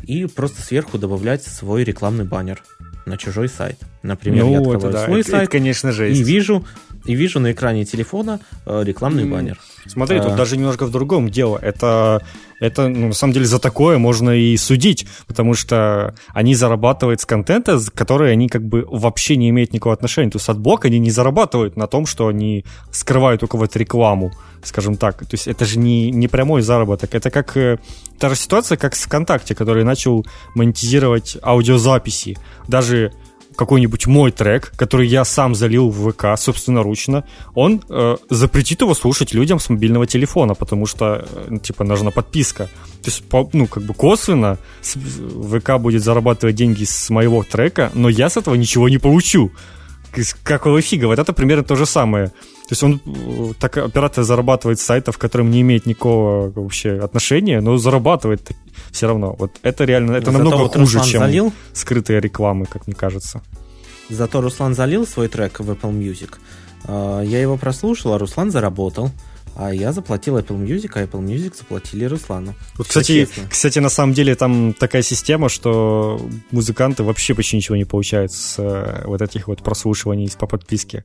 и 0.03 0.26
просто 0.26 0.62
сверху 0.62 0.99
добавлять 0.99 1.42
свой 1.42 1.84
рекламный 1.84 2.24
баннер 2.24 2.62
на 3.07 3.16
чужой 3.16 3.49
сайт. 3.49 3.78
Например, 4.03 4.44
ну, 4.44 4.53
я 4.53 4.59
открываю 4.59 4.92
да. 4.92 5.05
свой 5.05 5.20
это, 5.20 5.30
сайт, 5.30 5.42
это, 5.44 5.53
конечно, 5.53 5.92
жесть. 5.92 6.20
и 6.20 6.22
вижу 6.22 6.64
и 7.05 7.14
вижу 7.14 7.40
на 7.40 7.53
экране 7.53 7.84
телефона 7.84 8.40
э, 8.66 8.82
рекламный 8.84 9.24
mm. 9.24 9.30
баннер. 9.30 9.61
Смотри, 9.86 10.18
а... 10.18 10.24
тут 10.24 10.36
даже 10.36 10.57
немножко 10.57 10.84
в 10.84 10.90
другом 10.90 11.30
дело. 11.30 11.59
Это, 11.61 12.22
это 12.61 12.89
ну, 12.89 13.09
на 13.09 13.15
самом 13.15 13.33
деле 13.33 13.47
за 13.47 13.59
такое 13.59 13.99
можно 13.99 14.31
и 14.31 14.57
судить, 14.57 15.07
потому 15.27 15.55
что 15.55 16.15
они 16.29 16.55
зарабатывают 16.55 17.21
с 17.21 17.27
контента, 17.27 17.79
который 17.95 18.33
они 18.33 18.49
как 18.49 18.67
бы 18.67 18.87
вообще 18.91 19.37
не 19.37 19.49
имеют 19.51 19.73
никакого 19.73 19.95
отношения. 19.95 20.31
То 20.31 20.37
есть 20.37 20.49
от 20.49 20.59
блока 20.59 20.89
они 20.89 20.99
не 20.99 21.11
зарабатывают 21.11 21.77
на 21.77 21.87
том, 21.87 22.07
что 22.07 22.29
они 22.29 22.65
скрывают 22.91 23.43
у 23.43 23.47
кого-то 23.47 23.79
рекламу, 23.79 24.33
скажем 24.63 24.97
так. 24.97 25.19
То 25.19 25.33
есть 25.33 25.47
это 25.47 25.65
же 25.65 25.79
не, 25.79 26.11
не 26.11 26.29
прямой 26.29 26.63
заработок. 26.63 27.15
Это 27.15 27.31
как 27.31 27.57
э, 27.57 27.79
та 28.19 28.29
же 28.29 28.37
ситуация, 28.37 28.77
как 28.77 28.95
с 28.95 29.05
ВКонтакте, 29.05 29.55
который 29.55 29.85
начал 29.85 30.27
монетизировать 30.55 31.37
аудиозаписи. 31.43 32.37
Даже 32.67 33.13
какой-нибудь 33.59 34.07
мой 34.07 34.31
трек, 34.31 34.73
который 34.77 35.09
я 35.09 35.25
сам 35.25 35.57
залил 35.57 35.91
в 35.91 36.13
ВК 36.13 36.39
собственноручно, 36.39 37.25
он 37.57 37.83
э, 37.89 38.17
запретит 38.31 38.83
его 38.83 38.95
слушать 38.95 39.35
людям 39.35 39.59
с 39.59 39.69
мобильного 39.69 40.07
телефона, 40.07 40.55
потому 40.55 40.87
что, 40.87 41.27
э, 41.29 41.59
типа, 41.61 41.83
нужна 41.83 42.13
подписка. 42.13 42.67
То 43.03 43.11
есть, 43.11 43.25
по, 43.25 43.51
ну, 43.53 43.67
как 43.67 43.83
бы 43.83 43.95
косвенно 43.95 44.59
ВК 44.83 45.79
будет 45.81 46.05
зарабатывать 46.05 46.55
деньги 46.55 46.85
с 46.85 47.11
моего 47.11 47.43
трека, 47.43 47.91
но 47.95 48.09
я 48.09 48.31
с 48.31 48.37
этого 48.37 48.55
ничего 48.55 48.89
не 48.89 48.99
получу. 48.99 49.51
Какого 50.43 50.81
фига? 50.81 51.07
Вот 51.07 51.19
это 51.19 51.33
примерно 51.33 51.64
то 51.64 51.77
же 51.77 51.87
самое. 51.87 52.29
То 52.29 52.73
есть 52.73 52.83
он 52.83 53.01
э, 53.07 53.53
так 53.59 53.77
оператор 53.79 54.25
зарабатывает 54.25 54.79
с 54.79 54.83
сайтов, 54.83 55.16
которым 55.19 55.51
не 55.51 55.61
имеет 55.62 55.87
никакого 55.87 56.51
вообще 56.51 56.99
отношения, 56.99 57.61
но 57.61 57.77
зарабатывает 57.79 58.51
все 58.91 59.07
равно. 59.07 59.35
Вот 59.39 59.53
это 59.62 59.85
реально, 59.85 60.12
это 60.12 60.31
Зато 60.31 60.39
намного 60.39 60.62
вот 60.62 60.73
хуже, 60.75 60.99
Руслан 60.99 61.05
чем 61.07 61.21
залил, 61.21 61.53
скрытые 61.73 62.21
рекламы, 62.21 62.66
как 62.66 62.87
мне 62.87 62.95
кажется. 62.95 63.43
Зато 64.11 64.41
Руслан 64.41 64.75
залил 64.75 65.07
свой 65.07 65.29
трек 65.29 65.61
в 65.61 65.71
Apple 65.71 65.93
Music. 65.93 66.31
А, 66.85 67.21
я 67.23 67.41
его 67.41 67.57
прослушал, 67.57 68.14
а 68.14 68.19
Руслан 68.19 68.51
заработал. 68.51 69.11
А 69.59 69.75
я 69.75 69.93
заплатил 69.93 70.39
Apple 70.39 70.65
Music, 70.65 70.93
а 70.95 71.03
Apple 71.03 71.21
Music 71.21 71.57
заплатили 71.59 72.05
Руслану. 72.05 72.55
Вот, 72.77 72.87
кстати, 72.87 73.29
кстати, 73.51 73.81
на 73.81 73.89
самом 73.89 74.15
деле 74.15 74.37
там 74.37 74.73
такая 74.73 75.03
система, 75.03 75.49
что 75.49 76.21
музыканты 76.53 77.03
вообще 77.03 77.35
почти 77.35 77.57
ничего 77.57 77.77
не 77.77 77.85
получают 77.85 78.31
с 78.33 78.55
э, 78.59 79.03
вот 79.05 79.21
этих 79.21 79.49
вот 79.49 79.65
прослушиваний 79.65 80.31
по 80.39 80.47
подписке 80.47 81.05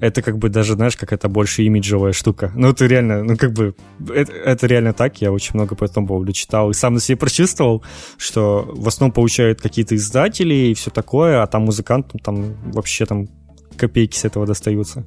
это 0.00 0.22
как 0.22 0.38
бы 0.38 0.48
даже, 0.48 0.74
знаешь, 0.74 0.96
как 0.96 1.12
это 1.12 1.28
больше 1.28 1.62
имиджевая 1.62 2.12
штука. 2.12 2.52
Ну, 2.54 2.70
это 2.70 2.86
реально, 2.86 3.22
ну, 3.22 3.36
как 3.36 3.52
бы, 3.52 3.74
это, 4.08 4.32
это 4.32 4.66
реально 4.66 4.92
так, 4.92 5.20
я 5.20 5.30
очень 5.30 5.50
много 5.54 5.74
по 5.74 5.84
этому 5.84 6.06
поводу 6.06 6.32
читал 6.32 6.70
и 6.70 6.74
сам 6.74 6.94
на 6.94 7.00
себе 7.00 7.16
прочувствовал, 7.16 7.84
что 8.16 8.66
в 8.72 8.88
основном 8.88 9.12
получают 9.12 9.60
какие-то 9.60 9.94
издатели 9.94 10.54
и 10.54 10.74
все 10.74 10.90
такое, 10.90 11.42
а 11.42 11.46
там 11.46 11.64
музыкантам 11.64 12.18
там 12.20 12.54
вообще 12.72 13.04
там 13.04 13.28
копейки 13.76 14.16
с 14.16 14.24
этого 14.24 14.46
достаются. 14.46 15.04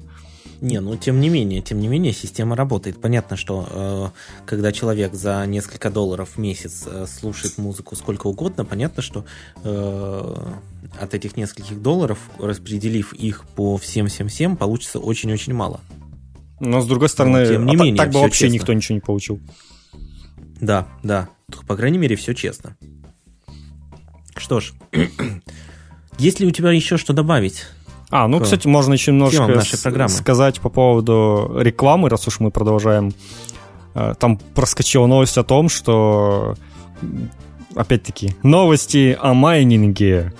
Не, 0.60 0.80
ну 0.80 0.96
тем 0.96 1.20
не 1.20 1.28
менее, 1.28 1.60
тем 1.60 1.80
не 1.80 1.88
менее, 1.88 2.12
система 2.12 2.56
работает. 2.56 3.00
Понятно, 3.00 3.36
что 3.36 3.66
э, 3.70 4.46
когда 4.46 4.72
человек 4.72 5.14
за 5.14 5.44
несколько 5.46 5.90
долларов 5.90 6.30
в 6.34 6.38
месяц 6.38 6.84
э, 6.86 7.06
слушает 7.06 7.58
музыку 7.58 7.96
сколько 7.96 8.26
угодно, 8.26 8.64
понятно, 8.64 9.02
что 9.02 9.24
э, 9.62 10.52
от 11.00 11.14
этих 11.14 11.36
нескольких 11.36 11.82
долларов, 11.82 12.18
распределив 12.38 13.12
их 13.12 13.44
по 13.56 13.76
всем-всем-всем, 13.76 14.56
получится 14.56 14.98
очень-очень 14.98 15.54
мало. 15.54 15.80
Но 16.60 16.80
с 16.80 16.86
другой 16.86 17.08
стороны, 17.08 17.40
Но, 17.40 17.46
тем 17.46 17.66
не 17.66 17.74
а 17.74 17.78
менее, 17.78 17.96
так, 17.96 18.06
так 18.06 18.14
бы 18.14 18.20
вообще 18.20 18.46
честно. 18.46 18.54
никто 18.54 18.72
ничего 18.72 18.94
не 18.94 19.00
получил. 19.00 19.40
Да, 20.60 20.88
да. 21.02 21.28
По 21.66 21.76
крайней 21.76 21.98
мере, 21.98 22.16
все 22.16 22.32
честно. 22.34 22.76
Что 24.36 24.60
ж, 24.60 24.72
есть 26.18 26.40
ли 26.40 26.46
у 26.46 26.50
тебя 26.50 26.72
еще 26.72 26.96
что 26.96 27.12
добавить? 27.12 27.64
А, 28.16 28.28
ну, 28.28 28.38
кстати, 28.38 28.68
можно 28.68 28.92
еще 28.92 29.10
немножко 29.10 30.06
сказать 30.08 30.60
по 30.60 30.68
поводу 30.68 31.50
рекламы, 31.58 32.08
раз 32.08 32.28
уж 32.28 32.38
мы 32.38 32.52
продолжаем. 32.52 33.12
Э, 33.96 34.14
там 34.16 34.38
проскочила 34.54 35.08
новость 35.08 35.36
о 35.36 35.42
том, 35.42 35.68
что, 35.68 36.54
опять-таки, 37.74 38.36
новости 38.44 39.18
о 39.20 39.34
майнинге. 39.34 40.32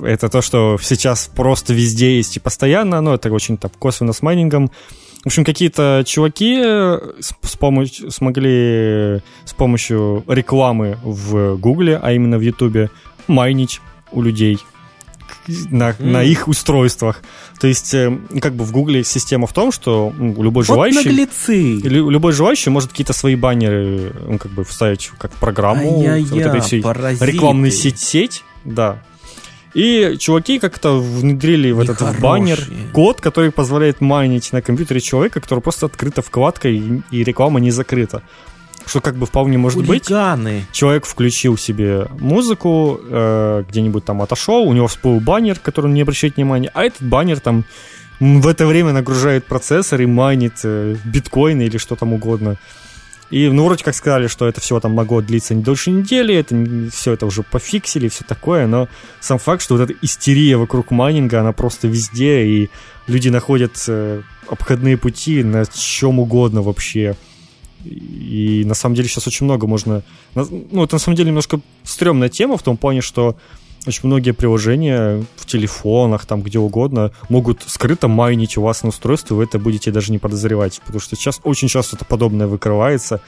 Это 0.00 0.28
то, 0.28 0.42
что 0.42 0.78
сейчас 0.80 1.28
просто 1.34 1.74
везде 1.74 2.18
есть 2.18 2.36
и 2.36 2.40
постоянно, 2.40 3.00
но 3.00 3.14
это 3.14 3.32
очень 3.32 3.56
так 3.56 3.72
косвенно 3.76 4.12
с 4.12 4.22
майнингом. 4.22 4.70
В 5.24 5.26
общем, 5.26 5.44
какие-то 5.44 6.04
чуваки 6.06 6.62
с, 6.62 7.34
с 7.42 7.56
помощью, 7.56 8.12
смогли 8.12 9.22
с 9.44 9.54
помощью 9.56 10.22
рекламы 10.28 10.98
в 11.02 11.56
Гугле, 11.56 11.98
а 12.00 12.12
именно 12.12 12.38
в 12.38 12.42
Ютубе, 12.42 12.90
майнить 13.26 13.80
у 14.12 14.22
людей 14.22 14.60
на, 15.70 15.90
mm. 15.90 16.04
на 16.04 16.22
их 16.22 16.48
устройствах. 16.48 17.22
То 17.60 17.66
есть, 17.66 17.94
э, 17.94 18.16
как 18.40 18.54
бы 18.54 18.64
в 18.64 18.72
Гугле 18.72 19.04
система 19.04 19.46
в 19.46 19.52
том, 19.52 19.72
что 19.72 20.12
любой 20.18 20.64
вот 20.64 20.66
желающий... 20.66 21.08
наглецы! 21.08 21.80
Любой 21.82 22.32
желающий 22.32 22.70
может 22.70 22.90
какие-то 22.90 23.12
свои 23.12 23.36
баннеры 23.36 24.12
ну, 24.26 24.38
как 24.38 24.52
бы 24.52 24.64
вставить 24.64 25.10
как 25.18 25.32
программу. 25.32 26.04
А 26.06 26.18
вот 26.18 26.40
этой 26.40 26.60
всей 26.60 26.80
рекламной 26.80 27.70
сеть, 27.70 27.98
сеть, 27.98 28.44
да. 28.64 29.02
И 29.74 30.16
чуваки 30.18 30.58
как-то 30.58 30.98
внедрили 30.98 31.70
в 31.70 31.80
этот 31.80 32.00
в 32.00 32.20
баннер 32.20 32.60
код, 32.92 33.20
который 33.20 33.52
позволяет 33.52 34.00
майнить 34.00 34.52
на 34.52 34.62
компьютере 34.62 35.00
человека, 35.00 35.40
который 35.40 35.60
просто 35.60 35.86
открыта 35.86 36.22
вкладка 36.22 36.68
и, 36.68 37.00
и 37.10 37.22
реклама 37.22 37.60
не 37.60 37.70
закрыта 37.70 38.22
что 38.88 39.00
как 39.00 39.16
бы 39.16 39.26
вполне 39.26 39.58
может 39.58 39.84
Хулиганы. 39.84 40.60
быть. 40.60 40.72
Человек 40.72 41.04
включил 41.06 41.56
себе 41.56 42.06
музыку, 42.18 43.00
э, 43.02 43.64
где-нибудь 43.68 44.04
там 44.04 44.22
отошел, 44.22 44.62
у 44.62 44.72
него 44.72 44.88
всплыл 44.88 45.20
баннер, 45.20 45.58
который 45.58 45.90
не 45.90 46.02
обращает 46.02 46.36
внимания, 46.36 46.70
а 46.74 46.84
этот 46.84 47.02
баннер 47.02 47.40
там 47.40 47.64
в 48.20 48.46
это 48.48 48.66
время 48.66 48.92
нагружает 48.92 49.44
процессор 49.46 50.00
и 50.00 50.06
майнит 50.06 50.54
э, 50.64 50.96
биткоины 51.04 51.62
или 51.62 51.78
что 51.78 51.94
там 51.94 52.12
угодно. 52.12 52.56
И, 53.30 53.48
ну, 53.48 53.66
вроде 53.66 53.84
как 53.84 53.94
сказали, 53.94 54.26
что 54.26 54.48
это 54.48 54.60
все 54.60 54.80
там 54.80 54.92
могло 54.92 55.20
длиться 55.20 55.54
не 55.54 55.62
дольше 55.62 55.90
недели, 55.90 56.34
это 56.34 56.90
все 56.90 57.12
это 57.12 57.26
уже 57.26 57.42
пофиксили, 57.42 58.08
все 58.08 58.24
такое, 58.24 58.66
но 58.66 58.88
сам 59.20 59.38
факт, 59.38 59.62
что 59.62 59.76
вот 59.76 59.82
эта 59.90 59.94
истерия 60.00 60.56
вокруг 60.56 60.90
майнинга, 60.90 61.40
она 61.40 61.52
просто 61.52 61.88
везде, 61.88 62.44
и 62.46 62.70
люди 63.06 63.28
находят 63.28 63.72
э, 63.86 64.22
обходные 64.48 64.96
пути 64.96 65.44
на 65.44 65.66
чем 65.66 66.20
угодно 66.20 66.62
вообще. 66.62 67.16
И 67.84 68.64
на 68.66 68.74
самом 68.74 68.94
деле 68.94 69.08
сейчас 69.08 69.26
очень 69.26 69.44
много 69.44 69.66
можно... 69.66 70.02
Ну, 70.34 70.84
это 70.84 70.96
на 70.96 70.98
самом 70.98 71.16
деле 71.16 71.28
немножко 71.28 71.60
стрёмная 71.84 72.28
тема 72.28 72.56
в 72.56 72.62
том 72.62 72.76
плане, 72.76 73.00
что 73.00 73.36
очень 73.86 74.00
многие 74.04 74.32
приложения 74.32 75.24
в 75.36 75.46
телефонах, 75.46 76.26
там 76.26 76.42
где 76.42 76.58
угодно, 76.58 77.12
могут 77.28 77.62
скрыто 77.66 78.08
майнить 78.08 78.56
у 78.56 78.62
вас 78.62 78.82
на 78.82 78.90
устройстве, 78.90 79.36
вы 79.36 79.44
это 79.44 79.58
будете 79.58 79.90
даже 79.90 80.12
не 80.12 80.18
подозревать. 80.18 80.80
Потому 80.80 81.00
что 81.00 81.16
сейчас 81.16 81.40
очень 81.44 81.68
часто 81.68 81.96
это 81.96 82.04
подобное 82.04 82.46
выкрывается. 82.46 83.20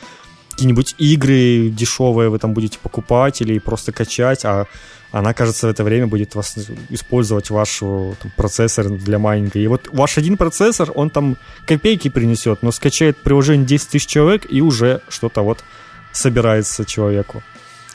Какие-нибудь 0.60 0.94
игры 0.98 1.70
дешевые 1.70 2.28
вы 2.28 2.38
там 2.38 2.52
будете 2.52 2.78
покупать 2.78 3.40
или 3.40 3.58
просто 3.58 3.92
качать, 3.92 4.44
а 4.44 4.66
она, 5.10 5.32
кажется, 5.32 5.66
в 5.66 5.70
это 5.70 5.84
время 5.84 6.06
будет 6.06 6.34
вас 6.34 6.54
использовать 6.90 7.48
ваш 7.48 7.78
там, 7.78 8.14
процессор 8.36 8.90
для 8.90 9.18
майнинга. 9.18 9.58
И 9.58 9.66
вот 9.68 9.88
ваш 9.90 10.18
один 10.18 10.36
процессор, 10.36 10.92
он 10.94 11.08
там 11.08 11.38
копейки 11.66 12.08
принесет, 12.10 12.62
но 12.62 12.72
скачает 12.72 13.16
приложение 13.16 13.66
10 13.66 13.88
тысяч 13.88 14.06
человек 14.06 14.46
и 14.50 14.60
уже 14.60 15.00
что-то 15.08 15.40
вот 15.40 15.64
собирается 16.12 16.84
человеку. 16.84 17.42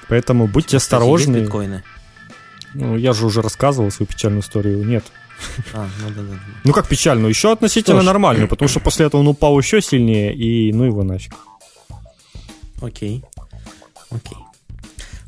Поэтому 0.08 0.48
будьте 0.48 0.80
Кстати, 0.80 0.96
осторожны. 0.96 1.36
Есть 1.36 1.46
биткоины? 1.46 1.84
Ну, 2.74 2.98
я 2.98 3.14
же 3.14 3.28
уже 3.28 3.44
рассказывал 3.44 3.92
свою 3.92 4.08
печальную 4.08 4.42
историю. 4.42 4.84
Нет. 4.84 5.06
А, 5.72 5.88
ну, 6.02 6.10
да, 6.16 6.22
да. 6.24 6.40
ну 6.64 6.74
как 6.74 6.88
печальную? 6.88 7.30
Еще 7.30 7.52
относительно 7.52 7.98
Тоже. 7.98 8.08
нормальную, 8.08 8.48
потому 8.48 8.68
что 8.68 8.80
после 8.80 9.06
этого 9.06 9.22
он 9.22 9.28
упал 9.28 9.56
еще 9.60 9.84
сильнее, 9.84 10.34
и 10.34 10.74
ну 10.74 10.86
его 10.86 11.04
нафиг. 11.04 11.34
Окей. 12.82 13.24
Окей. 14.10 14.38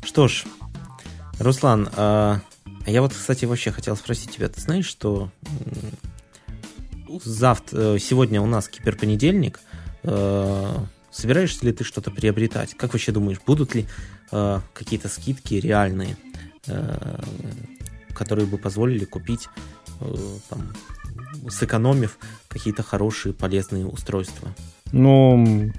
Что 0.02 0.28
ж, 0.28 0.44
Руслан, 1.38 1.88
а 1.96 2.40
я 2.90 3.02
вот, 3.02 3.12
кстати, 3.12 3.44
вообще 3.44 3.70
хотел 3.70 3.96
спросить 3.96 4.30
тебя, 4.30 4.48
ты 4.48 4.60
знаешь, 4.60 4.86
что 4.86 5.30
завтра, 7.22 7.96
э, 7.96 7.98
сегодня 7.98 8.40
у 8.40 8.46
нас 8.46 8.68
киберпонедельник, 8.68 9.60
э, 10.04 10.76
собираешься 11.10 11.66
ли 11.66 11.72
ты 11.72 11.84
что-то 11.84 12.10
приобретать? 12.10 12.74
Как 12.74 12.92
вообще 12.92 13.12
думаешь, 13.12 13.38
будут 13.44 13.74
ли 13.74 13.86
э, 14.32 14.60
какие-то 14.72 15.08
скидки 15.08 15.54
реальные, 15.54 16.16
которые 18.14 18.46
бы 18.46 18.58
позволили 18.58 19.06
купить, 19.06 19.48
там, 20.50 20.74
сэкономив 21.48 22.18
какие-то 22.48 22.82
хорошие 22.82 23.32
полезные 23.32 23.86
устройства? 23.86 24.54
Ну, 24.92 25.72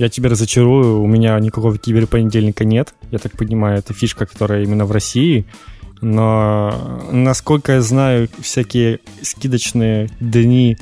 я 0.00 0.08
тебя 0.08 0.30
разочарую, 0.30 1.02
у 1.02 1.06
меня 1.06 1.38
никакого 1.38 1.76
киберпонедельника 1.76 2.64
нет. 2.64 2.94
Я 3.10 3.18
так 3.18 3.36
понимаю, 3.36 3.80
это 3.80 3.92
фишка, 3.92 4.24
которая 4.24 4.62
именно 4.62 4.86
в 4.86 4.92
России. 4.92 5.44
Но, 6.00 7.04
насколько 7.12 7.72
я 7.72 7.82
знаю, 7.82 8.30
всякие 8.40 9.00
скидочные 9.20 10.08
дни 10.18 10.78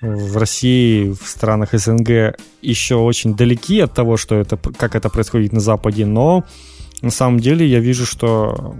в 0.00 0.36
России, 0.36 1.10
в 1.10 1.26
странах 1.26 1.70
СНГ 1.72 2.36
еще 2.62 2.94
очень 2.94 3.34
далеки 3.34 3.80
от 3.80 3.94
того, 3.94 4.16
что 4.16 4.36
это, 4.36 4.56
как 4.56 4.94
это 4.94 5.08
происходит 5.08 5.52
на 5.52 5.60
Западе, 5.60 6.06
но 6.06 6.44
на 7.00 7.10
самом 7.10 7.40
деле 7.40 7.66
я 7.66 7.80
вижу, 7.80 8.06
что 8.06 8.76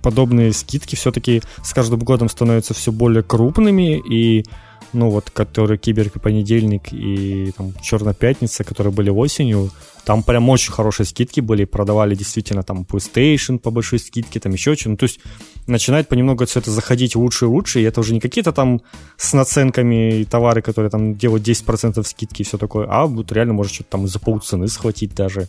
подобные 0.00 0.54
скидки 0.54 0.96
все-таки 0.96 1.42
с 1.62 1.74
каждым 1.74 2.00
годом 2.00 2.30
становятся 2.30 2.72
все 2.72 2.92
более 2.92 3.22
крупными, 3.22 3.98
и 4.10 4.46
ну 4.92 5.10
вот, 5.10 5.30
который 5.30 5.78
Киберпонедельник 5.78 6.92
и 6.92 7.52
там 7.56 7.72
Черная 7.82 8.14
Пятница, 8.14 8.64
которые 8.64 8.92
были 8.92 9.10
осенью, 9.10 9.70
там 10.04 10.22
прям 10.22 10.48
очень 10.48 10.72
хорошие 10.72 11.06
скидки 11.06 11.40
были, 11.40 11.64
продавали 11.64 12.14
действительно 12.14 12.62
там 12.62 12.86
PlayStation 12.90 13.58
по 13.58 13.70
большой 13.70 13.98
скидке, 13.98 14.40
там 14.40 14.52
еще 14.52 14.74
что-то. 14.74 14.90
Ну, 14.90 14.96
то 14.96 15.04
есть 15.04 15.20
начинает 15.66 16.08
понемногу 16.08 16.46
все 16.46 16.60
это 16.60 16.70
заходить 16.70 17.14
лучше 17.14 17.44
и 17.44 17.48
лучше, 17.48 17.80
и 17.80 17.84
это 17.84 18.00
уже 18.00 18.14
не 18.14 18.20
какие-то 18.20 18.52
там 18.52 18.80
с 19.16 19.34
наценками 19.34 20.24
товары, 20.24 20.62
которые 20.62 20.90
там 20.90 21.14
делают 21.14 21.46
10% 21.46 22.02
скидки 22.06 22.42
и 22.42 22.44
все 22.44 22.56
такое, 22.56 22.86
а 22.90 23.06
вот 23.06 23.32
реально 23.32 23.52
может 23.52 23.74
что-то 23.74 23.90
там 23.90 24.08
за 24.08 24.18
полцены 24.18 24.68
схватить 24.68 25.14
даже. 25.14 25.48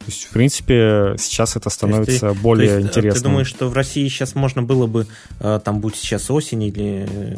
То 0.00 0.06
есть, 0.06 0.24
в 0.24 0.30
принципе, 0.30 1.14
сейчас 1.18 1.56
это 1.56 1.68
становится 1.68 2.30
ты, 2.30 2.40
более 2.40 2.76
есть, 2.76 2.86
интересным. 2.88 3.22
Ты 3.22 3.28
думаешь, 3.28 3.48
что 3.48 3.68
в 3.68 3.74
России 3.74 4.08
сейчас 4.08 4.34
можно 4.34 4.62
было 4.62 4.86
бы, 4.86 5.06
э, 5.40 5.60
там, 5.62 5.80
будь 5.80 5.94
сейчас 5.94 6.30
осень 6.30 6.62
или 6.62 7.06
э, 7.06 7.36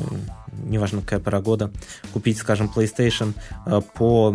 неважно 0.52 1.00
какая 1.00 1.20
пора 1.20 1.40
года, 1.40 1.70
купить, 2.12 2.38
скажем, 2.38 2.70
PlayStation 2.74 3.34
э, 3.66 3.80
по 3.94 4.34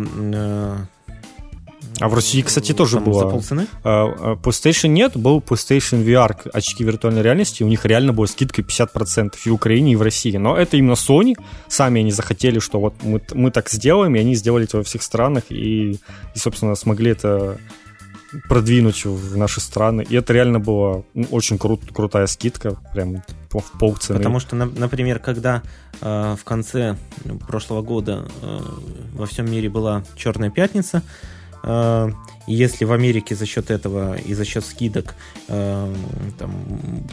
а 2.00 2.08
в 2.08 2.14
России, 2.14 2.42
кстати, 2.42 2.72
тоже 2.72 2.96
Там 2.96 3.04
было. 3.04 3.20
За 3.20 3.28
полцены? 3.28 3.66
PlayStation 3.82 4.88
нет, 4.88 5.16
был 5.16 5.40
PlayStation 5.40 6.04
VR, 6.04 6.48
очки 6.52 6.84
виртуальной 6.84 7.22
реальности, 7.22 7.62
у 7.62 7.68
них 7.68 7.84
реально 7.84 8.12
была 8.12 8.26
скидка 8.26 8.62
50% 8.62 9.34
и 9.44 9.50
в 9.50 9.54
Украине, 9.54 9.92
и 9.92 9.96
в 9.96 10.02
России. 10.02 10.36
Но 10.36 10.56
это 10.56 10.76
именно 10.76 10.92
Sony, 10.92 11.34
сами 11.66 12.00
они 12.00 12.12
захотели, 12.12 12.58
что 12.60 12.78
вот 12.78 12.94
мы, 13.02 13.20
мы 13.34 13.50
так 13.50 13.68
сделаем, 13.68 14.14
и 14.14 14.20
они 14.20 14.34
сделали 14.34 14.64
это 14.64 14.78
во 14.78 14.82
всех 14.84 15.02
странах, 15.02 15.44
и, 15.48 15.92
и 16.34 16.38
собственно, 16.38 16.74
смогли 16.74 17.12
это 17.12 17.58
продвинуть 18.48 19.04
в 19.04 19.36
наши 19.36 19.60
страны. 19.60 20.04
И 20.08 20.16
это 20.16 20.32
реально 20.32 20.60
была 20.60 21.02
ну, 21.14 21.26
очень 21.30 21.58
крут, 21.58 21.80
крутая 21.92 22.26
скидка, 22.26 22.76
прям 22.92 23.22
в 23.50 23.78
полцены. 23.78 24.18
Потому 24.18 24.40
что, 24.40 24.56
например, 24.56 25.18
когда 25.18 25.62
э, 26.00 26.36
в 26.38 26.44
конце 26.44 26.96
прошлого 27.46 27.82
года 27.82 28.28
э, 28.42 28.60
во 29.14 29.26
всем 29.26 29.50
мире 29.50 29.68
была 29.68 30.04
Черная 30.16 30.50
пятница, 30.50 31.02
э, 31.62 32.10
если 32.46 32.84
в 32.84 32.92
Америке 32.92 33.34
за 33.34 33.46
счет 33.46 33.70
этого 33.70 34.16
и 34.16 34.34
за 34.34 34.44
счет 34.44 34.64
скидок 34.64 35.14
э, 35.48 35.94
там, 36.38 36.52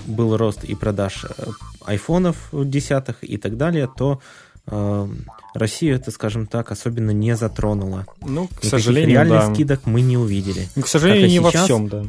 был 0.06 0.38
рост 0.38 0.64
и 0.64 0.76
продаж 0.76 1.26
э, 1.26 1.46
айфонов 1.86 2.50
десятых 2.52 3.18
и 3.22 3.38
так 3.38 3.58
далее, 3.58 3.90
то 3.98 4.22
Эм, 4.68 5.26
Россию 5.56 5.96
это, 5.96 6.12
скажем 6.12 6.48
так, 6.48 6.72
особенно 6.72 7.12
не 7.12 7.36
затронуло. 7.36 8.06
Ну, 8.22 8.48
к 8.48 8.64
сожалению, 8.64 9.12
реальных 9.12 9.40
да. 9.40 9.54
скидок 9.54 9.86
мы 9.86 10.02
не 10.02 10.18
увидели. 10.18 10.68
Ну, 10.76 10.84
к 10.84 10.88
сожалению, 10.88 11.28
не 11.28 11.38
сейчас, 11.38 11.54
во 11.54 11.64
всем, 11.64 11.88
да. 11.88 12.06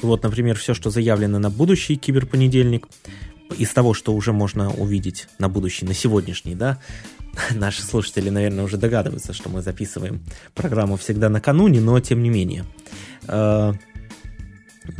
Вот, 0.00 0.22
например, 0.22 0.56
все, 0.58 0.74
что 0.74 0.90
заявлено 0.90 1.38
на 1.38 1.50
будущий 1.50 1.96
киберпонедельник, 1.96 2.88
из 3.58 3.70
того, 3.70 3.94
что 3.94 4.14
уже 4.14 4.32
можно 4.32 4.72
увидеть 4.72 5.28
на 5.38 5.48
будущий, 5.48 5.84
на 5.84 5.94
сегодняшний, 5.94 6.54
да, 6.54 6.78
наши 7.50 7.82
слушатели, 7.82 8.30
наверное, 8.30 8.64
уже 8.64 8.76
догадываются, 8.76 9.32
что 9.32 9.48
мы 9.48 9.62
записываем 9.62 10.20
программу 10.54 10.96
всегда 10.96 11.28
накануне, 11.28 11.80
но 11.80 12.00
тем 12.00 12.22
не 12.22 12.30
менее. 12.30 12.64
Э, 14.84 14.90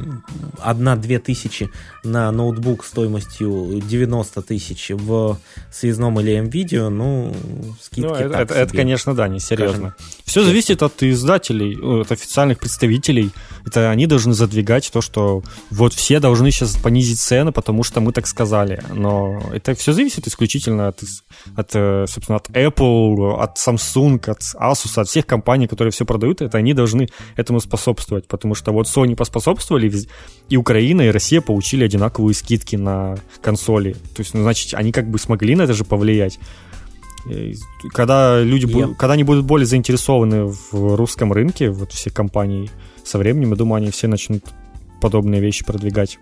одна-две 0.58 1.18
тысячи 1.18 1.70
на 2.04 2.30
ноутбук 2.30 2.84
стоимостью 2.84 3.80
90 3.84 4.42
тысяч 4.42 4.90
в 4.90 5.38
связном 5.70 6.20
или 6.20 6.36
М-видео, 6.36 6.90
ну, 6.90 7.34
скидки 7.80 8.08
ну, 8.08 8.14
это, 8.14 8.38
это, 8.38 8.54
это, 8.54 8.76
конечно, 8.76 9.14
да, 9.14 9.28
не 9.28 9.40
серьезно. 9.40 9.94
Все 10.24 10.44
зависит 10.44 10.82
от 10.82 11.02
издателей, 11.02 11.78
от 12.02 12.12
официальных 12.12 12.58
представителей. 12.58 13.30
Это 13.66 13.90
они 13.90 14.06
должны 14.06 14.34
задвигать 14.34 14.90
то, 14.92 15.00
что 15.00 15.42
вот 15.70 15.92
все 15.94 16.20
должны 16.20 16.50
сейчас 16.50 16.76
понизить 16.76 17.20
цены, 17.20 17.52
потому 17.52 17.82
что 17.82 18.00
мы 18.00 18.12
так 18.12 18.26
сказали. 18.26 18.82
Но 18.92 19.42
это 19.52 19.74
все 19.74 19.92
зависит 19.92 20.26
исключительно 20.26 20.88
от, 20.88 21.02
от 21.56 21.72
собственно, 22.08 22.36
от 22.36 22.48
Apple, 22.50 23.40
от 23.40 23.58
Samsung, 23.58 24.30
от 24.30 24.40
Asus, 24.54 25.00
от 25.00 25.08
всех 25.08 25.26
компаний, 25.26 25.66
которые 25.66 25.92
все 25.92 26.04
продают. 26.04 26.40
Это 26.40 26.58
они 26.58 26.74
должны 26.74 27.08
этому 27.36 27.60
способствовать, 27.60 28.26
потому 28.26 28.54
что 28.54 28.72
вот 28.72 28.86
Sony 28.86 29.16
поспособствовали, 29.72 30.08
и 30.48 30.56
Украина, 30.56 31.02
и 31.02 31.10
Россия 31.10 31.40
получили 31.40 31.84
одинаковые 31.84 32.34
скидки 32.34 32.76
на 32.76 33.16
консоли. 33.40 33.92
То 33.92 34.20
есть, 34.20 34.34
ну, 34.34 34.42
значит, 34.42 34.74
они 34.74 34.92
как 34.92 35.08
бы 35.08 35.18
смогли 35.18 35.54
на 35.54 35.62
это 35.62 35.72
же 35.72 35.84
повлиять. 35.84 36.38
Когда 37.92 38.40
люди, 38.40 38.66
yep. 38.66 38.96
когда 38.96 39.14
они 39.14 39.24
будут 39.24 39.44
более 39.44 39.66
заинтересованы 39.66 40.46
в 40.46 40.96
русском 40.96 41.32
рынке, 41.32 41.70
вот 41.70 41.92
все 41.92 42.10
компании, 42.10 42.70
со 43.04 43.18
временем, 43.18 43.50
я 43.50 43.56
думаю, 43.56 43.76
они 43.78 43.90
все 43.90 44.08
начнут 44.08 44.44
подобные 45.00 45.40
вещи 45.40 45.64
продвигать. 45.64 46.18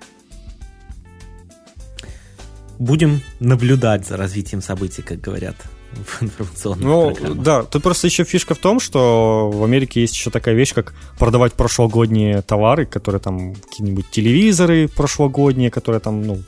Будем 2.79 3.21
наблюдать 3.41 4.07
за 4.07 4.17
развитием 4.17 4.63
событий, 4.63 5.03
как 5.03 5.21
говорят 5.21 5.57
в 5.93 6.23
информационных 6.23 6.81
Ну, 6.85 7.11
программах. 7.15 7.43
да, 7.43 7.63
тут 7.65 7.83
просто 7.83 8.07
еще 8.07 8.25
фишка 8.25 8.55
в 8.55 8.59
том, 8.59 8.81
что 8.81 9.51
в 9.53 9.65
Америке 9.65 10.01
есть 10.01 10.15
еще 10.15 10.31
такая 10.31 10.55
вещь, 10.55 10.73
как 10.73 10.95
продавать 11.19 11.55
прошлогодние 11.55 12.43
товары, 12.43 12.87
которые 12.87 13.21
там 13.21 13.55
какие-нибудь 13.55 14.11
телевизоры 14.11 14.89
прошлогодние, 14.89 15.71
которые 15.71 16.01
там, 16.01 16.23
ну, 16.27 16.43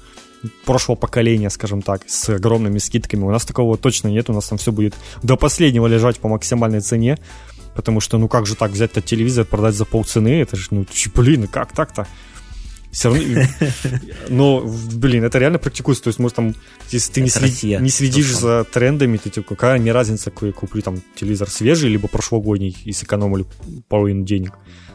прошлого 0.65 0.97
поколения, 0.97 1.51
скажем 1.51 1.83
так, 1.83 2.03
с 2.09 2.29
огромными 2.29 2.79
скидками. 2.79 3.23
У 3.23 3.31
нас 3.31 3.45
такого 3.45 3.77
точно 3.77 4.09
нет, 4.09 4.29
у 4.31 4.33
нас 4.33 4.47
там 4.49 4.59
все 4.59 4.73
будет 4.73 4.95
до 5.23 5.37
последнего 5.37 5.87
лежать 5.87 6.19
по 6.19 6.29
максимальной 6.29 6.81
цене, 6.81 7.19
потому 7.75 8.01
что, 8.01 8.19
ну 8.19 8.29
как 8.29 8.47
же 8.47 8.55
так 8.57 8.71
взять 8.73 8.91
этот 8.93 9.05
телевизор, 9.05 9.45
продать 9.45 9.75
за 9.75 9.85
полцены, 9.85 10.41
это 10.41 10.57
же, 10.57 10.69
ну, 10.71 10.87
блин, 11.15 11.47
как 11.49 11.73
так-то? 11.73 12.07
Все 12.93 13.09
равно... 13.09 13.23
Но, 14.29 14.61
блин, 14.95 15.25
это 15.25 15.39
реально 15.39 15.59
практикуется. 15.59 16.05
То 16.05 16.09
есть, 16.09 16.19
может, 16.19 16.37
там, 16.37 16.55
если 16.91 17.13
ты 17.13 17.21
не, 17.23 17.31
следи, 17.31 17.77
не 17.81 17.89
следишь 17.89 18.37
за 18.37 18.65
трендами, 18.65 19.17
ты 19.17 19.31
типа, 19.31 19.49
какая 19.49 19.81
мне 19.81 19.93
разница, 19.93 20.31
какой 20.31 20.49
я 20.49 20.55
куплю 20.55 20.83
там 20.83 21.03
телевизор 21.15 21.51
свежий, 21.51 21.91
либо 21.91 22.07
прошлогодний, 22.07 22.77
и 22.85 22.93
сэкономлю 22.93 23.49
половину 23.89 24.25
денег 24.25 24.53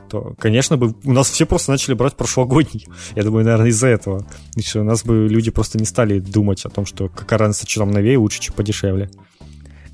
то, 0.10 0.36
конечно, 0.40 0.78
бы 0.78 0.96
у 1.04 1.12
нас 1.12 1.30
все 1.30 1.46
просто 1.46 1.72
начали 1.72 1.94
брать 1.94 2.16
прошлогодний. 2.16 2.88
Я 3.16 3.24
думаю, 3.24 3.44
наверное, 3.44 3.68
из-за 3.72 3.88
этого. 3.88 4.26
Что 4.58 4.80
у 4.80 4.84
нас 4.86 5.04
бы 5.04 5.28
люди 5.28 5.52
просто 5.52 5.78
не 5.78 5.86
стали 5.86 6.20
думать 6.20 6.64
о 6.66 6.70
том, 6.70 6.86
что 6.86 7.10
какая 7.10 7.40
разница, 7.40 7.70
что 7.70 7.82
там 7.82 7.92
новее, 7.92 8.18
лучше, 8.18 8.42
что 8.42 8.54
подешевле. 8.54 9.10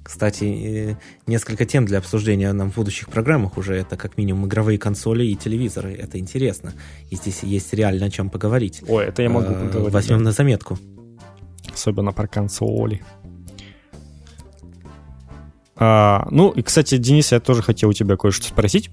Кстати, 0.03 0.43
э, 0.43 0.95
несколько 1.27 1.65
тем 1.65 1.85
для 1.85 1.99
обсуждения 1.99 2.51
нам 2.51 2.71
в 2.71 2.75
будущих 2.75 3.09
программах 3.09 3.57
уже. 3.57 3.75
Это 3.75 3.95
как 3.95 4.17
минимум 4.17 4.47
игровые 4.47 4.77
консоли 4.77 5.25
и 5.25 5.35
телевизоры. 5.35 5.93
Это 5.93 6.19
интересно. 6.19 6.73
И 7.09 7.15
здесь 7.15 7.41
есть 7.43 7.73
реально 7.73 8.07
о 8.07 8.09
чем 8.09 8.29
поговорить. 8.29 8.83
Ой, 8.87 9.05
это 9.05 9.21
я 9.21 9.29
могу 9.29 9.53
а, 9.53 9.53
поговорить. 9.53 9.93
Возьмем 9.93 10.17
да. 10.19 10.25
на 10.25 10.31
заметку. 10.33 10.77
Особенно 11.73 12.11
про 12.11 12.27
консоли. 12.27 13.01
А, 15.75 16.27
ну, 16.29 16.51
и, 16.51 16.61
кстати, 16.61 16.97
Денис, 16.97 17.31
я 17.31 17.39
тоже 17.39 17.61
хотел 17.61 17.89
у 17.89 17.93
тебя 17.93 18.17
кое-что 18.17 18.45
спросить. 18.45 18.91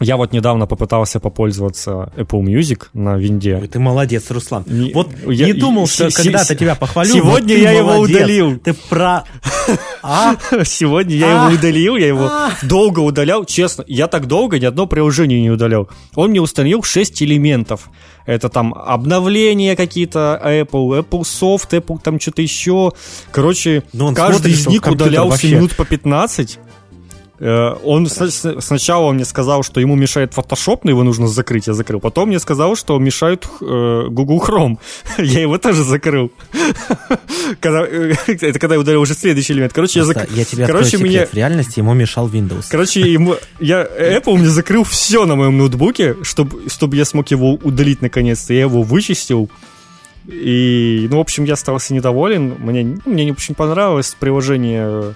Я 0.00 0.16
вот 0.16 0.32
недавно 0.32 0.66
попытался 0.66 1.20
попользоваться 1.20 2.12
Apple 2.16 2.42
Music 2.42 2.86
на 2.92 3.16
винде. 3.16 3.58
Ой, 3.60 3.68
ты 3.68 3.78
молодец, 3.78 4.30
Руслан. 4.30 4.64
Не, 4.66 4.92
вот 4.92 5.08
я, 5.26 5.46
не 5.46 5.52
думал, 5.52 5.86
что 5.86 6.10
когда-то 6.10 6.54
тебя 6.56 6.74
похвалю. 6.74 7.12
Сегодня 7.12 7.56
я 7.56 7.70
его 7.72 7.98
удалил. 7.98 8.58
Ты 8.58 8.74
про... 8.74 9.24
А? 10.02 10.34
Сегодня 10.64 11.14
я 11.14 11.30
его 11.30 11.44
а? 11.44 11.50
удалил, 11.52 11.96
я 11.96 12.08
его 12.08 12.24
а? 12.24 12.50
долго 12.64 12.98
удалял. 12.98 13.44
Честно, 13.44 13.84
я 13.86 14.08
так 14.08 14.26
долго 14.26 14.58
ни 14.58 14.64
одно 14.64 14.88
приложение 14.88 15.40
не 15.40 15.50
удалял. 15.50 15.88
Он 16.16 16.30
мне 16.30 16.40
установил 16.40 16.82
6 16.82 17.22
элементов. 17.22 17.88
Это 18.26 18.48
там 18.48 18.74
обновления 18.74 19.76
какие-то 19.76 20.40
Apple, 20.44 21.00
Apple 21.00 21.22
Soft, 21.22 21.70
Apple 21.70 22.00
там 22.02 22.18
что-то 22.18 22.42
еще. 22.42 22.92
Короче, 23.30 23.84
каждый 24.14 24.52
из 24.52 24.66
них 24.66 24.84
удалялся 24.86 25.46
минут 25.46 25.76
по 25.76 25.84
15. 25.84 26.58
Э, 27.44 27.74
он 27.82 28.06
с- 28.06 28.60
сначала 28.60 29.10
мне 29.10 29.24
сказал, 29.24 29.64
что 29.64 29.80
ему 29.80 29.96
мешает 29.96 30.32
Photoshop, 30.32 30.80
но 30.84 30.90
его 30.90 31.02
нужно 31.02 31.26
закрыть, 31.26 31.66
я 31.66 31.74
закрыл. 31.74 31.98
Потом 31.98 32.28
мне 32.28 32.38
сказал, 32.38 32.76
что 32.76 32.96
мешает 33.00 33.48
э, 33.60 34.06
Google 34.08 34.40
Chrome. 34.40 34.78
я 35.18 35.40
его 35.40 35.58
тоже 35.58 35.82
закрыл. 35.82 36.30
когда, 37.60 37.84
э, 37.84 38.14
это 38.26 38.58
когда 38.60 38.76
я 38.76 38.80
ударил 38.80 39.00
уже 39.00 39.14
следующий 39.14 39.54
элемент. 39.54 39.72
Короче, 39.72 39.98
я 39.98 40.04
закрыл. 40.04 40.26
Я 40.30 40.44
тебе 40.44 40.66
Короче, 40.66 40.98
мне... 40.98 41.26
В 41.26 41.34
реальности 41.34 41.80
ему 41.80 41.94
мешал 41.94 42.28
Windows. 42.28 42.66
Короче, 42.70 43.00
ему... 43.12 43.34
я... 43.58 43.82
Apple 43.82 44.36
мне 44.36 44.48
закрыл 44.48 44.84
все 44.84 45.24
на 45.26 45.34
моем 45.34 45.58
ноутбуке, 45.58 46.18
чтобы, 46.22 46.70
чтобы 46.70 46.94
я 46.96 47.04
смог 47.04 47.28
его 47.32 47.54
удалить 47.54 48.02
наконец-то. 48.02 48.54
Я 48.54 48.60
его 48.60 48.82
вычистил. 48.82 49.50
И, 50.28 51.08
ну, 51.10 51.16
в 51.16 51.20
общем, 51.20 51.42
я 51.42 51.54
остался 51.54 51.92
недоволен. 51.92 52.54
Мне, 52.60 52.98
мне 53.04 53.24
не 53.24 53.32
очень 53.32 53.56
понравилось 53.56 54.14
приложение 54.20 55.14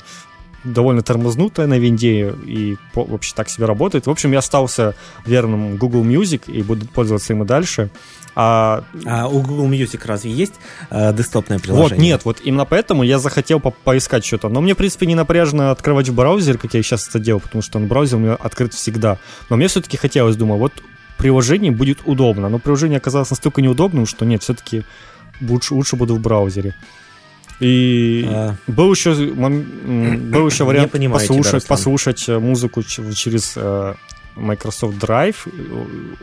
довольно 0.67 1.03
тормознутая 1.03 1.67
на 1.67 1.79
винде 1.79 2.35
и 2.45 2.77
вообще 2.95 3.33
так 3.35 3.49
себе 3.49 3.67
работает. 3.67 4.07
В 4.07 4.11
общем, 4.11 4.33
я 4.33 4.39
остался 4.39 4.95
верным 5.25 5.77
Google 5.77 6.05
Music 6.05 6.43
и 6.51 6.63
буду 6.63 6.87
пользоваться 6.87 7.33
им 7.33 7.43
и 7.43 7.47
дальше. 7.47 7.91
А, 8.35 8.85
а 9.07 9.29
у 9.29 9.41
Google 9.41 9.67
Music 9.67 10.01
разве 10.05 10.31
есть 10.31 10.55
э, 10.91 11.15
десктопное 11.15 11.59
приложение? 11.59 11.97
Вот, 11.97 12.03
нет, 12.03 12.21
вот 12.25 12.41
именно 12.45 12.67
поэтому 12.67 13.03
я 13.03 13.19
захотел 13.19 13.61
по 13.61 13.71
поискать 13.71 14.27
что-то. 14.27 14.51
Но 14.51 14.61
мне, 14.61 14.75
в 14.75 14.77
принципе, 14.77 15.07
не 15.07 15.15
напряжно 15.15 15.71
открывать 15.71 16.09
в 16.11 16.15
браузер, 16.15 16.59
как 16.59 16.75
я 16.75 16.83
сейчас 16.83 17.09
это 17.09 17.19
делаю, 17.19 17.41
потому 17.41 17.63
что 17.63 17.79
он 17.79 17.87
браузер 17.87 18.19
у 18.19 18.21
меня 18.21 18.35
открыт 18.35 18.75
всегда. 18.75 19.19
Но 19.49 19.57
мне 19.57 19.69
все-таки 19.69 19.97
хотелось, 19.97 20.37
думаю, 20.37 20.59
вот 20.59 20.73
приложение 21.17 21.73
будет 21.73 22.01
удобно. 22.05 22.51
Но 22.51 22.59
приложение 22.59 22.99
оказалось 22.99 23.31
настолько 23.31 23.63
неудобным, 23.63 24.05
что 24.05 24.27
нет, 24.27 24.43
все-таки 24.43 24.85
лучше, 25.41 25.75
лучше 25.75 25.97
буду 25.97 26.15
в 26.15 26.21
браузере. 26.21 26.75
И 27.61 28.27
а... 28.29 28.55
был 28.67 28.93
еще 28.93 29.15
был 29.15 30.47
еще 30.49 30.65
вариант 30.65 30.93
послушать, 30.93 31.63
тебя, 31.63 31.69
послушать 31.69 32.29
э, 32.29 32.39
музыку 32.39 32.83
через 32.83 33.55
э, 33.57 33.95
Microsoft 34.37 34.97
Drive. 34.99 35.37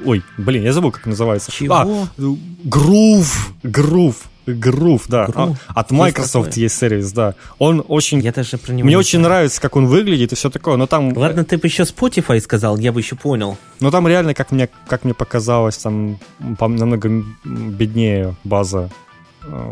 Ой, 0.05 0.23
блин, 0.37 0.63
я 0.63 0.73
забыл, 0.73 0.91
как 0.91 1.05
называется. 1.05 1.51
Чего? 1.51 1.73
А, 1.73 1.85
Groove, 2.17 3.31
Groove. 3.63 4.15
Groove, 4.45 5.03
да. 5.07 5.25
Groove? 5.25 5.55
А, 5.69 5.79
от 5.79 5.91
Microsoft 5.91 6.47
есть, 6.47 6.57
есть 6.57 6.77
сервис, 6.77 7.13
да. 7.13 7.35
Он 7.59 7.83
очень... 7.87 8.19
Я 8.19 8.33
даже 8.33 8.57
про 8.57 8.73
него 8.73 8.85
Мне 8.85 8.97
очень 8.97 9.19
знаю. 9.19 9.29
нравится, 9.29 9.61
как 9.61 9.77
он 9.77 9.87
выглядит 9.87 10.33
и 10.33 10.35
все 10.35 10.49
такое, 10.49 10.75
но 10.75 10.85
там... 10.85 11.15
Ладно, 11.15 11.45
ты 11.45 11.57
бы 11.57 11.67
еще 11.67 11.83
Spotify 11.83 12.41
сказал, 12.41 12.77
я 12.77 12.91
бы 12.91 12.99
еще 12.99 13.15
понял. 13.15 13.57
Но 13.79 13.89
там 13.89 14.05
реально, 14.05 14.33
как 14.33 14.51
мне, 14.51 14.67
как 14.87 15.05
мне 15.05 15.13
показалось, 15.13 15.77
там 15.77 16.19
намного 16.39 17.23
беднее 17.45 18.35
база 18.43 18.89
Э, 18.89 19.02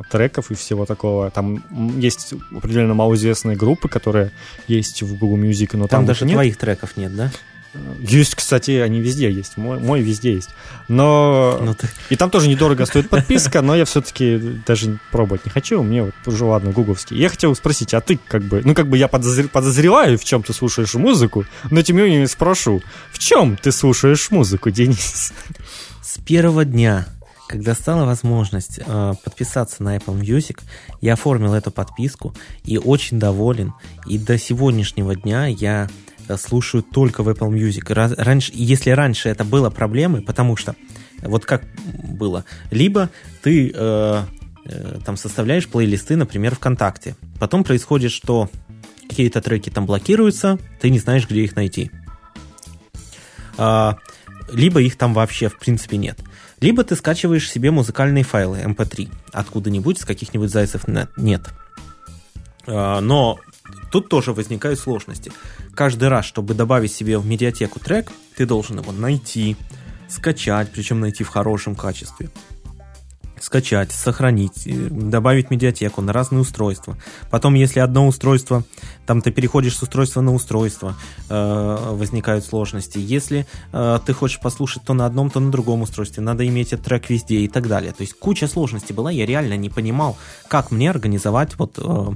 треков 0.10 0.52
и 0.52 0.56
всего 0.56 0.86
такого. 0.86 1.30
Там 1.32 1.64
есть 1.98 2.34
определенно 2.56 2.94
малоизвестные 2.94 3.56
группы, 3.56 3.90
которые 3.90 4.32
есть 4.68 5.02
в 5.02 5.18
Google 5.18 5.38
Music, 5.38 5.70
но 5.74 5.88
там, 5.88 6.02
там 6.02 6.06
даже 6.06 6.26
нет. 6.26 6.34
твоих 6.34 6.58
треков 6.58 6.98
нет, 6.98 7.16
да? 7.16 7.32
Э, 7.74 7.80
есть, 8.00 8.36
кстати, 8.36 8.72
они 8.72 9.00
везде 9.00 9.32
есть. 9.32 9.58
Мой, 9.58 9.80
мой 9.80 10.02
везде 10.02 10.34
есть. 10.34 10.50
Но... 10.88 11.58
Ну, 11.62 11.74
ты... 11.74 11.88
И 12.10 12.16
там 12.16 12.30
тоже 12.30 12.50
недорого 12.50 12.86
стоит 12.86 13.10
подписка, 13.10 13.62
но 13.62 13.76
я 13.76 13.86
все-таки 13.86 14.38
даже 14.66 15.00
пробовать 15.12 15.46
не 15.46 15.52
хочу. 15.52 15.82
Мне 15.82 16.04
вот 16.04 16.14
уже 16.26 16.46
ладно, 16.46 16.72
гугловский. 16.72 17.18
Я 17.18 17.30
хотел 17.30 17.56
спросить, 17.56 17.94
а 17.94 18.02
ты 18.02 18.20
как 18.28 18.44
бы... 18.44 18.62
Ну, 18.64 18.76
как 18.76 18.88
бы 18.88 18.98
я 18.98 19.08
подозр... 19.08 19.48
подозреваю, 19.48 20.18
в 20.18 20.24
чем 20.24 20.44
ты 20.44 20.54
слушаешь 20.54 20.94
музыку, 20.96 21.46
но 21.70 21.82
тем 21.82 21.98
не 21.98 22.04
менее 22.04 22.28
спрошу, 22.28 22.82
в 23.12 23.20
чем 23.20 23.58
ты 23.58 23.72
слушаешь 23.72 24.32
музыку, 24.32 24.70
Денис? 24.70 25.34
С 26.02 26.18
первого 26.18 26.66
дня 26.66 27.08
когда 27.52 27.76
стала 27.76 28.06
возможность 28.06 28.80
э, 28.80 29.14
подписаться 29.24 29.84
на 29.84 29.98
Apple 29.98 30.20
Music, 30.20 30.62
я 31.02 31.14
оформил 31.14 31.54
эту 31.54 31.70
подписку 31.70 32.34
и 32.64 32.78
очень 32.78 33.20
доволен. 33.20 33.74
И 34.08 34.18
до 34.18 34.38
сегодняшнего 34.38 35.16
дня 35.16 35.48
я 35.48 35.90
э, 36.28 36.38
слушаю 36.38 36.82
только 36.82 37.24
в 37.24 37.30
Apple 37.30 37.50
Music. 37.52 38.16
Раньше, 38.18 38.52
если 38.56 38.92
раньше 38.92 39.28
это 39.28 39.44
было 39.44 39.70
проблемой, 39.70 40.22
потому 40.22 40.56
что 40.56 40.76
вот 41.22 41.46
как 41.46 41.64
было, 42.04 42.46
либо 42.72 43.10
ты 43.44 43.72
э, 43.76 44.24
э, 44.66 45.00
там 45.06 45.18
составляешь 45.18 45.68
плейлисты, 45.68 46.16
например, 46.16 46.56
ВКонтакте, 46.56 47.18
потом 47.38 47.66
происходит, 47.66 48.14
что 48.14 48.50
какие-то 49.10 49.42
треки 49.42 49.70
там 49.70 49.86
блокируются, 49.86 50.58
ты 50.80 50.90
не 50.90 51.00
знаешь, 51.00 51.28
где 51.30 51.44
их 51.44 51.58
найти. 51.58 51.92
Э, 53.58 53.96
либо 54.54 54.82
их 54.82 54.98
там 54.98 55.14
вообще 55.14 55.50
в 55.50 55.60
принципе 55.60 55.98
нет. 55.98 56.18
Либо 56.62 56.84
ты 56.84 56.96
скачиваешь 56.96 57.50
себе 57.50 57.72
музыкальные 57.72 58.24
файлы 58.24 58.60
MP3 58.60 59.06
эм 59.06 59.12
откуда-нибудь, 59.34 60.00
с 60.00 60.06
каких-нибудь 60.06 60.52
зайцев 60.52 60.84
нет. 61.18 61.50
А, 62.68 63.02
но 63.02 63.40
тут 63.92 64.10
тоже 64.10 64.32
возникают 64.32 64.80
сложности. 64.80 65.32
Каждый 65.74 66.10
раз, 66.10 66.26
чтобы 66.26 66.54
добавить 66.54 66.94
себе 66.94 67.18
в 67.18 67.26
медиатеку 67.26 67.80
трек, 67.80 68.12
ты 68.36 68.46
должен 68.46 68.80
его 68.80 68.92
найти, 68.92 69.58
скачать, 70.08 70.72
причем 70.72 71.00
найти 71.00 71.24
в 71.24 71.30
хорошем 71.30 71.76
качестве 71.76 72.30
скачать, 73.42 73.92
сохранить, 73.92 74.66
э, 74.66 74.74
добавить 74.90 75.52
медиатеку 75.52 76.02
на 76.02 76.14
разные 76.14 76.42
устройства. 76.42 76.98
Потом, 77.30 77.56
если 77.56 77.80
одно 77.80 78.08
устройство, 78.08 78.64
там 79.06 79.22
ты 79.22 79.32
переходишь 79.32 79.76
с 79.76 79.84
устройства 79.84 80.22
на 80.22 80.34
устройство, 80.34 80.96
э, 81.30 81.78
возникают 81.92 82.46
сложности. 82.46 82.98
Если 82.98 83.46
э, 83.74 84.00
ты 84.06 84.14
хочешь 84.14 84.40
послушать 84.40 84.84
то 84.84 84.94
на 84.94 85.06
одном, 85.06 85.30
то 85.30 85.40
на 85.40 85.52
другом 85.52 85.82
устройстве, 85.82 86.24
надо 86.24 86.48
иметь 86.48 86.74
этот 86.74 86.86
трек 86.86 87.10
везде 87.10 87.40
и 87.40 87.48
так 87.48 87.68
далее. 87.68 87.92
То 87.92 88.02
есть 88.02 88.14
куча 88.14 88.48
сложностей 88.48 88.96
была, 88.96 89.12
я 89.12 89.26
реально 89.26 89.58
не 89.58 89.70
понимал, 89.70 90.18
как 90.48 90.72
мне 90.72 90.90
организовать 90.90 91.58
вот 91.58 91.78
э, 91.78 92.16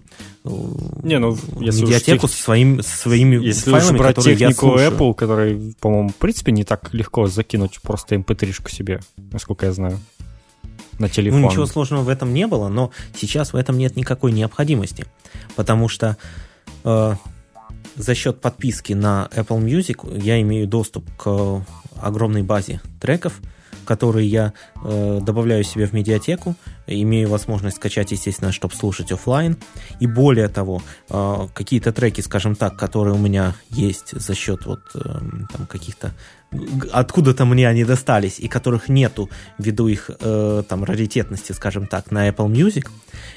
не, 1.04 1.18
ну, 1.18 1.36
если 1.60 1.86
медиатеку 1.86 2.28
со, 2.28 2.38
своим, 2.38 2.84
со 2.84 2.98
своими 2.98 3.44
если 3.44 3.72
файлами, 3.72 3.98
брать 3.98 4.16
которые 4.16 4.38
технику 4.38 4.78
я 4.78 4.90
Apple, 4.90 5.16
который, 5.16 5.76
по-моему, 5.80 6.10
в 6.10 6.16
принципе, 6.16 6.52
не 6.52 6.64
так 6.64 6.94
легко 6.94 7.28
закинуть 7.28 7.82
просто 7.82 8.16
MP3-шку 8.16 8.70
себе, 8.70 9.00
насколько 9.32 9.66
я 9.66 9.74
знаю. 9.74 10.00
На 11.00 11.10
телефон. 11.10 11.42
Ну, 11.42 11.50
ничего 11.50 11.66
сложного 11.66 12.04
в 12.04 12.10
этом 12.10 12.34
не 12.34 12.48
было, 12.48 12.70
но 12.70 12.92
сейчас 13.16 13.54
в 13.54 13.56
этом 13.56 13.78
нет 13.78 13.96
никакой 13.96 14.32
необходимости, 14.32 15.06
потому 15.56 15.88
что 15.88 16.18
э, 16.84 17.16
за 17.96 18.16
счет 18.16 18.42
подписки 18.42 18.94
на 18.94 19.30
Apple 19.34 19.64
Music 19.64 20.22
я 20.22 20.42
имею 20.42 20.68
доступ 20.68 21.06
к 21.18 21.66
огромной 22.02 22.44
базе 22.44 22.82
треков, 23.00 23.40
которые 23.86 24.28
я 24.28 24.54
э, 24.84 25.20
добавляю 25.22 25.64
себе 25.64 25.86
в 25.86 25.94
медиатеку, 25.94 26.56
имею 26.88 27.30
возможность 27.30 27.78
скачать, 27.78 28.12
естественно, 28.12 28.52
чтобы 28.52 28.76
слушать 28.76 29.12
офлайн. 29.12 29.58
И 30.00 30.08
более 30.08 30.48
того, 30.48 30.82
э, 31.10 31.48
какие-то 31.54 31.92
треки, 31.92 32.22
скажем 32.22 32.56
так, 32.56 32.78
которые 32.78 33.16
у 33.16 33.20
меня 33.20 33.56
есть 33.70 34.12
за 34.12 34.36
счет 34.36 34.66
вот 34.66 34.82
э, 34.94 35.00
там 35.00 35.68
каких-то 35.68 36.14
откуда-то 36.92 37.46
мне 37.46 37.68
они 37.68 37.84
достались 37.84 38.40
и 38.40 38.48
которых 38.48 38.90
нету 38.90 39.30
ввиду 39.58 39.88
их 39.88 40.10
э, 40.20 40.64
там 40.68 40.84
раритетности, 40.84 41.52
скажем 41.52 41.88
так, 41.88 42.12
на 42.12 42.30
Apple 42.30 42.48
Music, 42.48 42.88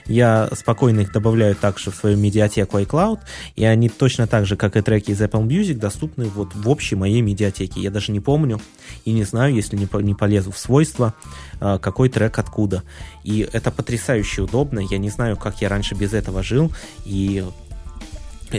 я 0.06 0.48
спокойно 0.52 1.00
их 1.00 1.12
добавляю 1.12 1.54
также 1.54 1.90
в 1.90 1.94
свою 1.94 2.16
медиатеку 2.16 2.78
iCloud, 2.78 3.20
и 3.56 3.64
они 3.64 3.88
точно 3.88 4.26
так 4.26 4.46
же, 4.46 4.56
как 4.56 4.76
и 4.76 4.82
треки 4.82 5.10
из 5.10 5.20
Apple 5.20 5.46
Music, 5.46 5.74
доступны 5.74 6.26
вот 6.26 6.54
в 6.54 6.68
общей 6.68 6.96
моей 6.96 7.20
медиатеке. 7.20 7.80
Я 7.80 7.90
даже 7.90 8.12
не 8.12 8.20
помню 8.20 8.60
и 9.04 9.12
не 9.12 9.24
знаю, 9.24 9.54
если 9.54 9.76
не, 9.76 9.88
не 10.02 10.14
полезу 10.14 10.50
в 10.50 10.58
свойства, 10.58 11.14
э, 11.60 11.78
какой 11.80 12.08
трек 12.08 12.38
откуда. 12.38 12.82
И 13.24 13.37
это 13.42 13.70
потрясающе 13.70 14.42
удобно. 14.42 14.80
Я 14.80 14.98
не 14.98 15.10
знаю, 15.10 15.36
как 15.36 15.60
я 15.60 15.68
раньше 15.68 15.94
без 15.94 16.12
этого 16.12 16.42
жил, 16.42 16.72
и 17.04 17.44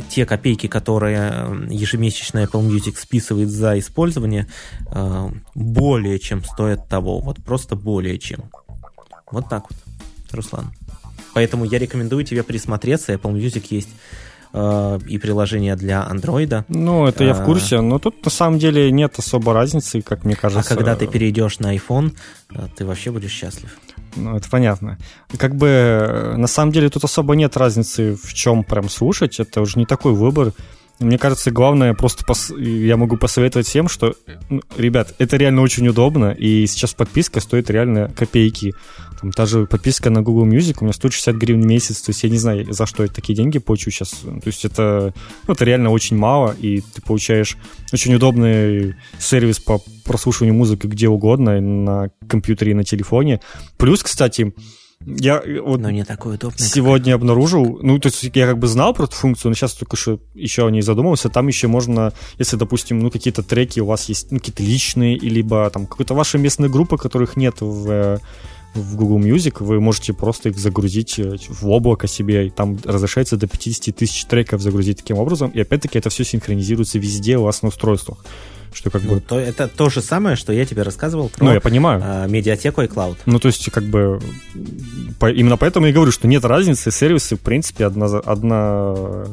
те 0.10 0.26
копейки, 0.26 0.68
которые 0.68 1.68
ежемесячно 1.70 2.44
Apple 2.44 2.68
Music 2.68 2.98
списывает 2.98 3.50
за 3.50 3.80
использование, 3.80 4.48
э, 4.92 5.30
более 5.56 6.20
чем 6.20 6.44
стоят 6.44 6.88
того. 6.88 7.20
Вот 7.20 7.44
просто 7.44 7.76
более 7.76 8.20
чем. 8.20 8.52
Вот 9.32 9.50
так 9.50 9.66
вот, 9.70 9.80
Руслан. 10.32 10.72
Поэтому 11.34 11.66
я 11.66 11.80
рекомендую 11.80 12.24
тебе 12.24 12.44
присмотреться. 12.44 13.14
Apple 13.14 13.34
Music 13.34 13.66
есть 13.70 13.90
э, 14.54 15.00
и 15.08 15.18
приложение 15.18 15.76
для 15.76 16.06
андроида. 16.06 16.66
Ну, 16.68 17.08
это 17.08 17.24
я 17.24 17.34
в 17.34 17.42
э, 17.42 17.46
курсе, 17.46 17.82
но 17.82 18.00
тут 18.00 18.24
на 18.24 18.32
самом 18.32 18.60
деле 18.60 18.92
нет 18.92 19.18
особо 19.18 19.54
разницы, 19.54 20.02
как 20.02 20.24
мне 20.24 20.36
кажется. 20.36 20.74
А 20.74 20.76
когда 20.76 20.96
ты 20.96 21.08
перейдешь 21.08 21.60
на 21.60 21.76
iPhone, 21.76 22.16
ты 22.76 22.86
вообще 22.86 23.12
будешь 23.12 23.32
счастлив. 23.32 23.76
Ну, 24.16 24.36
это 24.36 24.50
понятно. 24.50 24.98
Как 25.38 25.56
бы, 25.56 26.34
на 26.38 26.48
самом 26.48 26.72
деле, 26.72 26.90
тут 26.90 27.04
особо 27.04 27.36
нет 27.36 27.58
разницы, 27.58 28.16
в 28.16 28.34
чем 28.34 28.64
прям 28.64 28.90
слушать. 28.90 29.40
Это 29.40 29.62
уже 29.62 29.78
не 29.78 29.86
такой 29.86 30.14
выбор. 30.14 30.54
Мне 31.00 31.18
кажется, 31.18 31.50
главное 31.50 31.94
просто 31.94 32.26
пос... 32.26 32.52
я 32.58 32.98
могу 32.98 33.16
посоветовать 33.16 33.68
всем, 33.68 33.88
что, 33.88 34.16
ну, 34.50 34.62
ребят, 34.76 35.16
это 35.18 35.38
реально 35.38 35.62
очень 35.62 35.88
удобно, 35.88 36.32
и 36.32 36.68
сейчас 36.68 36.94
подписка 36.94 37.40
стоит 37.40 37.70
реально 37.70 38.12
копейки. 38.14 38.74
Там 39.22 39.32
та 39.32 39.46
же 39.46 39.66
подписка 39.66 40.10
на 40.10 40.22
Google 40.22 40.48
Music 40.48 40.78
у 40.80 40.86
меня 40.86 40.94
стоит 40.94 41.14
60 41.14 41.36
гривен 41.36 41.62
в 41.62 41.66
месяц, 41.66 42.02
то 42.02 42.12
есть 42.12 42.24
я 42.24 42.30
не 42.30 42.38
знаю, 42.38 42.72
за 42.72 42.86
что 42.86 43.04
я 43.04 43.10
такие 43.10 43.36
деньги 43.36 43.60
плачу 43.60 43.92
сейчас. 43.92 44.12
То 44.12 44.48
есть 44.48 44.66
это, 44.66 45.14
ну, 45.48 45.54
это 45.54 45.66
реально 45.66 45.90
очень 45.90 46.18
мало, 46.18 46.56
и 46.60 46.82
ты 46.82 47.02
получаешь 47.02 47.58
очень 47.92 48.14
удобный 48.16 48.96
сервис 49.20 49.60
по 49.60 49.82
прослушиванию 50.06 50.56
музыки 50.56 50.88
где 50.88 51.10
угодно, 51.10 51.60
на 51.60 52.10
компьютере 52.28 52.72
и 52.72 52.76
на 52.76 52.84
телефоне. 52.84 53.42
Плюс, 53.78 54.04
кстати, 54.04 54.54
я 55.06 55.42
э, 55.46 55.62
вот 55.62 55.80
но 55.80 55.90
не 55.90 56.04
такой 56.04 56.36
удобный. 56.36 56.60
Сегодня 56.60 57.14
обнаружил, 57.14 57.80
ну, 57.82 58.00
то 58.00 58.08
есть 58.08 58.24
я 58.36 58.48
как 58.48 58.60
бы 58.60 58.68
знал 58.68 58.94
про 58.94 59.06
эту 59.06 59.16
функцию, 59.16 59.50
но 59.50 59.56
сейчас 59.56 59.74
только 59.74 59.96
что 59.96 60.20
еще 60.34 60.68
о 60.68 60.72
ней 60.72 60.82
задумался. 60.82 61.30
Там 61.30 61.48
еще 61.48 61.68
можно, 61.68 62.14
если, 62.38 62.58
допустим, 62.58 63.00
ну, 63.00 63.10
какие-то 63.10 63.42
треки 63.42 63.80
у 63.80 63.86
вас 63.86 64.10
есть, 64.10 64.32
ну, 64.32 64.40
какие-то 64.40 64.64
личные, 64.64 65.18
либо 65.18 65.70
там 65.70 65.88
какая-то 65.88 66.14
ваша 66.14 66.38
местная 66.38 66.70
группа, 66.70 66.98
которых 66.98 67.38
нет 67.38 67.62
в 67.62 67.90
э, 67.90 68.18
в 68.74 68.96
Google 68.96 69.20
Music, 69.20 69.64
вы 69.64 69.80
можете 69.80 70.14
просто 70.14 70.50
их 70.50 70.58
загрузить 70.58 71.20
э, 71.20 71.38
в 71.48 71.68
облако 71.70 72.08
себе, 72.08 72.48
и 72.48 72.50
там 72.50 72.78
разрешается 72.84 73.38
до 73.38 73.48
50 73.48 73.96
тысяч 73.96 74.26
треков 74.26 74.62
загрузить 74.62 74.98
таким 74.98 75.18
образом, 75.18 75.50
и 75.50 75.60
опять-таки 75.60 75.98
это 75.98 76.10
все 76.10 76.24
синхронизируется 76.24 77.00
везде 77.00 77.38
у 77.38 77.44
вас 77.44 77.62
на 77.62 77.70
устройствах. 77.70 78.20
Что 78.72 78.92
как 78.92 79.04
ну, 79.04 79.16
бы... 79.16 79.22
то, 79.22 79.40
это 79.40 79.68
то 79.68 79.90
же 79.90 80.02
самое, 80.02 80.36
что 80.36 80.54
я 80.54 80.64
тебе 80.66 80.84
рассказывал 80.84 81.30
про 81.30 81.46
ну, 81.46 81.54
я 81.54 81.60
понимаю. 81.60 82.02
А, 82.06 82.28
медиатеку 82.28 82.84
iCloud. 82.84 83.18
Ну, 83.26 83.40
то 83.40 83.48
есть, 83.48 83.72
как 83.72 83.84
бы, 83.84 84.22
по, 85.20 85.32
именно 85.32 85.58
поэтому 85.58 85.88
я 85.88 85.94
говорю, 85.94 86.12
что 86.12 86.28
нет 86.28 86.46
разницы, 86.46 86.92
сервисы, 86.92 87.36
в 87.36 87.40
принципе, 87.40 87.86
одна, 87.86 88.06
одна 88.20 89.26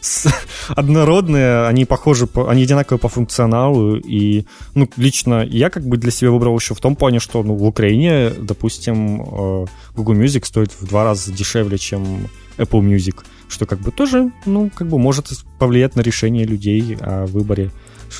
однородные, 0.68 1.66
они 1.66 1.84
похожи, 1.84 2.26
по, 2.26 2.50
они 2.50 2.62
одинаковые 2.62 2.98
по 2.98 3.08
функционалу, 3.08 3.96
и, 3.96 4.44
ну, 4.74 4.88
лично 4.96 5.44
я 5.44 5.70
как 5.70 5.84
бы 5.84 5.96
для 5.96 6.10
себя 6.10 6.30
выбрал 6.30 6.56
еще 6.58 6.74
в 6.74 6.80
том 6.80 6.96
плане, 6.96 7.20
что, 7.20 7.42
ну, 7.42 7.54
в 7.54 7.64
Украине, 7.64 8.30
допустим, 8.30 9.22
э, 9.22 9.66
Google 9.94 10.14
Music 10.14 10.44
стоит 10.44 10.72
в 10.72 10.86
два 10.86 11.04
раза 11.04 11.32
дешевле, 11.32 11.78
чем 11.78 12.28
Apple 12.58 12.80
Music, 12.80 13.20
что 13.48 13.66
как 13.66 13.80
бы 13.80 13.90
тоже, 13.90 14.32
ну, 14.46 14.70
как 14.74 14.88
бы 14.88 14.98
может 14.98 15.30
повлиять 15.58 15.96
на 15.96 16.00
решение 16.00 16.44
людей 16.44 16.96
о 17.00 17.26
выборе 17.26 17.70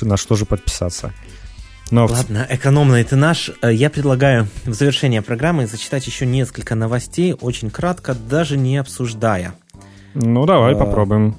на 0.01 0.17
что 0.17 0.35
же 0.35 0.45
подписаться. 0.45 1.13
Но... 1.91 2.07
Ладно, 2.07 2.47
экономный 2.49 3.03
ты 3.03 3.15
наш. 3.15 3.51
Э, 3.61 3.71
я 3.71 3.89
предлагаю 3.89 4.47
в 4.65 4.73
завершение 4.73 5.21
программы 5.21 5.67
зачитать 5.67 6.07
еще 6.07 6.25
несколько 6.25 6.75
новостей, 6.75 7.33
очень 7.33 7.69
кратко, 7.69 8.15
даже 8.15 8.57
не 8.57 8.77
обсуждая. 8.77 9.53
Ну, 10.15 10.45
давай 10.45 10.73
а... 10.73 10.75
попробуем. 10.75 11.35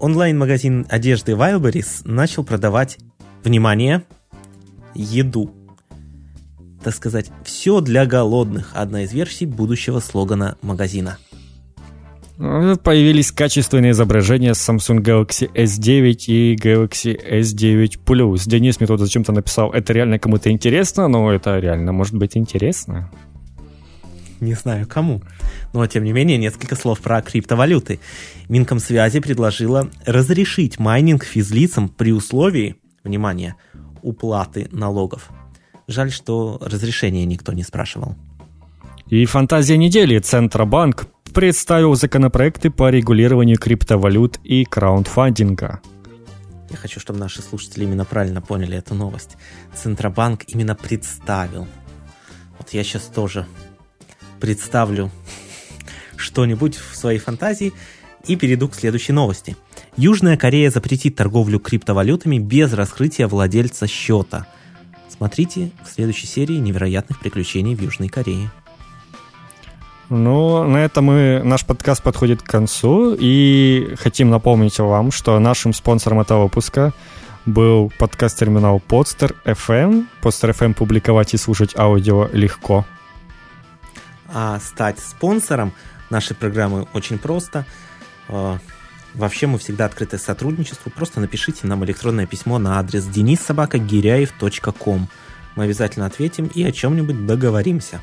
Онлайн-магазин 0.00 0.86
одежды 0.88 1.32
Wildberries 1.32 2.02
начал 2.04 2.42
продавать, 2.42 2.98
внимание, 3.44 4.02
еду. 4.94 5.54
Так 6.82 6.94
сказать, 6.94 7.30
все 7.44 7.80
для 7.80 8.06
голодных. 8.06 8.72
Одна 8.74 9.02
из 9.02 9.12
версий 9.12 9.46
будущего 9.46 10.00
слогана 10.00 10.56
магазина– 10.62 11.18
Появились 12.40 13.32
качественные 13.32 13.90
изображения 13.90 14.52
Samsung 14.52 15.02
Galaxy 15.02 15.52
S9 15.52 16.24
и 16.28 16.54
Galaxy 16.54 17.14
S9 17.14 17.98
Plus. 18.06 18.48
Денис 18.48 18.80
мне 18.80 18.86
тут 18.86 18.98
зачем-то 18.98 19.32
написал, 19.32 19.72
это 19.72 19.92
реально 19.92 20.18
кому-то 20.18 20.50
интересно, 20.50 21.06
но 21.08 21.30
это 21.30 21.58
реально 21.58 21.92
может 21.92 22.14
быть 22.14 22.38
интересно. 22.38 23.10
Не 24.40 24.54
знаю 24.54 24.86
кому. 24.86 25.22
Но, 25.72 25.86
тем 25.86 26.04
не 26.04 26.12
менее, 26.12 26.38
несколько 26.38 26.74
слов 26.74 27.00
про 27.00 27.20
криптовалюты. 27.20 28.00
Минкомсвязи 28.48 29.20
предложила 29.20 29.90
разрешить 30.06 30.78
майнинг 30.78 31.24
физлицам 31.24 31.88
при 31.88 32.12
условии, 32.12 32.76
внимание, 33.04 33.54
уплаты 34.02 34.68
налогов. 34.72 35.30
Жаль, 35.86 36.10
что 36.10 36.58
разрешения 36.62 37.26
никто 37.26 37.52
не 37.52 37.62
спрашивал. 37.62 38.16
И 39.08 39.26
фантазия 39.26 39.76
недели. 39.76 40.18
Центробанк 40.18 41.06
представил 41.34 41.94
законопроекты 41.94 42.70
по 42.70 42.90
регулированию 42.90 43.58
криптовалют 43.58 44.38
и 44.42 44.64
краундфандинга. 44.64 45.80
Я 46.70 46.76
хочу, 46.76 47.00
чтобы 47.00 47.18
наши 47.18 47.42
слушатели 47.42 47.84
именно 47.84 48.04
правильно 48.04 48.40
поняли 48.40 48.78
эту 48.78 48.94
новость. 48.94 49.36
Центробанк 49.74 50.44
именно 50.46 50.76
представил. 50.76 51.66
Вот 52.58 52.70
я 52.70 52.84
сейчас 52.84 53.02
тоже 53.04 53.46
представлю 54.40 55.10
что-нибудь 56.16 56.76
в 56.76 56.96
своей 56.96 57.18
фантазии 57.18 57.72
и 58.26 58.36
перейду 58.36 58.68
к 58.68 58.74
следующей 58.74 59.12
новости. 59.12 59.56
Южная 59.96 60.36
Корея 60.36 60.70
запретит 60.70 61.16
торговлю 61.16 61.58
криптовалютами 61.58 62.38
без 62.38 62.72
раскрытия 62.72 63.28
владельца 63.28 63.86
счета. 63.86 64.46
Смотрите 65.08 65.70
в 65.84 65.90
следующей 65.90 66.26
серии 66.26 66.56
невероятных 66.56 67.20
приключений 67.20 67.74
в 67.74 67.82
Южной 67.82 68.08
Корее. 68.08 68.50
Ну, 70.08 70.64
на 70.64 70.78
этом 70.78 71.04
мы, 71.04 71.40
наш 71.44 71.64
подкаст 71.64 72.02
подходит 72.02 72.42
к 72.42 72.46
концу, 72.46 73.16
и 73.18 73.94
хотим 73.96 74.28
напомнить 74.28 74.78
вам, 74.78 75.12
что 75.12 75.38
нашим 75.38 75.72
спонсором 75.72 76.18
этого 76.18 76.44
выпуска 76.44 76.92
был 77.46 77.92
подкаст-терминал 77.96 78.82
Podster 78.88 79.36
FM. 79.44 80.06
Podster 80.20 80.52
FM 80.52 80.74
публиковать 80.74 81.34
и 81.34 81.36
слушать 81.36 81.76
аудио 81.76 82.28
легко. 82.32 82.84
А 84.32 84.58
стать 84.60 84.98
спонсором 84.98 85.72
нашей 86.08 86.36
программы 86.36 86.86
очень 86.92 87.18
просто. 87.18 87.66
А, 88.28 88.58
вообще 89.14 89.46
мы 89.46 89.58
всегда 89.58 89.86
открыты 89.86 90.18
к 90.18 90.20
сотрудничеству. 90.20 90.90
Просто 90.90 91.20
напишите 91.20 91.66
нам 91.66 91.84
электронное 91.84 92.26
письмо 92.26 92.58
на 92.58 92.78
адрес 92.78 93.06
denissobakagиряев.ком. 93.06 95.08
Мы 95.56 95.64
обязательно 95.64 96.06
ответим 96.06 96.46
и 96.46 96.62
о 96.62 96.72
чем-нибудь 96.72 97.26
договоримся. 97.26 98.00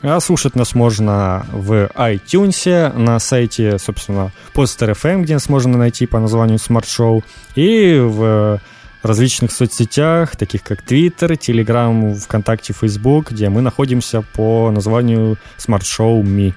А 0.00 0.20
слушать 0.20 0.54
нас 0.54 0.76
можно 0.76 1.44
в 1.52 1.90
iTunes, 1.96 2.96
на 2.96 3.18
сайте, 3.18 3.78
собственно, 3.78 4.30
Poster 4.54 4.92
FM, 4.92 5.22
где 5.22 5.34
нас 5.34 5.48
можно 5.48 5.76
найти 5.76 6.06
по 6.06 6.20
названию 6.20 6.58
Smart 6.58 6.84
Show, 6.84 7.24
и 7.56 7.98
в 7.98 8.60
различных 9.02 9.52
соцсетях, 9.52 10.36
таких 10.36 10.62
как 10.62 10.84
Twitter, 10.84 11.30
Telegram, 11.30 12.14
ВКонтакте, 12.14 12.72
Facebook, 12.72 13.32
где 13.32 13.48
мы 13.48 13.60
находимся 13.60 14.22
по 14.22 14.70
названию 14.70 15.38
Smart 15.58 15.82
Show 15.82 16.22
Me. 16.22 16.54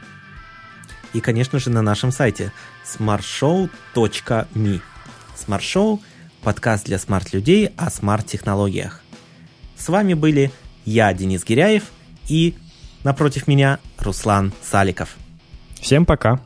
И, 1.13 1.19
конечно 1.19 1.59
же, 1.59 1.69
на 1.69 1.81
нашем 1.81 2.11
сайте 2.11 2.51
smartshow.me. 2.85 4.81
Smart 5.47 5.61
Show– 5.61 5.99
подкаст 6.43 6.85
для 6.85 6.97
смарт-людей 6.97 7.71
о 7.77 7.89
смарт-технологиях. 7.89 9.01
С 9.77 9.89
вами 9.89 10.13
были 10.13 10.51
я, 10.85 11.13
Денис 11.13 11.43
Гиряев, 11.43 11.83
и 12.27 12.55
Напротив 13.03 13.47
меня 13.47 13.79
Руслан 13.97 14.53
Саликов. 14.61 15.15
Всем 15.79 16.05
пока. 16.05 16.39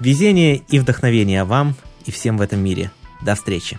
Везение 0.00 0.56
и 0.56 0.78
вдохновение 0.80 1.44
вам 1.44 1.76
и 2.04 2.10
всем 2.10 2.36
в 2.36 2.40
этом 2.40 2.60
мире. 2.60 2.90
До 3.22 3.36
встречи. 3.36 3.78